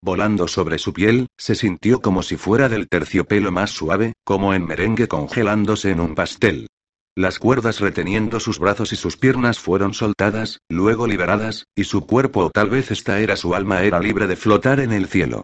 Volando 0.02 0.48
sobre 0.48 0.80
su 0.80 0.94
piel, 0.94 1.28
se 1.38 1.54
sintió 1.54 2.02
como 2.02 2.24
si 2.24 2.38
fuera 2.38 2.70
del 2.70 2.90
terciopelo 2.90 3.52
más 3.52 3.70
suave, 3.70 4.14
como 4.24 4.56
en 4.56 4.66
merengue 4.66 5.08
congelándose 5.08 5.92
en 5.92 6.00
un 6.00 6.16
pastel. 6.16 6.66
Las 7.18 7.40
cuerdas 7.40 7.80
reteniendo 7.80 8.42
sus 8.42 8.60
brazos 8.60 8.92
y 8.92 8.98
sus 8.98 9.16
piernas 9.16 9.58
fueron 9.58 9.94
soltadas, 9.94 10.60
luego 10.68 11.08
liberadas, 11.08 11.66
y 11.74 11.86
su 11.86 12.06
cuerpo 12.06 12.46
o 12.46 12.50
tal 12.50 12.70
vez 12.70 12.92
esta 12.92 13.22
era 13.22 13.38
su 13.38 13.56
alma 13.56 13.84
era 13.84 14.02
libre 14.02 14.28
de 14.28 14.36
flotar 14.36 14.82
en 14.82 14.92
el 14.92 15.08
cielo. 15.08 15.44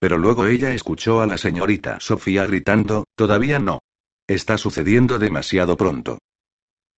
Pero 0.00 0.16
luego 0.16 0.46
ella 0.46 0.72
escuchó 0.72 1.20
a 1.20 1.26
la 1.26 1.36
señorita 1.36 2.00
Sofía 2.00 2.46
gritando, 2.46 3.04
todavía 3.16 3.58
no. 3.58 3.80
Está 4.26 4.56
sucediendo 4.56 5.18
demasiado 5.18 5.76
pronto. 5.76 6.20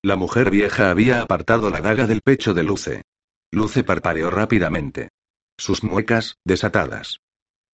La 0.03 0.15
mujer 0.15 0.51
vieja 0.51 0.91
había 0.91 1.21
apartado 1.21 1.69
la 1.71 1.81
daga 1.81 2.07
del 2.07 2.21
pecho 2.23 2.55
de 2.55 2.63
Luce. 2.63 3.03
Luce 3.51 3.83
parpadeó 3.83 4.31
rápidamente. 4.31 5.09
Sus 5.59 5.83
muecas, 5.83 6.37
desatadas. 6.45 7.21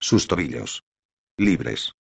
Sus 0.01 0.27
tobillos. 0.27 0.83
Libres. 1.37 1.93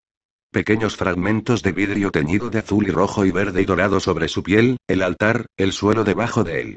Pequeños 0.56 0.96
fragmentos 0.96 1.62
de 1.62 1.72
vidrio 1.72 2.10
teñido 2.10 2.48
de 2.48 2.60
azul 2.60 2.88
y 2.88 2.90
rojo 2.90 3.26
y 3.26 3.30
verde 3.30 3.60
y 3.60 3.66
dorado 3.66 4.00
sobre 4.00 4.26
su 4.26 4.42
piel, 4.42 4.78
el 4.88 5.02
altar, 5.02 5.44
el 5.58 5.74
suelo 5.74 6.02
debajo 6.02 6.44
de 6.44 6.62
él. 6.62 6.76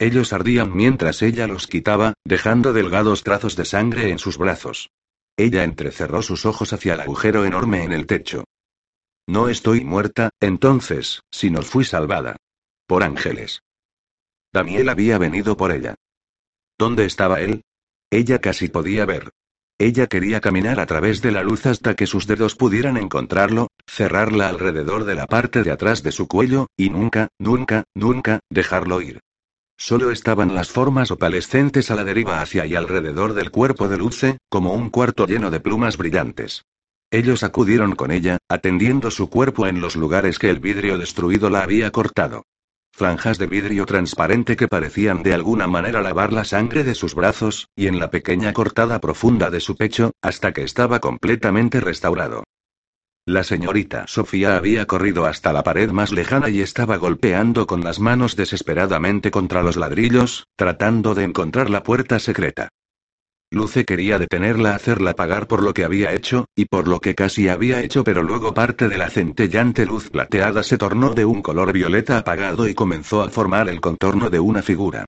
Ellos 0.00 0.32
ardían 0.32 0.74
mientras 0.74 1.22
ella 1.22 1.46
los 1.46 1.68
quitaba, 1.68 2.14
dejando 2.24 2.72
delgados 2.72 3.22
trazos 3.22 3.54
de 3.54 3.64
sangre 3.64 4.10
en 4.10 4.18
sus 4.18 4.36
brazos. 4.36 4.90
Ella 5.36 5.62
entrecerró 5.62 6.22
sus 6.22 6.44
ojos 6.44 6.72
hacia 6.72 6.94
el 6.94 7.02
agujero 7.02 7.44
enorme 7.44 7.84
en 7.84 7.92
el 7.92 8.08
techo. 8.08 8.42
No 9.28 9.48
estoy 9.48 9.84
muerta, 9.84 10.30
entonces, 10.40 11.22
si 11.30 11.52
nos 11.52 11.66
fui 11.66 11.84
salvada. 11.84 12.34
Por 12.88 13.04
ángeles. 13.04 13.62
Daniel 14.52 14.88
había 14.88 15.18
venido 15.18 15.56
por 15.56 15.70
ella. 15.70 15.94
¿Dónde 16.76 17.04
estaba 17.04 17.40
él? 17.40 17.62
Ella 18.10 18.40
casi 18.40 18.66
podía 18.66 19.06
ver. 19.06 19.30
Ella 19.80 20.08
quería 20.08 20.42
caminar 20.42 20.78
a 20.78 20.84
través 20.84 21.22
de 21.22 21.32
la 21.32 21.42
luz 21.42 21.64
hasta 21.64 21.96
que 21.96 22.06
sus 22.06 22.26
dedos 22.26 22.54
pudieran 22.54 22.98
encontrarlo, 22.98 23.68
cerrarla 23.86 24.50
alrededor 24.50 25.04
de 25.04 25.14
la 25.14 25.26
parte 25.26 25.62
de 25.62 25.70
atrás 25.70 26.02
de 26.02 26.12
su 26.12 26.28
cuello, 26.28 26.66
y 26.76 26.90
nunca, 26.90 27.28
nunca, 27.38 27.84
nunca, 27.94 28.40
dejarlo 28.50 29.00
ir. 29.00 29.20
Solo 29.78 30.10
estaban 30.10 30.54
las 30.54 30.68
formas 30.68 31.10
opalescentes 31.10 31.90
a 31.90 31.94
la 31.94 32.04
deriva 32.04 32.42
hacia 32.42 32.66
y 32.66 32.74
alrededor 32.74 33.32
del 33.32 33.50
cuerpo 33.50 33.88
de 33.88 33.96
Luce, 33.96 34.36
como 34.50 34.74
un 34.74 34.90
cuarto 34.90 35.26
lleno 35.26 35.50
de 35.50 35.60
plumas 35.60 35.96
brillantes. 35.96 36.66
Ellos 37.10 37.42
acudieron 37.42 37.96
con 37.96 38.10
ella, 38.10 38.36
atendiendo 38.50 39.10
su 39.10 39.30
cuerpo 39.30 39.66
en 39.66 39.80
los 39.80 39.96
lugares 39.96 40.38
que 40.38 40.50
el 40.50 40.60
vidrio 40.60 40.98
destruido 40.98 41.48
la 41.48 41.62
había 41.62 41.90
cortado 41.90 42.44
franjas 43.00 43.38
de 43.38 43.46
vidrio 43.46 43.86
transparente 43.86 44.56
que 44.56 44.68
parecían 44.68 45.22
de 45.22 45.32
alguna 45.32 45.66
manera 45.66 46.02
lavar 46.02 46.34
la 46.34 46.44
sangre 46.44 46.84
de 46.84 46.94
sus 46.94 47.14
brazos, 47.14 47.70
y 47.74 47.86
en 47.86 47.98
la 47.98 48.10
pequeña 48.10 48.52
cortada 48.52 49.00
profunda 49.00 49.48
de 49.48 49.60
su 49.60 49.74
pecho, 49.74 50.12
hasta 50.20 50.52
que 50.52 50.64
estaba 50.64 51.00
completamente 51.00 51.80
restaurado. 51.80 52.44
La 53.24 53.42
señorita 53.42 54.04
Sofía 54.06 54.54
había 54.54 54.84
corrido 54.84 55.24
hasta 55.24 55.54
la 55.54 55.62
pared 55.62 55.90
más 55.90 56.12
lejana 56.12 56.50
y 56.50 56.60
estaba 56.60 56.98
golpeando 56.98 57.66
con 57.66 57.82
las 57.84 58.00
manos 58.00 58.36
desesperadamente 58.36 59.30
contra 59.30 59.62
los 59.62 59.78
ladrillos, 59.78 60.46
tratando 60.54 61.14
de 61.14 61.24
encontrar 61.24 61.70
la 61.70 61.82
puerta 61.82 62.18
secreta. 62.18 62.68
Luce 63.52 63.84
quería 63.84 64.16
detenerla, 64.16 64.76
hacerla 64.76 65.14
pagar 65.14 65.48
por 65.48 65.64
lo 65.64 65.74
que 65.74 65.84
había 65.84 66.12
hecho, 66.12 66.46
y 66.54 66.66
por 66.66 66.86
lo 66.86 67.00
que 67.00 67.16
casi 67.16 67.48
había 67.48 67.82
hecho, 67.82 68.04
pero 68.04 68.22
luego 68.22 68.54
parte 68.54 68.88
de 68.88 68.96
la 68.96 69.10
centellante 69.10 69.84
luz 69.86 70.08
plateada 70.08 70.62
se 70.62 70.78
tornó 70.78 71.14
de 71.14 71.24
un 71.24 71.42
color 71.42 71.72
violeta 71.72 72.16
apagado 72.16 72.68
y 72.68 72.74
comenzó 72.74 73.22
a 73.22 73.28
formar 73.28 73.68
el 73.68 73.80
contorno 73.80 74.30
de 74.30 74.38
una 74.38 74.62
figura. 74.62 75.04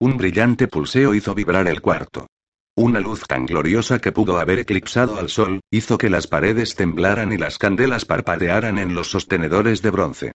Un 0.00 0.16
brillante 0.16 0.66
pulseo 0.66 1.14
hizo 1.14 1.36
vibrar 1.36 1.68
el 1.68 1.80
cuarto. 1.80 2.26
Una 2.74 2.98
luz 2.98 3.22
tan 3.28 3.46
gloriosa 3.46 4.00
que 4.00 4.10
pudo 4.10 4.40
haber 4.40 4.58
eclipsado 4.58 5.20
al 5.20 5.28
sol, 5.28 5.60
hizo 5.70 5.98
que 5.98 6.10
las 6.10 6.26
paredes 6.26 6.74
temblaran 6.74 7.32
y 7.32 7.38
las 7.38 7.58
candelas 7.58 8.04
parpadearan 8.04 8.78
en 8.78 8.92
los 8.94 9.08
sostenedores 9.08 9.82
de 9.82 9.90
bronce. 9.90 10.32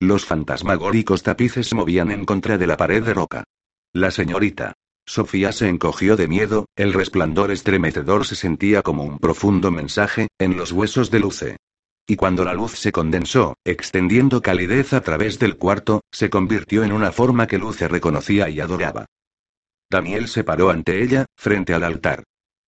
Los 0.00 0.24
fantasmagóricos 0.24 1.22
tapices 1.22 1.66
se 1.66 1.74
movían 1.74 2.10
en 2.10 2.24
contra 2.24 2.56
de 2.56 2.66
la 2.66 2.78
pared 2.78 3.04
de 3.04 3.12
roca. 3.12 3.44
La 3.92 4.10
señorita 4.10 4.72
Sofía 5.10 5.50
se 5.50 5.68
encogió 5.68 6.14
de 6.14 6.28
miedo, 6.28 6.66
el 6.76 6.92
resplandor 6.92 7.50
estremecedor 7.50 8.24
se 8.24 8.36
sentía 8.36 8.82
como 8.82 9.02
un 9.02 9.18
profundo 9.18 9.72
mensaje, 9.72 10.28
en 10.38 10.56
los 10.56 10.70
huesos 10.70 11.10
de 11.10 11.18
Luce. 11.18 11.56
Y 12.06 12.14
cuando 12.14 12.44
la 12.44 12.54
luz 12.54 12.78
se 12.78 12.92
condensó, 12.92 13.56
extendiendo 13.64 14.40
calidez 14.40 14.92
a 14.92 15.00
través 15.00 15.40
del 15.40 15.56
cuarto, 15.56 16.02
se 16.12 16.30
convirtió 16.30 16.84
en 16.84 16.92
una 16.92 17.10
forma 17.10 17.48
que 17.48 17.58
Luce 17.58 17.88
reconocía 17.88 18.50
y 18.50 18.60
adoraba. 18.60 19.06
Daniel 19.90 20.28
se 20.28 20.44
paró 20.44 20.70
ante 20.70 21.02
ella, 21.02 21.26
frente 21.36 21.74
al 21.74 21.82
altar. 21.82 22.22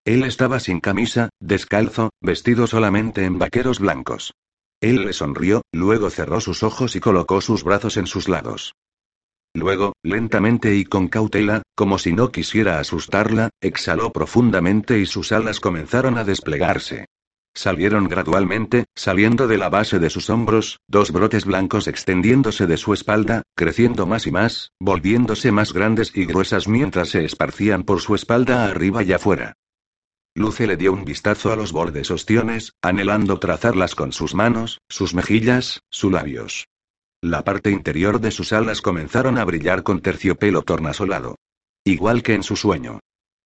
Él 0.05 0.25
estaba 0.25 0.59
sin 0.59 0.81
camisa, 0.81 1.29
descalzo, 1.39 2.11
vestido 2.21 2.67
solamente 2.67 3.25
en 3.25 3.39
vaqueros 3.39 3.79
blancos. 3.79 4.35
Él 4.81 5.07
le 5.07 5.13
sonrió, 5.13 5.63
luego 5.71 6.11
cerró 6.11 6.41
sus 6.41 6.65
ojos 6.65 6.97
y 6.97 7.01
colocó 7.01 7.41
sus 7.41 7.63
brazos 7.63 7.97
en 7.99 8.09
sus 8.09 8.29
lados. 8.29 8.75
Luego, 9.55 9.93
lentamente 10.03 10.75
y 10.75 10.85
con 10.85 11.09
cautela, 11.09 11.63
como 11.75 11.99
si 11.99 12.13
no 12.13 12.33
quisiera 12.33 12.79
asustarla, 12.79 13.51
exhaló 13.61 14.11
profundamente 14.11 14.99
y 14.99 15.07
sus 15.07 15.31
alas 15.31 15.61
comenzaron 15.61 16.17
a 16.17 16.25
desplegarse. 16.25 17.07
Salieron 17.55 18.09
gradualmente, 18.09 18.87
saliendo 18.95 19.47
de 19.47 19.59
la 19.59 19.69
base 19.69 19.99
de 19.99 20.09
sus 20.09 20.31
hombros, 20.31 20.79
dos 20.89 21.13
brotes 21.13 21.45
blancos 21.45 21.87
extendiéndose 21.87 22.67
de 22.67 22.79
su 22.79 22.95
espalda, 22.95 23.43
creciendo 23.55 24.07
más 24.07 24.27
y 24.27 24.31
más, 24.31 24.71
volviéndose 24.81 25.53
más 25.53 25.75
grandes 25.75 26.13
y 26.17 26.25
gruesas 26.25 26.67
mientras 26.67 27.11
se 27.11 27.25
esparcían 27.27 27.83
por 27.83 28.01
su 28.01 28.15
espalda 28.15 28.65
arriba 28.65 29.03
y 29.03 29.13
afuera. 29.13 29.53
Luce 30.35 30.67
le 30.67 30.79
dio 30.79 30.95
un 30.95 31.05
vistazo 31.05 31.53
a 31.53 31.57
los 31.57 31.73
bordes 31.73 32.11
ostiones, 32.11 32.73
anhelando 32.81 33.39
trazarlas 33.39 33.95
con 33.95 34.13
sus 34.13 34.35
manos, 34.35 34.79
sus 34.89 35.13
mejillas, 35.13 35.81
sus 35.91 36.11
labios. 36.11 36.72
La 37.25 37.45
parte 37.45 37.71
interior 37.71 38.21
de 38.21 38.33
sus 38.33 38.53
alas 38.53 38.83
comenzaron 38.83 39.39
a 39.39 39.45
brillar 39.45 39.85
con 39.85 40.01
terciopelo 40.01 40.63
tornasolado. 40.63 41.37
Igual 41.85 42.25
que 42.25 42.35
en 42.35 42.43
su 42.43 42.57
sueño. 42.57 42.99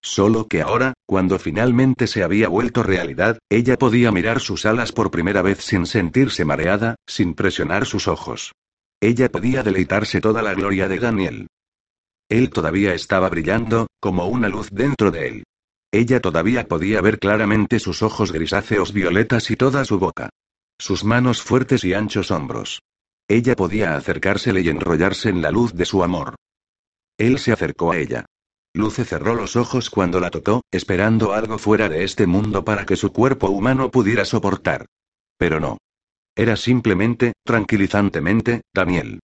Solo 0.02 0.48
que 0.48 0.62
ahora, 0.62 0.94
cuando 1.04 1.38
finalmente 1.38 2.06
se 2.06 2.22
había 2.22 2.48
vuelto 2.48 2.82
realidad, 2.82 3.38
ella 3.50 3.76
podía 3.76 4.10
mirar 4.12 4.40
sus 4.40 4.64
alas 4.64 4.92
por 4.92 5.10
primera 5.10 5.42
vez 5.42 5.58
sin 5.62 5.84
sentirse 5.84 6.46
mareada, 6.46 6.96
sin 7.06 7.34
presionar 7.34 7.84
sus 7.84 8.08
ojos. 8.08 8.52
Ella 8.98 9.30
podía 9.30 9.62
deleitarse 9.62 10.22
toda 10.22 10.40
la 10.40 10.54
gloria 10.54 10.88
de 10.88 10.98
Daniel. 10.98 11.46
Él 12.30 12.48
todavía 12.48 12.94
estaba 12.94 13.28
brillando, 13.28 13.88
como 14.00 14.26
una 14.26 14.48
luz 14.48 14.70
dentro 14.70 15.10
de 15.10 15.28
él. 15.28 15.44
Ella 15.92 16.20
todavía 16.20 16.66
podía 16.66 17.02
ver 17.02 17.18
claramente 17.18 17.78
sus 17.78 18.02
ojos 18.02 18.32
grisáceos 18.32 18.94
violetas 18.94 19.50
y 19.50 19.56
toda 19.56 19.84
su 19.84 19.98
boca. 19.98 20.30
Sus 20.78 21.04
manos 21.04 21.42
fuertes 21.42 21.84
y 21.84 21.92
anchos 21.92 22.30
hombros. 22.30 22.80
Ella 23.28 23.56
podía 23.56 23.96
acercársele 23.96 24.60
y 24.60 24.68
enrollarse 24.68 25.28
en 25.28 25.42
la 25.42 25.50
luz 25.50 25.74
de 25.74 25.84
su 25.84 26.04
amor. 26.04 26.36
Él 27.18 27.38
se 27.38 27.52
acercó 27.52 27.92
a 27.92 27.98
ella. 27.98 28.26
Luce 28.72 29.04
cerró 29.04 29.34
los 29.34 29.56
ojos 29.56 29.90
cuando 29.90 30.20
la 30.20 30.30
tocó, 30.30 30.62
esperando 30.70 31.32
algo 31.32 31.58
fuera 31.58 31.88
de 31.88 32.04
este 32.04 32.26
mundo 32.26 32.64
para 32.64 32.84
que 32.84 32.94
su 32.94 33.12
cuerpo 33.12 33.48
humano 33.48 33.90
pudiera 33.90 34.24
soportar. 34.24 34.86
Pero 35.38 35.60
no. 35.60 35.78
Era 36.36 36.56
simplemente, 36.56 37.32
tranquilizantemente, 37.42 38.60
Daniel. 38.72 39.20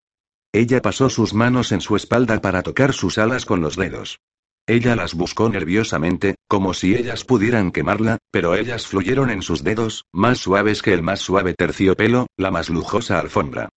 Ella 0.53 0.83
pasó 0.83 1.11
sus 1.11 1.35
manos 1.35 1.71
en 1.71 1.81
su 1.81 1.95
espalda 1.95 2.41
para 2.41 2.63
tocar 2.63 2.95
sus 2.95 3.19
alas 3.19 3.45
con 3.45 3.61
los 3.61 3.77
dedos. 3.77 4.19
Ella 4.67 4.97
las 4.97 5.15
buscó 5.15 5.49
nerviosamente, 5.49 6.37
como 6.49 6.73
si 6.73 6.95
ellas 6.95 7.25
pudieran 7.25 7.73
quemarla, 7.73 8.19
pero 8.31 8.55
ellas 8.55 8.87
fluyeron 8.87 9.31
en 9.31 9.43
sus 9.43 9.63
dedos, 9.63 10.05
más 10.13 10.39
suaves 10.39 10.83
que 10.83 10.93
el 10.93 11.03
más 11.03 11.21
suave 11.21 11.55
terciopelo, 11.55 12.27
la 12.37 12.51
más 12.51 12.71
lujosa 12.71 13.19
alfombra. 13.19 13.69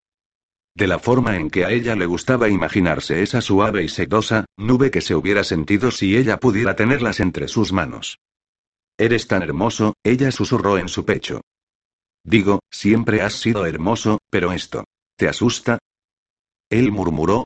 De 0.76 0.88
la 0.88 1.00
forma 1.00 1.38
en 1.38 1.50
que 1.50 1.64
a 1.64 1.72
ella 1.72 1.96
le 1.96 2.06
gustaba 2.06 2.50
imaginarse 2.50 3.24
esa 3.24 3.40
suave 3.40 3.84
y 3.84 3.88
sedosa, 3.88 4.46
nube 4.58 4.92
que 4.92 5.00
se 5.00 5.16
hubiera 5.16 5.46
sentido 5.46 5.90
si 5.90 6.18
ella 6.18 6.38
pudiera 6.38 6.76
tenerlas 6.76 7.22
entre 7.22 7.48
sus 7.48 7.72
manos. 7.72 8.20
Eres 8.98 9.28
tan 9.28 9.42
hermoso, 9.42 9.94
ella 10.04 10.32
susurró 10.32 10.78
en 10.78 10.90
su 10.90 11.06
pecho. 11.06 11.42
Digo, 12.26 12.60
siempre 12.70 13.22
has 13.22 13.36
sido 13.36 13.66
hermoso, 13.66 14.20
pero 14.30 14.52
esto. 14.52 14.84
¿Te 15.16 15.30
asusta? 15.30 15.80
Él 16.70 16.92
murmuró. 16.92 17.46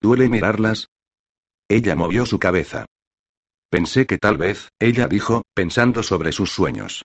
¿Duele 0.00 0.30
mirarlas? 0.30 0.88
Ella 1.68 1.94
movió 1.94 2.24
su 2.24 2.38
cabeza. 2.38 2.86
Pensé 3.68 4.06
que 4.06 4.16
tal 4.16 4.38
vez, 4.38 4.70
ella 4.78 5.08
dijo, 5.08 5.42
pensando 5.54 6.02
sobre 6.02 6.32
sus 6.32 6.50
sueños. 6.50 7.04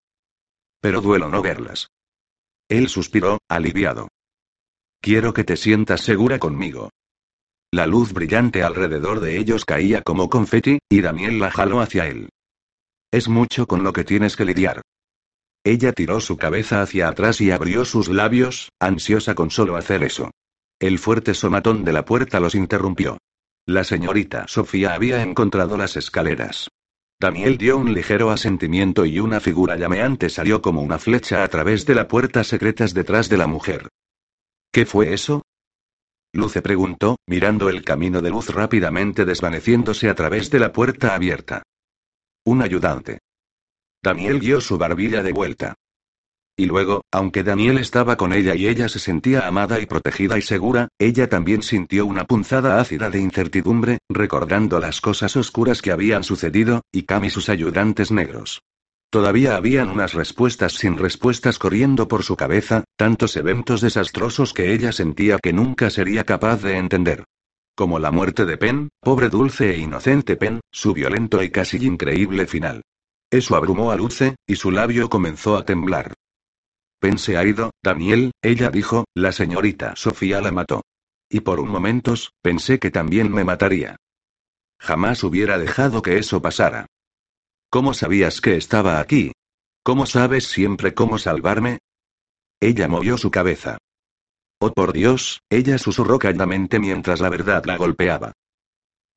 Pero 0.79 1.01
duelo 1.01 1.27
no 1.27 1.41
verlas. 1.41 1.89
Él 2.69 2.87
suspiró, 2.87 3.39
aliviado. 3.49 4.07
Quiero 5.05 5.35
que 5.35 5.43
te 5.43 5.55
sientas 5.55 6.01
segura 6.01 6.39
conmigo. 6.39 6.89
La 7.71 7.85
luz 7.85 8.11
brillante 8.11 8.63
alrededor 8.63 9.19
de 9.19 9.37
ellos 9.37 9.63
caía 9.63 10.01
como 10.01 10.31
confeti, 10.31 10.79
y 10.89 11.01
Daniel 11.01 11.37
la 11.37 11.51
jaló 11.51 11.79
hacia 11.79 12.07
él. 12.07 12.29
Es 13.11 13.29
mucho 13.29 13.67
con 13.67 13.83
lo 13.83 13.93
que 13.93 14.03
tienes 14.03 14.35
que 14.35 14.45
lidiar. 14.45 14.81
Ella 15.63 15.93
tiró 15.93 16.21
su 16.21 16.37
cabeza 16.37 16.81
hacia 16.81 17.07
atrás 17.07 17.39
y 17.39 17.51
abrió 17.51 17.85
sus 17.85 18.07
labios, 18.07 18.69
ansiosa 18.79 19.35
con 19.35 19.51
solo 19.51 19.75
hacer 19.75 20.03
eso. 20.03 20.31
El 20.79 20.97
fuerte 20.97 21.35
somatón 21.35 21.83
de 21.83 21.93
la 21.93 22.03
puerta 22.03 22.39
los 22.39 22.55
interrumpió. 22.55 23.19
La 23.67 23.83
señorita 23.83 24.47
Sofía 24.47 24.95
había 24.95 25.21
encontrado 25.21 25.77
las 25.77 25.97
escaleras. 25.97 26.69
Daniel 27.19 27.59
dio 27.59 27.77
un 27.77 27.93
ligero 27.93 28.31
asentimiento 28.31 29.05
y 29.05 29.19
una 29.19 29.39
figura 29.39 29.77
llameante 29.77 30.29
salió 30.29 30.63
como 30.63 30.81
una 30.81 30.97
flecha 30.97 31.43
a 31.43 31.47
través 31.47 31.85
de 31.85 31.93
la 31.93 32.07
puerta 32.07 32.43
secretas 32.43 32.95
detrás 32.95 33.29
de 33.29 33.37
la 33.37 33.45
mujer. 33.45 33.89
¿Qué 34.75 34.85
fue 34.85 35.13
eso? 35.13 35.41
Luce 36.33 36.61
preguntó, 36.61 37.15
mirando 37.27 37.69
el 37.69 37.81
camino 37.85 38.21
de 38.21 38.29
luz 38.29 38.49
rápidamente 38.49 39.23
desvaneciéndose 39.23 40.09
a 40.09 40.15
través 40.15 40.51
de 40.51 40.59
la 40.59 40.73
puerta 40.73 41.15
abierta. 41.15 41.63
Un 42.45 42.61
ayudante. 42.61 43.19
Daniel 44.03 44.41
guió 44.41 44.59
su 44.59 44.77
barbilla 44.77 45.23
de 45.23 45.31
vuelta. 45.31 45.75
Y 46.57 46.65
luego, 46.65 47.05
aunque 47.09 47.41
Daniel 47.43 47.77
estaba 47.77 48.17
con 48.17 48.33
ella 48.33 48.53
y 48.53 48.67
ella 48.67 48.89
se 48.89 48.99
sentía 48.99 49.47
amada 49.47 49.79
y 49.79 49.85
protegida 49.85 50.37
y 50.37 50.41
segura, 50.41 50.89
ella 50.99 51.29
también 51.29 51.63
sintió 51.63 52.05
una 52.05 52.25
punzada 52.25 52.81
ácida 52.81 53.09
de 53.09 53.21
incertidumbre, 53.21 53.99
recordando 54.09 54.81
las 54.81 54.99
cosas 54.99 55.37
oscuras 55.37 55.81
que 55.81 55.93
habían 55.93 56.25
sucedido, 56.25 56.81
y 56.91 57.03
Cam 57.03 57.23
y 57.23 57.29
sus 57.29 57.47
ayudantes 57.47 58.11
negros. 58.11 58.61
Todavía 59.09 59.55
habían 59.55 59.89
unas 59.89 60.13
respuestas 60.13 60.73
sin 60.73 60.97
respuestas 60.97 61.57
corriendo 61.57 62.07
por 62.07 62.23
su 62.23 62.35
cabeza, 62.35 62.83
tantos 62.97 63.37
eventos 63.37 63.81
desastrosos 63.81 64.53
que 64.53 64.73
ella 64.73 64.91
sentía 64.91 65.37
que 65.39 65.53
nunca 65.53 65.89
sería 65.89 66.23
capaz 66.23 66.61
de 66.61 66.77
entender. 66.77 67.23
Como 67.75 67.99
la 67.99 68.11
muerte 68.11 68.45
de 68.45 68.57
Penn, 68.57 68.89
pobre 69.01 69.29
dulce 69.29 69.71
e 69.71 69.77
inocente 69.79 70.37
Penn, 70.37 70.61
su 70.71 70.93
violento 70.93 71.43
y 71.43 71.49
casi 71.49 71.77
increíble 71.85 72.47
final. 72.47 72.81
Eso 73.29 73.55
abrumó 73.55 73.91
a 73.91 73.95
Luce, 73.95 74.35
y 74.47 74.55
su 74.55 74.71
labio 74.71 75.09
comenzó 75.09 75.57
a 75.57 75.65
temblar. 75.65 76.13
Pense 76.99 77.37
ha 77.37 77.43
ido, 77.43 77.71
Daniel, 77.83 78.31
ella 78.41 78.69
dijo, 78.69 79.05
la 79.13 79.31
señorita 79.31 79.95
Sofía 79.95 80.41
la 80.41 80.51
mató. 80.51 80.81
Y 81.29 81.41
por 81.41 81.59
un 81.59 81.69
momento, 81.69 82.13
pensé 82.41 82.79
que 82.79 82.91
también 82.91 83.31
me 83.31 83.43
mataría. 83.43 83.97
Jamás 84.79 85.23
hubiera 85.23 85.57
dejado 85.57 86.01
que 86.01 86.17
eso 86.17 86.41
pasara. 86.41 86.85
¿Cómo 87.75 87.93
sabías 87.93 88.39
que 88.39 88.55
estaba 88.55 89.01
aquí? 89.01 89.33
¿Cómo 89.83 90.05
sabes 90.05 90.47
siempre 90.47 90.93
cómo 90.93 91.17
salvarme? 91.17 91.79
Ella 92.61 92.87
movió 92.87 93.17
su 93.17 93.31
cabeza. 93.31 93.79
Oh 94.61 94.71
por 94.71 94.93
Dios, 94.93 95.41
ella 95.49 95.77
susurró 95.77 96.17
calladamente 96.17 96.79
mientras 96.79 97.19
la 97.19 97.27
verdad 97.27 97.65
la 97.65 97.75
golpeaba. 97.75 98.31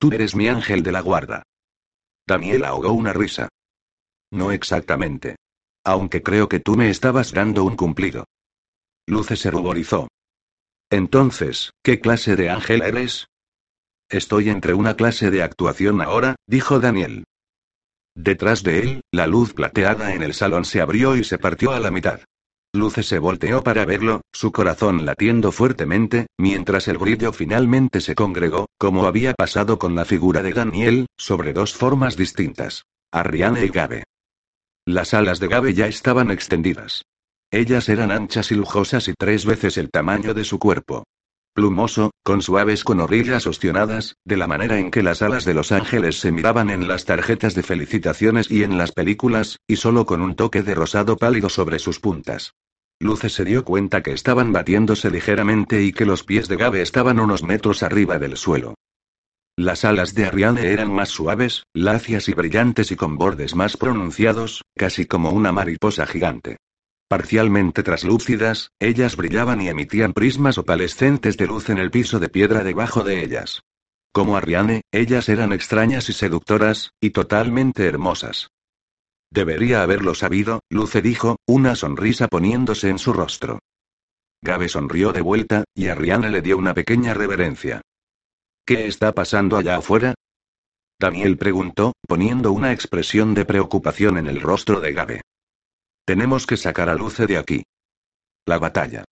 Tú 0.01 0.11
eres 0.11 0.35
mi 0.35 0.49
ángel 0.49 0.83
de 0.83 0.91
la 0.91 1.03
guarda. 1.03 1.45
Daniel 2.27 2.65
ahogó 2.65 2.91
una 2.95 3.13
risa. 3.13 3.49
No 4.33 4.51
exactamente. 4.51 5.37
Aunque 5.85 6.25
creo 6.25 6.49
que 6.49 6.59
tú 6.59 6.75
me 6.75 6.91
estabas 6.91 7.31
dando 7.31 7.63
un 7.63 7.77
cumplido. 7.77 8.25
Luce 9.07 9.37
se 9.37 9.53
ruborizó. 9.53 10.09
Entonces, 10.91 11.71
¿qué 11.85 12.01
clase 12.01 12.35
de 12.35 12.51
ángel 12.51 12.83
eres? 12.83 13.29
Estoy 14.09 14.51
entre 14.51 14.75
una 14.75 14.97
clase 14.97 15.31
de 15.31 15.45
actuación 15.45 16.03
ahora, 16.03 16.35
dijo 16.49 16.81
Daniel. 16.81 17.23
Detrás 18.21 18.65
de 18.65 18.81
él, 18.81 19.01
la 19.13 19.29
luz 19.29 19.55
plateada 19.55 20.13
en 20.13 20.25
el 20.25 20.35
salón 20.35 20.65
se 20.65 20.81
abrió 20.81 21.17
y 21.17 21.23
se 21.23 21.39
partió 21.39 21.71
a 21.71 21.79
la 21.79 21.93
mitad. 21.93 22.19
Luce 22.73 23.05
se 23.05 23.21
volteó 23.21 23.63
para 23.63 23.85
verlo, 23.85 24.23
su 24.33 24.51
corazón 24.51 25.07
latiendo 25.07 25.53
fuertemente, 25.53 26.27
mientras 26.37 26.89
el 26.89 26.99
brillo 26.99 27.33
finalmente 27.33 28.01
se 28.01 28.17
congregó, 28.17 28.67
como 28.77 29.07
había 29.07 29.35
pasado 29.35 29.79
con 29.79 29.95
la 29.95 30.05
figura 30.05 30.43
de 30.43 30.53
Daniel, 30.53 31.07
sobre 31.17 31.53
dos 31.53 31.75
formas 31.75 32.17
distintas. 32.17 32.83
Arriane 33.13 33.65
y 33.65 33.69
Gabe. 33.69 34.03
Las 34.85 35.15
alas 35.15 35.39
de 35.39 35.47
Gabe 35.47 35.73
ya 35.73 35.87
estaban 35.87 36.33
extendidas. 36.33 37.05
Ellas 37.53 37.89
eran 37.89 38.11
anchas 38.11 38.51
y 38.51 38.57
lujosas 38.57 39.07
y 39.07 39.15
tres 39.17 39.47
veces 39.47 39.79
el 39.79 39.91
tamaño 39.91 40.35
de 40.35 40.43
su 40.43 40.59
cuerpo. 40.59 41.05
Plumoso, 41.59 42.13
con 42.23 42.41
suaves 42.41 42.85
conorrillas 42.85 43.49
ostionadas, 43.49 44.15
de 44.25 44.37
la 44.37 44.47
manera 44.47 44.79
en 44.79 44.93
que 44.93 45.03
las 45.03 45.23
alas 45.23 45.45
de 45.45 45.55
los 45.55 45.73
ángeles 45.73 46.21
se 46.21 46.31
miraban 46.31 46.71
en 46.71 46.87
las 46.87 47.05
tarjetas 47.05 47.57
de 47.57 47.65
felicitaciones 47.65 48.49
y 48.49 48.63
en 48.63 48.79
las 48.79 48.93
películas, 48.93 49.59
y 49.67 49.75
solo 49.75 50.07
con 50.07 50.23
un 50.23 50.37
toque 50.37 50.63
de 50.63 50.77
rosado 50.77 51.17
pálido 51.17 51.49
sobre 51.49 51.81
sus 51.81 51.99
puntas. 51.99 52.55
Luce 53.01 53.29
se 53.29 53.45
dio 53.45 53.65
cuenta 53.65 54.05
que 54.05 54.13
estaban 54.13 54.53
batiéndose 54.53 55.11
ligeramente 55.11 55.83
y 55.83 55.91
que 55.91 56.07
los 56.07 56.23
pies 56.23 56.47
de 56.47 56.59
Gabe 56.59 56.81
estaban 56.81 57.19
unos 57.19 57.43
metros 57.43 57.83
arriba 57.83 58.21
del 58.21 58.37
suelo. 58.37 58.75
Las 59.57 59.85
alas 59.85 60.15
de 60.15 60.27
Ariane 60.27 60.65
eran 60.69 60.93
más 60.93 61.09
suaves, 61.09 61.65
lacias 61.75 62.29
y 62.29 62.35
brillantes 62.35 62.93
y 62.93 62.95
con 62.95 63.19
bordes 63.19 63.57
más 63.57 63.77
pronunciados, 63.77 64.63
casi 64.77 65.07
como 65.07 65.31
una 65.31 65.51
mariposa 65.51 66.07
gigante. 66.07 66.59
Parcialmente 67.09 67.83
traslúcidas, 67.83 68.71
ellas 68.79 69.17
brillaban 69.17 69.63
y 69.63 69.69
emitían 69.69 70.13
prismas 70.13 70.59
opalescentes 70.59 71.39
de 71.39 71.47
luz 71.47 71.71
en 71.71 71.79
el 71.79 71.91
piso 71.91 72.21
de 72.21 72.29
piedra 72.29 72.63
debajo 72.63 73.03
de 73.03 73.25
ellas. 73.25 73.63
Como 74.13 74.37
Ariane, 74.37 74.83
ellas 74.93 75.31
eran 75.31 75.55
extrañas 75.55 76.11
y 76.11 76.13
seductoras, 76.13 76.93
y 77.01 77.11
totalmente 77.11 77.87
hermosas. 77.87 78.51
Debería 79.31 79.83
haberlo 79.83 80.15
sabido, 80.15 80.61
Luce 80.69 81.01
dijo, 81.01 81.37
una 81.47 81.77
sonrisa 81.77 82.29
poniéndose 82.29 82.91
en 82.91 82.99
su 82.99 83.15
rostro. 83.15 83.59
Gabe 84.43 84.69
sonrió 84.69 85.13
de 85.13 85.23
vuelta, 85.23 85.65
y 85.75 85.89
Ariane 85.89 86.31
le 86.31 86.43
dio 86.43 86.59
una 86.59 86.75
pequeña 86.75 87.15
reverencia. 87.15 87.81
¿Qué 88.67 88.87
está 88.87 89.13
pasando 89.13 89.57
allá 89.57 89.77
afuera? 89.77 90.15
Daniel 91.01 91.39
preguntó, 91.39 91.95
poniendo 92.07 92.53
una 92.53 92.73
expresión 92.73 93.33
de 93.33 93.47
preocupación 93.47 94.19
en 94.19 94.27
el 94.27 94.41
rostro 94.41 94.81
de 94.81 94.93
Gabe. 94.93 95.21
Tenemos 96.09 96.47
que 96.47 96.57
sacar 96.57 96.89
a 96.89 96.95
Luce 96.95 97.27
de 97.27 97.37
aquí. 97.37 97.65
La 98.47 98.59
batalla. 98.59 99.05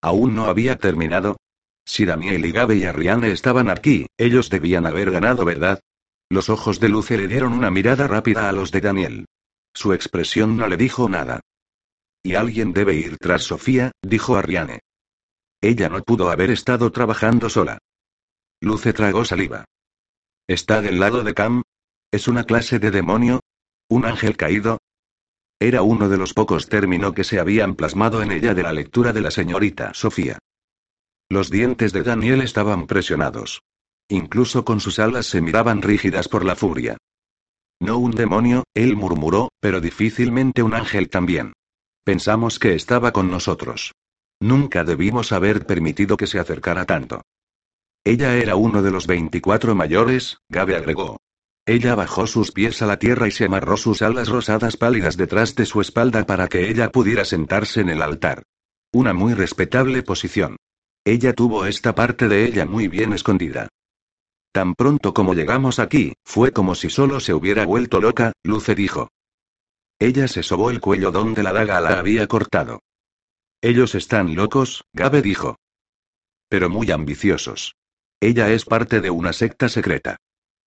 Aún 0.00 0.34
no 0.34 0.46
había 0.46 0.78
terminado. 0.78 1.36
Si 1.84 2.06
Daniel 2.06 2.46
y 2.46 2.52
Gabe 2.52 2.76
y 2.76 2.84
Ariane 2.84 3.32
estaban 3.32 3.68
aquí, 3.68 4.06
ellos 4.16 4.48
debían 4.48 4.86
haber 4.86 5.10
ganado, 5.10 5.44
¿verdad? 5.44 5.80
Los 6.30 6.48
ojos 6.48 6.80
de 6.80 6.88
Luce 6.88 7.18
le 7.18 7.28
dieron 7.28 7.52
una 7.52 7.70
mirada 7.70 8.06
rápida 8.06 8.48
a 8.48 8.52
los 8.52 8.70
de 8.70 8.80
Daniel. 8.80 9.26
Su 9.74 9.92
expresión 9.92 10.56
no 10.56 10.68
le 10.68 10.78
dijo 10.78 11.06
nada. 11.06 11.40
Y 12.22 12.34
alguien 12.34 12.72
debe 12.72 12.94
ir 12.94 13.18
tras 13.18 13.42
Sofía, 13.42 13.92
dijo 14.00 14.38
Ariane. 14.38 14.80
Ella 15.60 15.90
no 15.90 16.02
pudo 16.02 16.30
haber 16.30 16.50
estado 16.50 16.90
trabajando 16.90 17.50
sola. 17.50 17.76
Luce 18.62 18.94
tragó 18.94 19.26
saliva. 19.26 19.66
¿Está 20.46 20.80
del 20.80 20.98
lado 20.98 21.24
de 21.24 21.34
Cam? 21.34 21.60
¿Es 22.10 22.26
una 22.26 22.44
clase 22.44 22.78
de 22.78 22.90
demonio? 22.90 23.40
¿Un 23.90 24.06
ángel 24.06 24.38
caído? 24.38 24.78
Era 25.60 25.82
uno 25.82 26.08
de 26.08 26.16
los 26.16 26.34
pocos 26.34 26.68
términos 26.68 27.14
que 27.14 27.24
se 27.24 27.40
habían 27.40 27.74
plasmado 27.74 28.22
en 28.22 28.30
ella 28.30 28.54
de 28.54 28.62
la 28.62 28.72
lectura 28.72 29.12
de 29.12 29.20
la 29.20 29.30
señorita 29.30 29.92
Sofía. 29.92 30.38
Los 31.28 31.50
dientes 31.50 31.92
de 31.92 32.02
Daniel 32.02 32.42
estaban 32.42 32.86
presionados. 32.86 33.62
Incluso 34.08 34.64
con 34.64 34.80
sus 34.80 34.98
alas 34.98 35.26
se 35.26 35.40
miraban 35.40 35.82
rígidas 35.82 36.28
por 36.28 36.44
la 36.44 36.56
furia. 36.56 36.96
No 37.80 37.98
un 37.98 38.12
demonio, 38.12 38.64
él 38.74 38.96
murmuró, 38.96 39.50
pero 39.60 39.80
difícilmente 39.80 40.62
un 40.62 40.74
ángel 40.74 41.10
también. 41.10 41.52
Pensamos 42.04 42.58
que 42.58 42.74
estaba 42.74 43.12
con 43.12 43.30
nosotros. 43.30 43.92
Nunca 44.40 44.84
debimos 44.84 45.32
haber 45.32 45.66
permitido 45.66 46.16
que 46.16 46.26
se 46.26 46.38
acercara 46.38 46.86
tanto. 46.86 47.22
Ella 48.04 48.36
era 48.36 48.56
uno 48.56 48.82
de 48.82 48.90
los 48.90 49.06
veinticuatro 49.06 49.74
mayores, 49.74 50.38
Gabe 50.48 50.76
agregó. 50.76 51.18
Ella 51.68 51.94
bajó 51.94 52.26
sus 52.26 52.50
pies 52.50 52.80
a 52.80 52.86
la 52.86 52.98
tierra 52.98 53.28
y 53.28 53.30
se 53.30 53.44
amarró 53.44 53.76
sus 53.76 54.00
alas 54.00 54.30
rosadas 54.30 54.78
pálidas 54.78 55.18
detrás 55.18 55.54
de 55.54 55.66
su 55.66 55.82
espalda 55.82 56.24
para 56.24 56.48
que 56.48 56.70
ella 56.70 56.90
pudiera 56.90 57.26
sentarse 57.26 57.82
en 57.82 57.90
el 57.90 58.00
altar. 58.00 58.42
Una 58.90 59.12
muy 59.12 59.34
respetable 59.34 60.02
posición. 60.02 60.56
Ella 61.04 61.34
tuvo 61.34 61.66
esta 61.66 61.94
parte 61.94 62.26
de 62.26 62.46
ella 62.46 62.64
muy 62.64 62.88
bien 62.88 63.12
escondida. 63.12 63.68
Tan 64.50 64.72
pronto 64.72 65.12
como 65.12 65.34
llegamos 65.34 65.78
aquí, 65.78 66.14
fue 66.24 66.52
como 66.52 66.74
si 66.74 66.88
solo 66.88 67.20
se 67.20 67.34
hubiera 67.34 67.66
vuelto 67.66 68.00
loca, 68.00 68.32
Luce 68.42 68.74
dijo. 68.74 69.10
Ella 69.98 70.26
se 70.26 70.42
sobó 70.42 70.70
el 70.70 70.80
cuello 70.80 71.10
donde 71.10 71.42
la 71.42 71.52
daga 71.52 71.82
la 71.82 71.98
había 71.98 72.26
cortado. 72.28 72.80
Ellos 73.60 73.94
están 73.94 74.34
locos, 74.34 74.84
Gabe 74.94 75.20
dijo. 75.20 75.56
Pero 76.48 76.70
muy 76.70 76.90
ambiciosos. 76.90 77.74
Ella 78.20 78.48
es 78.52 78.64
parte 78.64 79.02
de 79.02 79.10
una 79.10 79.34
secta 79.34 79.68
secreta. 79.68 80.16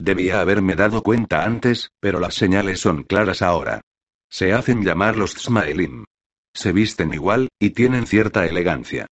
Debía 0.03 0.41
haberme 0.41 0.73
dado 0.73 1.03
cuenta 1.03 1.43
antes, 1.43 1.91
pero 1.99 2.19
las 2.19 2.33
señales 2.33 2.79
son 2.79 3.03
claras 3.03 3.43
ahora. 3.43 3.81
Se 4.31 4.51
hacen 4.51 4.83
llamar 4.83 5.15
los 5.15 5.33
Smaelim. 5.33 6.05
Se 6.55 6.71
visten 6.71 7.13
igual, 7.13 7.49
y 7.59 7.69
tienen 7.69 8.07
cierta 8.07 8.47
elegancia. 8.47 9.05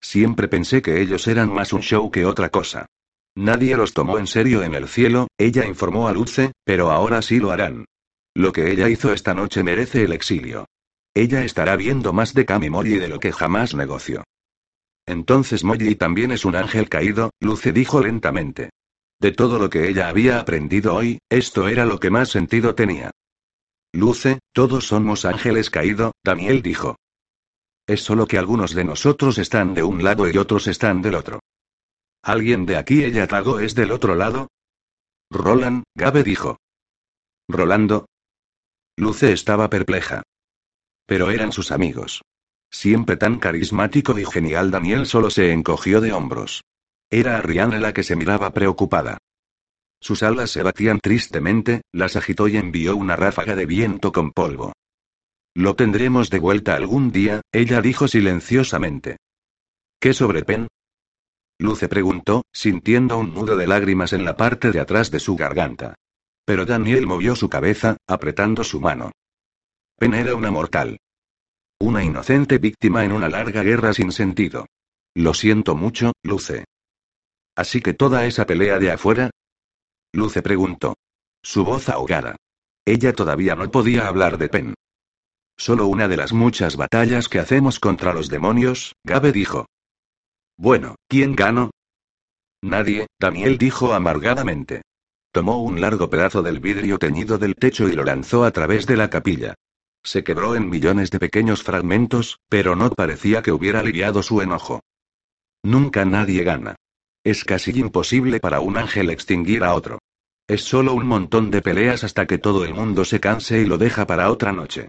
Siempre 0.00 0.46
pensé 0.46 0.82
que 0.82 1.02
ellos 1.02 1.26
eran 1.26 1.52
más 1.52 1.72
un 1.72 1.82
show 1.82 2.12
que 2.12 2.24
otra 2.24 2.50
cosa. 2.50 2.86
Nadie 3.34 3.76
los 3.76 3.92
tomó 3.92 4.18
en 4.18 4.28
serio 4.28 4.62
en 4.62 4.76
el 4.76 4.86
cielo, 4.86 5.26
ella 5.36 5.66
informó 5.66 6.06
a 6.06 6.12
Luce, 6.12 6.52
pero 6.64 6.92
ahora 6.92 7.22
sí 7.22 7.40
lo 7.40 7.50
harán. 7.50 7.84
Lo 8.32 8.52
que 8.52 8.70
ella 8.70 8.88
hizo 8.88 9.12
esta 9.12 9.34
noche 9.34 9.64
merece 9.64 10.04
el 10.04 10.12
exilio. 10.12 10.66
Ella 11.12 11.42
estará 11.42 11.74
viendo 11.74 12.12
más 12.12 12.34
de 12.34 12.46
y 12.84 12.98
de 12.98 13.08
lo 13.08 13.18
que 13.18 13.32
jamás 13.32 13.74
negoció. 13.74 14.22
Entonces 15.06 15.64
Molly 15.64 15.96
también 15.96 16.30
es 16.30 16.44
un 16.44 16.54
ángel 16.54 16.88
caído, 16.88 17.30
Luce 17.40 17.72
dijo 17.72 18.00
lentamente. 18.00 18.70
De 19.18 19.32
todo 19.32 19.58
lo 19.58 19.70
que 19.70 19.88
ella 19.88 20.08
había 20.08 20.40
aprendido 20.40 20.94
hoy, 20.94 21.18
esto 21.30 21.68
era 21.68 21.86
lo 21.86 21.98
que 21.98 22.10
más 22.10 22.28
sentido 22.28 22.74
tenía. 22.74 23.10
Luce, 23.92 24.40
todos 24.52 24.88
somos 24.88 25.24
ángeles 25.24 25.70
caído, 25.70 26.12
Daniel 26.22 26.60
dijo. 26.60 26.96
Es 27.86 28.02
solo 28.02 28.26
que 28.26 28.36
algunos 28.36 28.74
de 28.74 28.84
nosotros 28.84 29.38
están 29.38 29.72
de 29.72 29.82
un 29.82 30.04
lado 30.04 30.28
y 30.28 30.36
otros 30.36 30.66
están 30.66 31.00
del 31.02 31.14
otro. 31.14 31.40
¿Alguien 32.22 32.66
de 32.66 32.76
aquí 32.76 33.04
ella 33.04 33.26
tragó 33.26 33.60
es 33.60 33.74
del 33.74 33.92
otro 33.92 34.16
lado? 34.16 34.48
Roland, 35.30 35.84
Gabe 35.94 36.22
dijo. 36.22 36.58
Rolando. 37.48 38.06
Luce 38.96 39.32
estaba 39.32 39.70
perpleja. 39.70 40.22
Pero 41.06 41.30
eran 41.30 41.52
sus 41.52 41.70
amigos. 41.70 42.22
Siempre 42.70 43.16
tan 43.16 43.38
carismático 43.38 44.18
y 44.18 44.24
genial, 44.24 44.70
Daniel 44.70 45.06
solo 45.06 45.30
se 45.30 45.52
encogió 45.52 46.00
de 46.00 46.12
hombros. 46.12 46.62
Era 47.10 47.38
Ariane 47.38 47.78
la 47.78 47.92
que 47.92 48.02
se 48.02 48.16
miraba 48.16 48.50
preocupada. 48.52 49.18
Sus 50.00 50.22
alas 50.22 50.50
se 50.50 50.62
batían 50.62 51.00
tristemente, 51.00 51.82
las 51.92 52.16
agitó 52.16 52.48
y 52.48 52.56
envió 52.56 52.96
una 52.96 53.16
ráfaga 53.16 53.54
de 53.54 53.66
viento 53.66 54.12
con 54.12 54.32
polvo. 54.32 54.72
Lo 55.54 55.74
tendremos 55.74 56.28
de 56.30 56.38
vuelta 56.38 56.74
algún 56.74 57.10
día, 57.12 57.40
ella 57.52 57.80
dijo 57.80 58.08
silenciosamente. 58.08 59.16
¿Qué 59.98 60.12
sobre 60.12 60.44
Pen? 60.44 60.68
Luce 61.58 61.88
preguntó, 61.88 62.44
sintiendo 62.52 63.16
un 63.18 63.32
nudo 63.32 63.56
de 63.56 63.66
lágrimas 63.66 64.12
en 64.12 64.24
la 64.24 64.36
parte 64.36 64.70
de 64.70 64.80
atrás 64.80 65.10
de 65.10 65.20
su 65.20 65.36
garganta. 65.36 65.94
Pero 66.44 66.66
Daniel 66.66 67.06
movió 67.06 67.34
su 67.34 67.48
cabeza, 67.48 67.96
apretando 68.06 68.62
su 68.62 68.80
mano. 68.80 69.12
Pen 69.96 70.12
era 70.12 70.34
una 70.34 70.50
mortal. 70.50 70.98
Una 71.80 72.04
inocente 72.04 72.58
víctima 72.58 73.04
en 73.04 73.12
una 73.12 73.28
larga 73.28 73.62
guerra 73.62 73.94
sin 73.94 74.12
sentido. 74.12 74.66
Lo 75.14 75.32
siento 75.32 75.74
mucho, 75.74 76.12
Luce. 76.22 76.66
Así 77.56 77.80
que 77.80 77.94
toda 77.94 78.26
esa 78.26 78.46
pelea 78.46 78.78
de 78.78 78.92
afuera. 78.92 79.30
Luce 80.12 80.42
preguntó. 80.42 80.94
Su 81.42 81.64
voz 81.64 81.88
ahogada. 81.88 82.36
Ella 82.84 83.12
todavía 83.14 83.56
no 83.56 83.70
podía 83.70 84.06
hablar 84.06 84.38
de 84.38 84.48
Pen. 84.48 84.74
Solo 85.56 85.86
una 85.86 86.06
de 86.06 86.18
las 86.18 86.32
muchas 86.32 86.76
batallas 86.76 87.28
que 87.28 87.38
hacemos 87.38 87.80
contra 87.80 88.12
los 88.12 88.28
demonios, 88.28 88.94
Gabe 89.04 89.32
dijo. 89.32 89.66
Bueno, 90.56 90.96
¿quién 91.08 91.34
ganó? 91.34 91.70
Nadie, 92.62 93.06
Daniel 93.18 93.58
dijo 93.58 93.94
amargadamente. 93.94 94.82
Tomó 95.32 95.62
un 95.62 95.80
largo 95.80 96.10
pedazo 96.10 96.42
del 96.42 96.60
vidrio 96.60 96.98
teñido 96.98 97.38
del 97.38 97.54
techo 97.54 97.88
y 97.88 97.92
lo 97.92 98.04
lanzó 98.04 98.44
a 98.44 98.50
través 98.50 98.86
de 98.86 98.96
la 98.96 99.10
capilla. 99.10 99.54
Se 100.02 100.24
quebró 100.24 100.56
en 100.56 100.68
millones 100.68 101.10
de 101.10 101.18
pequeños 101.18 101.62
fragmentos, 101.62 102.38
pero 102.48 102.76
no 102.76 102.90
parecía 102.90 103.42
que 103.42 103.52
hubiera 103.52 103.80
aliviado 103.80 104.22
su 104.22 104.40
enojo. 104.40 104.80
Nunca 105.62 106.04
nadie 106.04 106.44
gana. 106.44 106.76
Es 107.26 107.42
casi 107.42 107.72
imposible 107.76 108.38
para 108.38 108.60
un 108.60 108.76
ángel 108.76 109.10
extinguir 109.10 109.64
a 109.64 109.74
otro. 109.74 109.98
Es 110.46 110.62
solo 110.62 110.94
un 110.94 111.08
montón 111.08 111.50
de 111.50 111.60
peleas 111.60 112.04
hasta 112.04 112.24
que 112.24 112.38
todo 112.38 112.64
el 112.64 112.72
mundo 112.72 113.04
se 113.04 113.18
canse 113.18 113.60
y 113.62 113.64
lo 113.64 113.78
deja 113.78 114.06
para 114.06 114.30
otra 114.30 114.52
noche. 114.52 114.86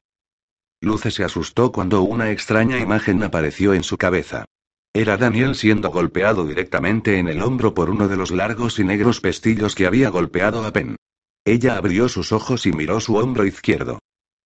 Luce 0.79 1.09
se 1.09 1.23
asustó 1.23 1.71
cuando 1.71 2.03
una 2.03 2.29
extraña 2.29 2.77
imagen 2.77 3.23
apareció 3.23 3.73
en 3.73 3.81
su 3.81 3.97
cabeza. 3.97 4.45
Era 4.93 5.17
Daniel 5.17 5.55
siendo 5.55 5.89
golpeado 5.89 6.45
directamente 6.45 7.17
en 7.17 7.27
el 7.27 7.41
hombro 7.41 7.73
por 7.73 7.89
uno 7.89 8.07
de 8.07 8.17
los 8.17 8.29
largos 8.29 8.77
y 8.77 8.83
negros 8.83 9.19
pestillos 9.19 9.73
que 9.73 9.87
había 9.87 10.09
golpeado 10.09 10.63
a 10.63 10.71
Pen. 10.71 10.95
Ella 11.43 11.75
abrió 11.75 12.07
sus 12.07 12.31
ojos 12.31 12.67
y 12.67 12.71
miró 12.71 12.99
su 12.99 13.15
hombro 13.15 13.47
izquierdo. 13.47 13.97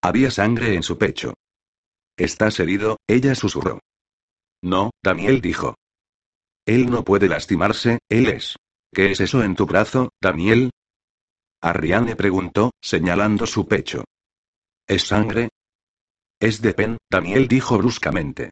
Había 0.01 0.31
sangre 0.31 0.75
en 0.75 0.83
su 0.83 0.97
pecho. 0.97 1.33
¿Estás 2.15 2.57
herido? 2.61 2.95
Ella 3.05 3.35
susurró. 3.35 3.81
No, 4.61 4.91
Daniel 5.03 5.41
dijo. 5.41 5.75
Él 6.65 6.89
no 6.89 7.03
puede 7.03 7.27
lastimarse, 7.27 7.99
él 8.09 8.27
es. 8.29 8.55
¿Qué 8.93 9.11
es 9.11 9.19
eso 9.19 9.43
en 9.43 9.55
tu 9.55 9.65
brazo, 9.65 10.09
Daniel? 10.21 10.71
Arriane 11.61 12.15
preguntó, 12.15 12.71
señalando 12.81 13.45
su 13.45 13.67
pecho. 13.67 14.03
¿Es 14.87 15.07
sangre? 15.07 15.49
Es 16.39 16.61
de 16.61 16.73
Pen, 16.73 16.97
Daniel 17.09 17.47
dijo 17.47 17.77
bruscamente. 17.77 18.51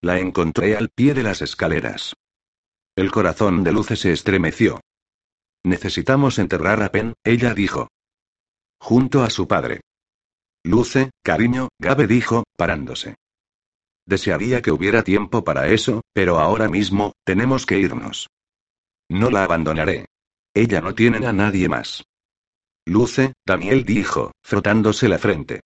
La 0.00 0.18
encontré 0.18 0.76
al 0.76 0.88
pie 0.88 1.12
de 1.12 1.22
las 1.22 1.42
escaleras. 1.42 2.14
El 2.96 3.10
corazón 3.10 3.64
de 3.64 3.72
Luce 3.72 3.96
se 3.96 4.12
estremeció. 4.12 4.80
Necesitamos 5.64 6.38
enterrar 6.38 6.82
a 6.82 6.90
Pen, 6.90 7.14
ella 7.24 7.52
dijo. 7.52 7.88
Junto 8.80 9.22
a 9.22 9.30
su 9.30 9.46
padre. 9.46 9.80
Luce, 10.64 11.10
cariño, 11.22 11.68
Gabe 11.78 12.06
dijo, 12.06 12.44
parándose. 12.56 13.16
Desearía 14.10 14.60
que 14.60 14.72
hubiera 14.72 15.04
tiempo 15.04 15.44
para 15.44 15.68
eso, 15.68 16.02
pero 16.12 16.40
ahora 16.40 16.68
mismo, 16.68 17.12
tenemos 17.24 17.64
que 17.64 17.78
irnos. 17.78 18.28
No 19.08 19.30
la 19.30 19.44
abandonaré. 19.44 20.06
Ella 20.52 20.80
no 20.80 20.96
tiene 20.96 21.24
a 21.28 21.32
nadie 21.32 21.68
más. 21.68 22.02
Luce, 22.84 23.34
Daniel 23.46 23.84
dijo, 23.84 24.32
frotándose 24.42 25.08
la 25.08 25.18
frente. 25.18 25.60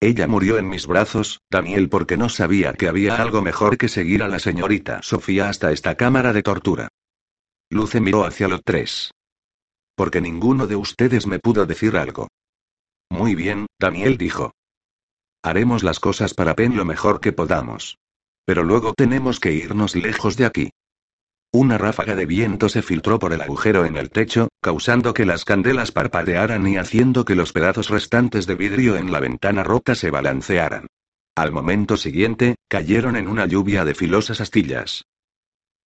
Ella 0.00 0.26
murió 0.26 0.56
en 0.56 0.66
mis 0.66 0.86
brazos, 0.86 1.40
Daniel, 1.50 1.90
porque 1.90 2.16
no 2.16 2.30
sabía 2.30 2.72
que 2.72 2.88
había 2.88 3.16
algo 3.16 3.42
mejor 3.42 3.76
que 3.76 3.88
seguir 3.88 4.22
a 4.22 4.28
la 4.28 4.38
señorita 4.38 5.02
Sofía 5.02 5.50
hasta 5.50 5.70
esta 5.70 5.94
cámara 5.94 6.32
de 6.32 6.42
tortura. 6.42 6.88
Luce 7.68 8.00
miró 8.00 8.24
hacia 8.24 8.48
los 8.48 8.62
tres. 8.64 9.10
Porque 9.94 10.22
ninguno 10.22 10.66
de 10.66 10.76
ustedes 10.76 11.26
me 11.26 11.38
pudo 11.38 11.66
decir 11.66 11.98
algo. 11.98 12.28
Muy 13.10 13.34
bien, 13.34 13.66
Daniel 13.78 14.16
dijo. 14.16 14.52
Haremos 15.42 15.82
las 15.82 16.00
cosas 16.00 16.34
para 16.34 16.54
Pen 16.54 16.76
lo 16.76 16.84
mejor 16.84 17.20
que 17.20 17.32
podamos. 17.32 17.98
Pero 18.44 18.62
luego 18.62 18.94
tenemos 18.94 19.40
que 19.40 19.52
irnos 19.52 19.94
lejos 19.94 20.36
de 20.36 20.46
aquí. 20.46 20.70
Una 21.52 21.78
ráfaga 21.78 22.14
de 22.14 22.26
viento 22.26 22.68
se 22.68 22.82
filtró 22.82 23.18
por 23.18 23.32
el 23.32 23.40
agujero 23.40 23.86
en 23.86 23.96
el 23.96 24.10
techo, 24.10 24.48
causando 24.60 25.14
que 25.14 25.24
las 25.24 25.44
candelas 25.44 25.92
parpadearan 25.92 26.66
y 26.66 26.76
haciendo 26.76 27.24
que 27.24 27.34
los 27.34 27.52
pedazos 27.52 27.88
restantes 27.88 28.46
de 28.46 28.54
vidrio 28.54 28.96
en 28.96 29.12
la 29.12 29.20
ventana 29.20 29.64
rota 29.64 29.94
se 29.94 30.10
balancearan. 30.10 30.88
Al 31.34 31.52
momento 31.52 31.96
siguiente, 31.96 32.56
cayeron 32.68 33.16
en 33.16 33.28
una 33.28 33.46
lluvia 33.46 33.84
de 33.84 33.94
filosas 33.94 34.40
astillas. 34.40 35.04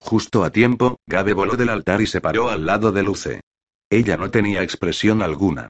Justo 0.01 0.43
a 0.43 0.51
tiempo, 0.51 0.99
Gabe 1.07 1.33
voló 1.33 1.57
del 1.57 1.69
altar 1.69 2.01
y 2.01 2.09
se 2.09 2.21
paró 2.21 2.49
al 2.49 2.67
lado 2.67 2.91
de 2.91 3.05
Luce. 3.05 3.41
Ella 3.89 4.17
no 4.17 4.31
tenía 4.31 4.63
expresión 4.63 5.23
alguna. 5.23 5.69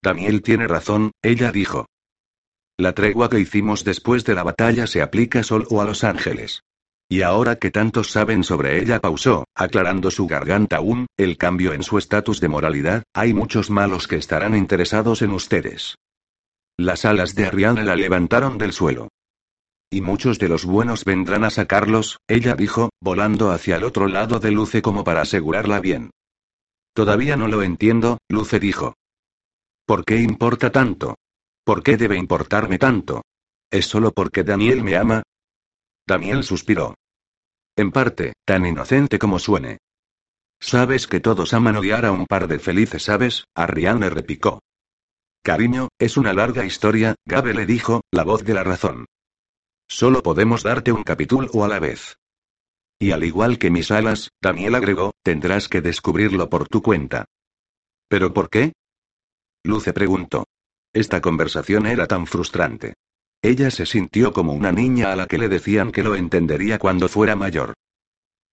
Daniel 0.00 0.40
tiene 0.40 0.68
razón, 0.68 1.10
ella 1.20 1.52
dijo. 1.52 1.86
La 2.82 2.94
tregua 2.94 3.30
que 3.30 3.38
hicimos 3.38 3.84
después 3.84 4.24
de 4.24 4.34
la 4.34 4.42
batalla 4.42 4.88
se 4.88 5.02
aplica 5.02 5.44
solo 5.44 5.80
a 5.80 5.84
los 5.84 6.02
ángeles. 6.02 6.64
Y 7.08 7.22
ahora 7.22 7.54
que 7.54 7.70
tantos 7.70 8.10
saben 8.10 8.42
sobre 8.42 8.82
ella, 8.82 8.98
pausó, 8.98 9.44
aclarando 9.54 10.10
su 10.10 10.26
garganta 10.26 10.78
aún, 10.78 11.06
el 11.16 11.38
cambio 11.38 11.74
en 11.74 11.84
su 11.84 11.96
estatus 11.96 12.40
de 12.40 12.48
moralidad, 12.48 13.04
hay 13.14 13.34
muchos 13.34 13.70
malos 13.70 14.08
que 14.08 14.16
estarán 14.16 14.56
interesados 14.56 15.22
en 15.22 15.30
ustedes. 15.30 15.94
Las 16.76 17.04
alas 17.04 17.36
de 17.36 17.46
Ariane 17.46 17.84
la 17.84 17.94
levantaron 17.94 18.58
del 18.58 18.72
suelo. 18.72 19.10
Y 19.88 20.00
muchos 20.00 20.40
de 20.40 20.48
los 20.48 20.64
buenos 20.64 21.04
vendrán 21.04 21.44
a 21.44 21.50
sacarlos, 21.50 22.18
ella 22.26 22.56
dijo, 22.56 22.90
volando 23.00 23.52
hacia 23.52 23.76
el 23.76 23.84
otro 23.84 24.08
lado 24.08 24.40
de 24.40 24.50
Luce 24.50 24.82
como 24.82 25.04
para 25.04 25.20
asegurarla 25.20 25.78
bien. 25.78 26.10
Todavía 26.94 27.36
no 27.36 27.46
lo 27.46 27.62
entiendo, 27.62 28.18
Luce 28.28 28.58
dijo. 28.58 28.94
¿Por 29.86 30.04
qué 30.04 30.16
importa 30.16 30.72
tanto? 30.72 31.14
¿Por 31.64 31.82
qué 31.82 31.96
debe 31.96 32.16
importarme 32.16 32.78
tanto? 32.78 33.22
¿Es 33.70 33.86
solo 33.86 34.12
porque 34.12 34.42
Daniel 34.42 34.82
me 34.82 34.96
ama? 34.96 35.22
Daniel 36.06 36.42
suspiró. 36.42 36.94
En 37.76 37.92
parte, 37.92 38.34
tan 38.44 38.66
inocente 38.66 39.18
como 39.18 39.38
suene. 39.38 39.78
Sabes 40.60 41.06
que 41.06 41.20
todos 41.20 41.54
aman 41.54 41.76
odiar 41.76 42.04
a 42.04 42.12
un 42.12 42.26
par 42.26 42.48
de 42.48 42.58
felices 42.58 43.08
aves, 43.08 43.44
Arriane 43.54 44.10
repicó. 44.10 44.60
Cariño, 45.42 45.88
es 45.98 46.16
una 46.16 46.32
larga 46.32 46.64
historia, 46.64 47.16
Gabe 47.24 47.54
le 47.54 47.66
dijo, 47.66 48.02
la 48.12 48.24
voz 48.24 48.44
de 48.44 48.54
la 48.54 48.62
razón. 48.62 49.06
Solo 49.88 50.22
podemos 50.22 50.62
darte 50.62 50.92
un 50.92 51.02
capítulo 51.02 51.64
a 51.64 51.68
la 51.68 51.80
vez. 51.80 52.16
Y 52.98 53.10
al 53.10 53.24
igual 53.24 53.58
que 53.58 53.70
mis 53.70 53.90
alas, 53.90 54.30
Daniel 54.40 54.76
agregó, 54.76 55.12
tendrás 55.24 55.68
que 55.68 55.80
descubrirlo 55.80 56.48
por 56.48 56.68
tu 56.68 56.82
cuenta. 56.82 57.24
¿Pero 58.08 58.32
por 58.32 58.48
qué? 58.48 58.72
Luce 59.64 59.92
preguntó. 59.92 60.44
Esta 60.92 61.20
conversación 61.20 61.86
era 61.86 62.06
tan 62.06 62.26
frustrante. 62.26 62.94
Ella 63.40 63.70
se 63.70 63.86
sintió 63.86 64.32
como 64.32 64.52
una 64.52 64.72
niña 64.72 65.12
a 65.12 65.16
la 65.16 65.26
que 65.26 65.38
le 65.38 65.48
decían 65.48 65.90
que 65.90 66.02
lo 66.02 66.14
entendería 66.14 66.78
cuando 66.78 67.08
fuera 67.08 67.34
mayor. 67.34 67.74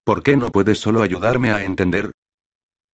¿Por 0.03 0.23
qué 0.23 0.37
no 0.37 0.49
puedes 0.51 0.79
solo 0.79 1.03
ayudarme 1.03 1.51
a 1.51 1.63
entender? 1.63 2.11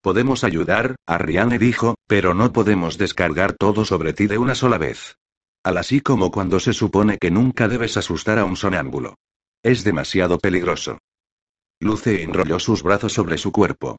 Podemos 0.01 0.43
ayudar, 0.43 0.95
Ariane 1.05 1.57
dijo, 1.57 1.95
pero 2.07 2.33
no 2.33 2.51
podemos 2.51 2.97
descargar 2.97 3.53
todo 3.53 3.85
sobre 3.85 4.13
ti 4.13 4.27
de 4.27 4.37
una 4.37 4.55
sola 4.55 4.77
vez. 4.77 5.15
Al 5.63 5.77
así 5.77 6.01
como 6.01 6.31
cuando 6.31 6.59
se 6.59 6.73
supone 6.73 7.17
que 7.17 7.31
nunca 7.31 7.67
debes 7.67 7.97
asustar 7.97 8.37
a 8.37 8.45
un 8.45 8.57
sonámbulo. 8.57 9.15
Es 9.63 9.83
demasiado 9.83 10.37
peligroso. 10.37 10.99
Luce 11.79 12.23
enrolló 12.23 12.59
sus 12.59 12.83
brazos 12.83 13.13
sobre 13.13 13.37
su 13.37 13.51
cuerpo. 13.51 13.97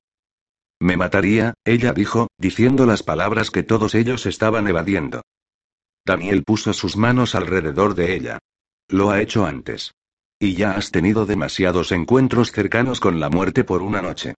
Me 0.80 0.96
mataría, 0.96 1.54
ella 1.64 1.92
dijo, 1.92 2.28
diciendo 2.38 2.84
las 2.84 3.02
palabras 3.02 3.50
que 3.50 3.62
todos 3.62 3.94
ellos 3.94 4.26
estaban 4.26 4.68
evadiendo. 4.68 5.22
Daniel 6.06 6.44
puso 6.44 6.72
sus 6.72 6.96
manos 6.96 7.34
alrededor 7.34 7.96
de 7.96 8.14
ella. 8.14 8.38
Lo 8.88 9.10
ha 9.10 9.20
hecho 9.20 9.44
antes. 9.44 9.92
Y 10.38 10.54
ya 10.54 10.76
has 10.76 10.92
tenido 10.92 11.26
demasiados 11.26 11.90
encuentros 11.90 12.52
cercanos 12.52 13.00
con 13.00 13.18
la 13.18 13.28
muerte 13.28 13.64
por 13.64 13.82
una 13.82 14.02
noche. 14.02 14.36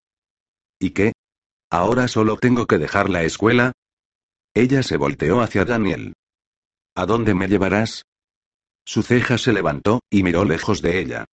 ¿Y 0.81 0.91
qué? 0.91 1.13
¿Ahora 1.71 2.09
solo 2.09 2.39
tengo 2.39 2.67
que 2.67 2.79
dejar 2.79 3.11
la 3.11 3.23
escuela? 3.23 3.73
Ella 4.55 4.83
se 4.83 4.97
volteó 4.97 5.43
hacia 5.43 5.67
Daniel. 5.67 6.15
¿A 6.95 7.05
dónde 7.05 7.35
me 7.35 7.49
llevarás? 7.49 8.07
Su 8.87 9.03
ceja 9.03 9.37
se 9.37 9.53
levantó, 9.53 10.01
y 10.09 10.23
miró 10.23 10.47
lejos 10.47 10.81
de 10.81 10.99
ella. 10.99 11.27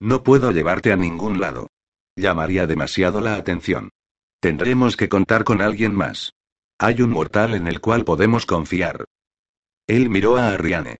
No 0.00 0.22
puedo 0.22 0.52
llevarte 0.52 0.90
a 0.90 0.96
ningún 0.96 1.38
lado. 1.38 1.68
Llamaría 2.16 2.66
demasiado 2.66 3.20
la 3.20 3.34
atención. 3.34 3.90
Tendremos 4.40 4.96
que 4.96 5.10
contar 5.10 5.44
con 5.44 5.60
alguien 5.60 5.94
más. 5.94 6.32
Hay 6.78 7.02
un 7.02 7.10
mortal 7.10 7.52
en 7.52 7.66
el 7.66 7.82
cual 7.82 8.06
podemos 8.06 8.46
confiar. 8.46 9.04
Él 9.90 10.08
miró 10.08 10.36
a 10.36 10.52
Ariane. 10.52 10.98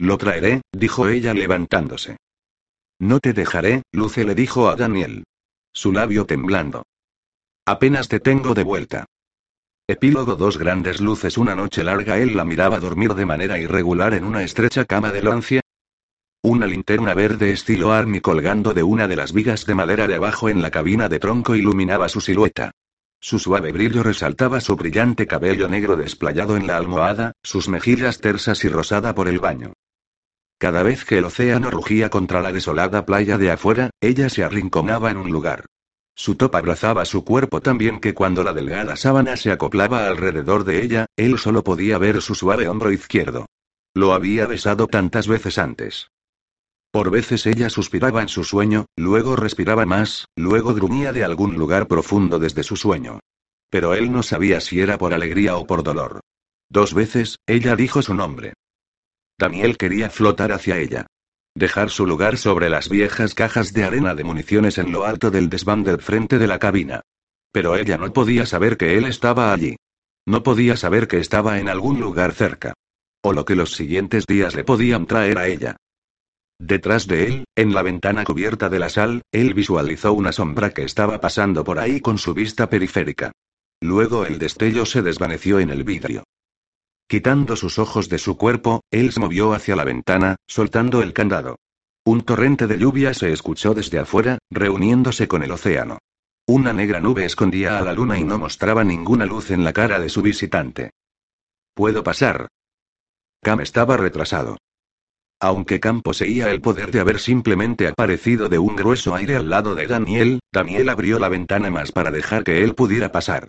Lo 0.00 0.18
traeré, 0.18 0.62
dijo 0.72 1.06
ella 1.06 1.32
levantándose. 1.32 2.16
No 2.98 3.20
te 3.20 3.32
dejaré, 3.32 3.82
Luce 3.92 4.24
le 4.24 4.34
dijo 4.34 4.68
a 4.68 4.74
Daniel. 4.74 5.22
Su 5.72 5.92
labio 5.92 6.26
temblando. 6.26 6.82
Apenas 7.64 8.08
te 8.08 8.18
tengo 8.18 8.52
de 8.52 8.64
vuelta. 8.64 9.06
Epílogo 9.86 10.34
Dos 10.34 10.58
grandes 10.58 11.00
luces 11.00 11.38
Una 11.38 11.54
noche 11.54 11.84
larga 11.84 12.18
él 12.18 12.36
la 12.36 12.44
miraba 12.44 12.80
dormir 12.80 13.14
de 13.14 13.26
manera 13.26 13.60
irregular 13.60 14.12
en 14.14 14.24
una 14.24 14.42
estrecha 14.42 14.84
cama 14.84 15.12
de 15.12 15.22
lancia. 15.22 15.60
Una 16.42 16.66
linterna 16.66 17.14
verde 17.14 17.52
estilo 17.52 17.92
Army 17.92 18.20
colgando 18.20 18.74
de 18.74 18.82
una 18.82 19.06
de 19.06 19.14
las 19.14 19.32
vigas 19.32 19.66
de 19.66 19.76
madera 19.76 20.08
de 20.08 20.16
abajo 20.16 20.48
en 20.48 20.62
la 20.62 20.72
cabina 20.72 21.08
de 21.08 21.20
tronco 21.20 21.54
iluminaba 21.54 22.08
su 22.08 22.20
silueta. 22.20 22.72
Su 23.20 23.38
suave 23.38 23.70
brillo 23.70 24.02
resaltaba 24.02 24.60
su 24.60 24.76
brillante 24.76 25.26
cabello 25.26 25.68
negro 25.68 25.96
desplayado 25.96 26.56
en 26.56 26.66
la 26.66 26.78
almohada, 26.78 27.32
sus 27.42 27.68
mejillas 27.68 28.20
tersas 28.20 28.64
y 28.64 28.68
rosada 28.68 29.14
por 29.14 29.28
el 29.28 29.38
baño. 29.38 29.74
Cada 30.58 30.82
vez 30.82 31.04
que 31.04 31.18
el 31.18 31.24
océano 31.24 31.70
rugía 31.70 32.08
contra 32.08 32.40
la 32.40 32.52
desolada 32.52 33.04
playa 33.04 33.38
de 33.38 33.50
afuera, 33.50 33.90
ella 34.00 34.28
se 34.30 34.42
arrinconaba 34.42 35.10
en 35.10 35.18
un 35.18 35.30
lugar. 35.30 35.66
Su 36.14 36.34
top 36.34 36.56
abrazaba 36.56 37.04
su 37.04 37.24
cuerpo 37.24 37.60
tan 37.60 37.78
bien 37.78 38.00
que 38.00 38.14
cuando 38.14 38.42
la 38.42 38.52
delgada 38.52 38.96
sábana 38.96 39.36
se 39.36 39.52
acoplaba 39.52 40.06
alrededor 40.06 40.64
de 40.64 40.82
ella, 40.82 41.06
él 41.16 41.38
solo 41.38 41.62
podía 41.62 41.98
ver 41.98 42.20
su 42.20 42.34
suave 42.34 42.68
hombro 42.68 42.90
izquierdo. 42.90 43.46
Lo 43.94 44.12
había 44.12 44.46
besado 44.46 44.86
tantas 44.86 45.28
veces 45.28 45.58
antes. 45.58 46.10
Por 46.90 47.10
veces 47.10 47.46
ella 47.46 47.70
suspiraba 47.70 48.20
en 48.20 48.28
su 48.28 48.42
sueño, 48.42 48.86
luego 48.96 49.36
respiraba 49.36 49.86
más, 49.86 50.26
luego 50.36 50.74
gruñía 50.74 51.12
de 51.12 51.22
algún 51.22 51.54
lugar 51.54 51.86
profundo 51.86 52.40
desde 52.40 52.64
su 52.64 52.76
sueño. 52.76 53.20
Pero 53.70 53.94
él 53.94 54.10
no 54.10 54.24
sabía 54.24 54.60
si 54.60 54.80
era 54.80 54.98
por 54.98 55.14
alegría 55.14 55.56
o 55.56 55.66
por 55.66 55.84
dolor. 55.84 56.20
Dos 56.68 56.92
veces, 56.92 57.38
ella 57.46 57.76
dijo 57.76 58.02
su 58.02 58.14
nombre. 58.14 58.54
Daniel 59.38 59.76
quería 59.76 60.10
flotar 60.10 60.50
hacia 60.50 60.78
ella. 60.78 61.06
Dejar 61.54 61.90
su 61.90 62.06
lugar 62.06 62.36
sobre 62.36 62.68
las 62.68 62.88
viejas 62.88 63.34
cajas 63.34 63.72
de 63.72 63.84
arena 63.84 64.14
de 64.14 64.24
municiones 64.24 64.78
en 64.78 64.92
lo 64.92 65.04
alto 65.04 65.30
del 65.30 65.48
desván 65.48 65.84
del 65.84 66.00
frente 66.00 66.38
de 66.38 66.46
la 66.46 66.58
cabina. 66.58 67.02
Pero 67.52 67.76
ella 67.76 67.98
no 67.98 68.12
podía 68.12 68.46
saber 68.46 68.76
que 68.76 68.98
él 68.98 69.04
estaba 69.04 69.52
allí. 69.52 69.76
No 70.26 70.42
podía 70.42 70.76
saber 70.76 71.08
que 71.08 71.18
estaba 71.18 71.58
en 71.58 71.68
algún 71.68 72.00
lugar 72.00 72.32
cerca. 72.32 72.74
O 73.22 73.32
lo 73.32 73.44
que 73.44 73.56
los 73.56 73.74
siguientes 73.74 74.26
días 74.26 74.54
le 74.54 74.64
podían 74.64 75.06
traer 75.06 75.38
a 75.38 75.48
ella. 75.48 75.76
Detrás 76.60 77.06
de 77.06 77.24
él, 77.24 77.44
en 77.56 77.72
la 77.72 77.80
ventana 77.80 78.22
cubierta 78.22 78.68
de 78.68 78.78
la 78.78 78.90
sal, 78.90 79.22
él 79.32 79.54
visualizó 79.54 80.12
una 80.12 80.30
sombra 80.30 80.68
que 80.74 80.82
estaba 80.82 81.18
pasando 81.18 81.64
por 81.64 81.78
ahí 81.78 82.02
con 82.02 82.18
su 82.18 82.34
vista 82.34 82.68
periférica. 82.68 83.32
Luego 83.80 84.26
el 84.26 84.38
destello 84.38 84.84
se 84.84 85.00
desvaneció 85.00 85.58
en 85.58 85.70
el 85.70 85.84
vidrio. 85.84 86.24
Quitando 87.08 87.56
sus 87.56 87.78
ojos 87.78 88.10
de 88.10 88.18
su 88.18 88.36
cuerpo, 88.36 88.82
él 88.90 89.10
se 89.10 89.20
movió 89.20 89.54
hacia 89.54 89.74
la 89.74 89.84
ventana, 89.84 90.36
soltando 90.46 91.00
el 91.00 91.14
candado. 91.14 91.56
Un 92.04 92.20
torrente 92.20 92.66
de 92.66 92.78
lluvia 92.78 93.14
se 93.14 93.32
escuchó 93.32 93.72
desde 93.72 93.98
afuera, 93.98 94.36
reuniéndose 94.50 95.28
con 95.28 95.42
el 95.42 95.52
océano. 95.52 95.96
Una 96.46 96.74
negra 96.74 97.00
nube 97.00 97.24
escondía 97.24 97.78
a 97.78 97.82
la 97.82 97.94
luna 97.94 98.18
y 98.18 98.24
no 98.24 98.38
mostraba 98.38 98.84
ninguna 98.84 99.24
luz 99.24 99.50
en 99.50 99.64
la 99.64 99.72
cara 99.72 99.98
de 99.98 100.10
su 100.10 100.20
visitante. 100.20 100.90
¿Puedo 101.72 102.04
pasar? 102.04 102.48
Cam 103.42 103.60
estaba 103.60 103.96
retrasado. 103.96 104.58
Aunque 105.40 105.80
Cam 105.80 106.02
poseía 106.02 106.50
el 106.50 106.60
poder 106.60 106.90
de 106.90 107.00
haber 107.00 107.18
simplemente 107.18 107.88
aparecido 107.88 108.50
de 108.50 108.58
un 108.58 108.76
grueso 108.76 109.14
aire 109.14 109.36
al 109.36 109.48
lado 109.48 109.74
de 109.74 109.86
Daniel, 109.86 110.40
Daniel 110.52 110.90
abrió 110.90 111.18
la 111.18 111.30
ventana 111.30 111.70
más 111.70 111.92
para 111.92 112.10
dejar 112.10 112.44
que 112.44 112.62
él 112.62 112.74
pudiera 112.74 113.10
pasar. 113.10 113.48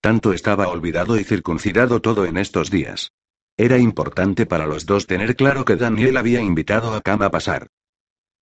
Tanto 0.00 0.32
estaba 0.32 0.68
olvidado 0.68 1.18
y 1.18 1.24
circuncidado 1.24 2.00
todo 2.00 2.26
en 2.26 2.36
estos 2.36 2.70
días. 2.70 3.10
Era 3.56 3.76
importante 3.78 4.46
para 4.46 4.66
los 4.66 4.86
dos 4.86 5.08
tener 5.08 5.34
claro 5.34 5.64
que 5.64 5.76
Daniel 5.76 6.16
había 6.16 6.40
invitado 6.40 6.94
a 6.94 7.00
Cam 7.00 7.22
a 7.22 7.30
pasar. 7.30 7.66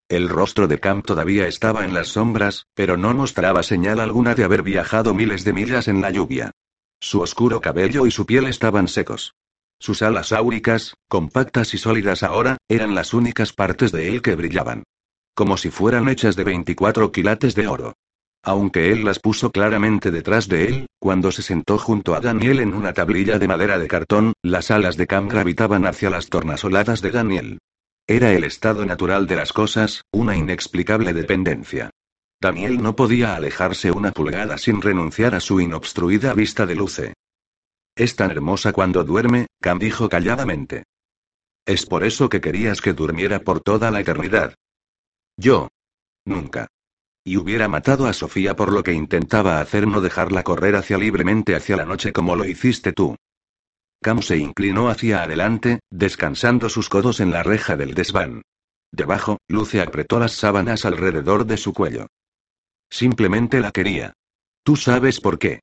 El 0.07 0.29
rostro 0.29 0.67
de 0.67 0.79
Cam 0.79 1.01
todavía 1.01 1.47
estaba 1.47 1.85
en 1.85 1.93
las 1.95 2.09
sombras, 2.09 2.67
pero 2.75 2.97
no 2.97 3.13
mostraba 3.13 3.63
señal 3.63 3.99
alguna 3.99 4.35
de 4.35 4.43
haber 4.43 4.61
viajado 4.61 5.13
miles 5.15 5.43
de 5.43 5.53
millas 5.53 5.87
en 5.87 6.01
la 6.01 6.11
lluvia. 6.11 6.51
Su 6.99 7.21
oscuro 7.21 7.61
cabello 7.61 8.05
y 8.05 8.11
su 8.11 8.27
piel 8.27 8.45
estaban 8.45 8.87
secos. 8.87 9.33
Sus 9.81 10.03
alas 10.03 10.31
áuricas, 10.31 10.93
compactas 11.09 11.73
y 11.73 11.79
sólidas 11.79 12.21
ahora, 12.21 12.57
eran 12.69 12.93
las 12.93 13.15
únicas 13.15 13.51
partes 13.51 13.91
de 13.91 14.09
él 14.09 14.21
que 14.21 14.35
brillaban. 14.35 14.83
Como 15.33 15.57
si 15.57 15.71
fueran 15.71 16.07
hechas 16.07 16.35
de 16.35 16.43
24 16.43 17.11
quilates 17.11 17.55
de 17.55 17.65
oro. 17.65 17.93
Aunque 18.43 18.91
él 18.91 19.03
las 19.03 19.17
puso 19.17 19.49
claramente 19.49 20.11
detrás 20.11 20.47
de 20.47 20.65
él, 20.65 20.85
cuando 20.99 21.31
se 21.31 21.41
sentó 21.41 21.79
junto 21.79 22.13
a 22.13 22.19
Daniel 22.19 22.59
en 22.59 22.75
una 22.75 22.93
tablilla 22.93 23.39
de 23.39 23.47
madera 23.47 23.79
de 23.79 23.87
cartón, 23.87 24.33
las 24.43 24.69
alas 24.69 24.97
de 24.97 25.07
Cam 25.07 25.27
gravitaban 25.27 25.87
hacia 25.87 26.11
las 26.11 26.29
tornasoladas 26.29 27.01
de 27.01 27.09
Daniel. 27.09 27.57
Era 28.05 28.33
el 28.33 28.43
estado 28.43 28.85
natural 28.85 29.25
de 29.25 29.37
las 29.37 29.51
cosas, 29.51 30.03
una 30.11 30.37
inexplicable 30.37 31.11
dependencia. 31.11 31.89
Daniel 32.39 32.83
no 32.83 32.95
podía 32.95 33.35
alejarse 33.35 33.89
una 33.89 34.11
pulgada 34.11 34.59
sin 34.59 34.79
renunciar 34.79 35.33
a 35.33 35.39
su 35.39 35.59
inobstruida 35.59 36.35
vista 36.35 36.67
de 36.67 36.75
luce. 36.75 37.13
Es 37.95 38.15
tan 38.15 38.31
hermosa 38.31 38.71
cuando 38.71 39.03
duerme, 39.03 39.47
Cam 39.59 39.79
dijo 39.79 40.09
calladamente. 40.09 40.83
Es 41.65 41.85
por 41.85 42.03
eso 42.03 42.29
que 42.29 42.41
querías 42.41 42.81
que 42.81 42.93
durmiera 42.93 43.39
por 43.39 43.61
toda 43.61 43.91
la 43.91 43.99
eternidad. 43.99 44.55
Yo. 45.37 45.69
Nunca. 46.25 46.67
Y 47.23 47.37
hubiera 47.37 47.67
matado 47.67 48.07
a 48.07 48.13
Sofía 48.13 48.55
por 48.55 48.71
lo 48.71 48.83
que 48.83 48.93
intentaba 48.93 49.59
hacer 49.59 49.87
no 49.87 50.01
dejarla 50.01 50.43
correr 50.43 50.75
hacia 50.75 50.97
libremente 50.97 51.55
hacia 51.55 51.77
la 51.77 51.85
noche 51.85 52.13
como 52.13 52.35
lo 52.35 52.45
hiciste 52.45 52.93
tú. 52.93 53.15
Cam 54.01 54.23
se 54.23 54.37
inclinó 54.37 54.89
hacia 54.89 55.21
adelante, 55.21 55.79
descansando 55.91 56.69
sus 56.69 56.89
codos 56.89 57.19
en 57.19 57.29
la 57.29 57.43
reja 57.43 57.75
del 57.75 57.93
desván. 57.93 58.41
Debajo, 58.91 59.37
Luce 59.47 59.81
apretó 59.81 60.19
las 60.19 60.33
sábanas 60.33 60.85
alrededor 60.85 61.45
de 61.45 61.57
su 61.57 61.73
cuello. 61.73 62.07
Simplemente 62.89 63.59
la 63.59 63.71
quería. 63.71 64.13
Tú 64.63 64.75
sabes 64.75 65.21
por 65.21 65.37
qué. 65.37 65.61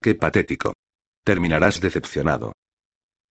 Qué 0.00 0.14
patético. 0.14 0.74
Terminarás 1.28 1.82
decepcionado. 1.82 2.54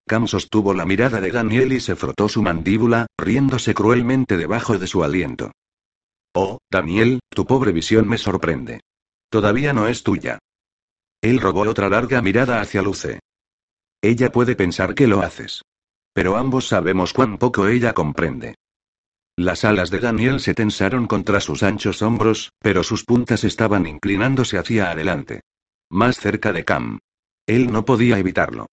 Cam 0.08 0.28
sostuvo 0.28 0.76
la 0.76 0.86
mirada 0.86 1.20
de 1.20 1.32
Daniel 1.32 1.74
y 1.74 1.80
se 1.80 1.96
frotó 1.96 2.30
su 2.30 2.44
mandíbula, 2.44 3.08
riéndose 3.18 3.74
cruelmente 3.74 4.38
debajo 4.38 4.78
de 4.78 4.86
su 4.86 5.04
aliento. 5.04 5.52
Oh, 6.36 6.60
Daniel, 6.70 7.22
tu 7.28 7.48
pobre 7.48 7.72
visión 7.72 8.08
me 8.08 8.20
sorprende. 8.20 8.82
Todavía 9.32 9.74
no 9.74 9.88
es 9.88 10.04
tuya. 10.04 10.38
Él 11.24 11.40
robó 11.40 11.62
otra 11.62 11.90
larga 11.90 12.22
mirada 12.22 12.62
hacia 12.62 12.84
Luce. 12.84 13.20
Ella 14.00 14.32
puede 14.32 14.56
pensar 14.56 14.94
que 14.94 15.08
lo 15.08 15.22
haces. 15.22 15.64
Pero 16.14 16.38
ambos 16.38 16.68
sabemos 16.68 17.14
cuán 17.14 17.40
poco 17.40 17.68
ella 17.68 17.94
comprende. 17.94 18.54
Las 19.36 19.66
alas 19.66 19.90
de 19.90 19.98
Daniel 20.02 20.40
se 20.40 20.54
tensaron 20.54 21.08
contra 21.08 21.40
sus 21.40 21.64
anchos 21.64 22.04
hombros, 22.04 22.52
pero 22.60 22.84
sus 22.84 23.04
puntas 23.04 23.44
estaban 23.44 23.88
inclinándose 23.88 24.60
hacia 24.60 24.92
adelante. 24.92 25.42
Más 25.90 26.18
cerca 26.18 26.54
de 26.54 26.64
Cam. 26.64 27.00
Él 27.48 27.72
no 27.72 27.86
podía 27.86 28.20
evitarlo. 28.20 28.68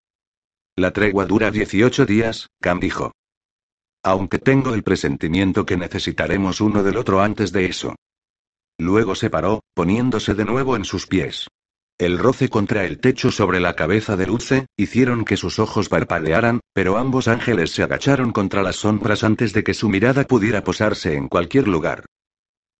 La 0.77 0.93
tregua 0.93 1.27
dura 1.27 1.53
18 1.53 2.07
días, 2.07 2.49
Cam 2.61 2.81
dijo. 2.81 3.13
Aunque 4.03 4.41
tengo 4.41 4.75
el 4.75 4.83
presentimiento 4.83 5.65
que 5.65 5.77
necesitaremos 5.77 6.61
uno 6.61 6.83
del 6.83 6.97
otro 6.97 7.23
antes 7.23 7.53
de 7.53 7.67
eso. 7.67 7.95
Luego 8.77 9.15
se 9.15 9.31
paró, 9.31 9.61
poniéndose 9.75 10.35
de 10.35 10.45
nuevo 10.45 10.75
en 10.75 10.85
sus 10.85 11.07
pies. 11.07 11.47
El 11.97 12.19
roce 12.19 12.49
contra 12.49 12.85
el 12.85 12.99
techo 12.99 13.31
sobre 13.31 13.61
la 13.61 13.77
cabeza 13.77 14.17
de 14.17 14.27
Luce, 14.27 14.67
hicieron 14.77 15.25
que 15.25 15.37
sus 15.37 15.61
ojos 15.61 15.89
parpadearan, 15.89 16.59
pero 16.73 16.97
ambos 16.99 17.29
ángeles 17.29 17.71
se 17.71 17.85
agacharon 17.85 18.33
contra 18.33 18.65
las 18.65 18.77
sombras 18.77 19.23
antes 19.23 19.53
de 19.53 19.63
que 19.63 19.75
su 19.75 19.89
mirada 19.89 20.25
pudiera 20.25 20.65
posarse 20.65 21.15
en 21.15 21.29
cualquier 21.29 21.69
lugar. 21.69 22.05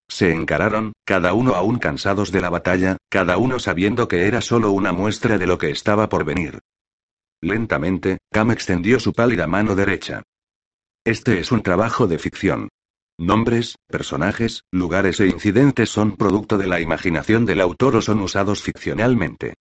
Se 0.09 0.33
encararon, 0.33 0.93
cada 1.05 1.33
uno 1.33 1.55
aún 1.55 1.79
cansados 1.79 2.31
de 2.31 2.41
la 2.41 2.51
batalla, 2.51 2.97
cada 3.09 3.37
uno 3.39 3.59
sabiendo 3.59 4.09
que 4.09 4.27
era 4.27 4.41
solo 4.41 4.71
una 4.71 4.93
muestra 4.93 5.39
de 5.39 5.47
lo 5.47 5.59
que 5.59 5.71
estaba 5.71 6.09
por 6.09 6.25
venir. 6.25 6.61
Lentamente, 7.41 8.19
Cam 8.31 8.51
extendió 8.51 9.01
su 9.01 9.13
pálida 9.13 9.47
mano 9.47 9.75
derecha. 9.75 10.23
Este 11.05 11.39
es 11.39 11.53
un 11.53 11.63
trabajo 11.63 12.07
de 12.07 12.19
ficción. 12.19 12.69
Nombres, 13.19 13.77
personajes, 13.87 14.65
lugares 14.73 15.21
e 15.21 15.27
incidentes 15.27 15.91
son 15.91 16.17
producto 16.17 16.59
de 16.59 16.67
la 16.67 16.81
imaginación 16.81 17.45
del 17.45 17.61
autor 17.61 17.97
o 17.97 18.03
son 18.03 18.21
usados 18.21 18.63
ficcionalmente. 18.63 19.55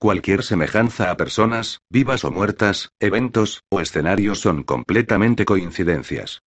Cualquier 0.00 0.42
semejanza 0.42 1.10
a 1.10 1.16
personas, 1.16 1.80
vivas 1.90 2.24
o 2.24 2.30
muertas, 2.30 2.90
eventos, 3.00 3.62
o 3.70 3.80
escenarios 3.80 4.40
son 4.40 4.62
completamente 4.62 5.44
coincidencias. 5.44 6.42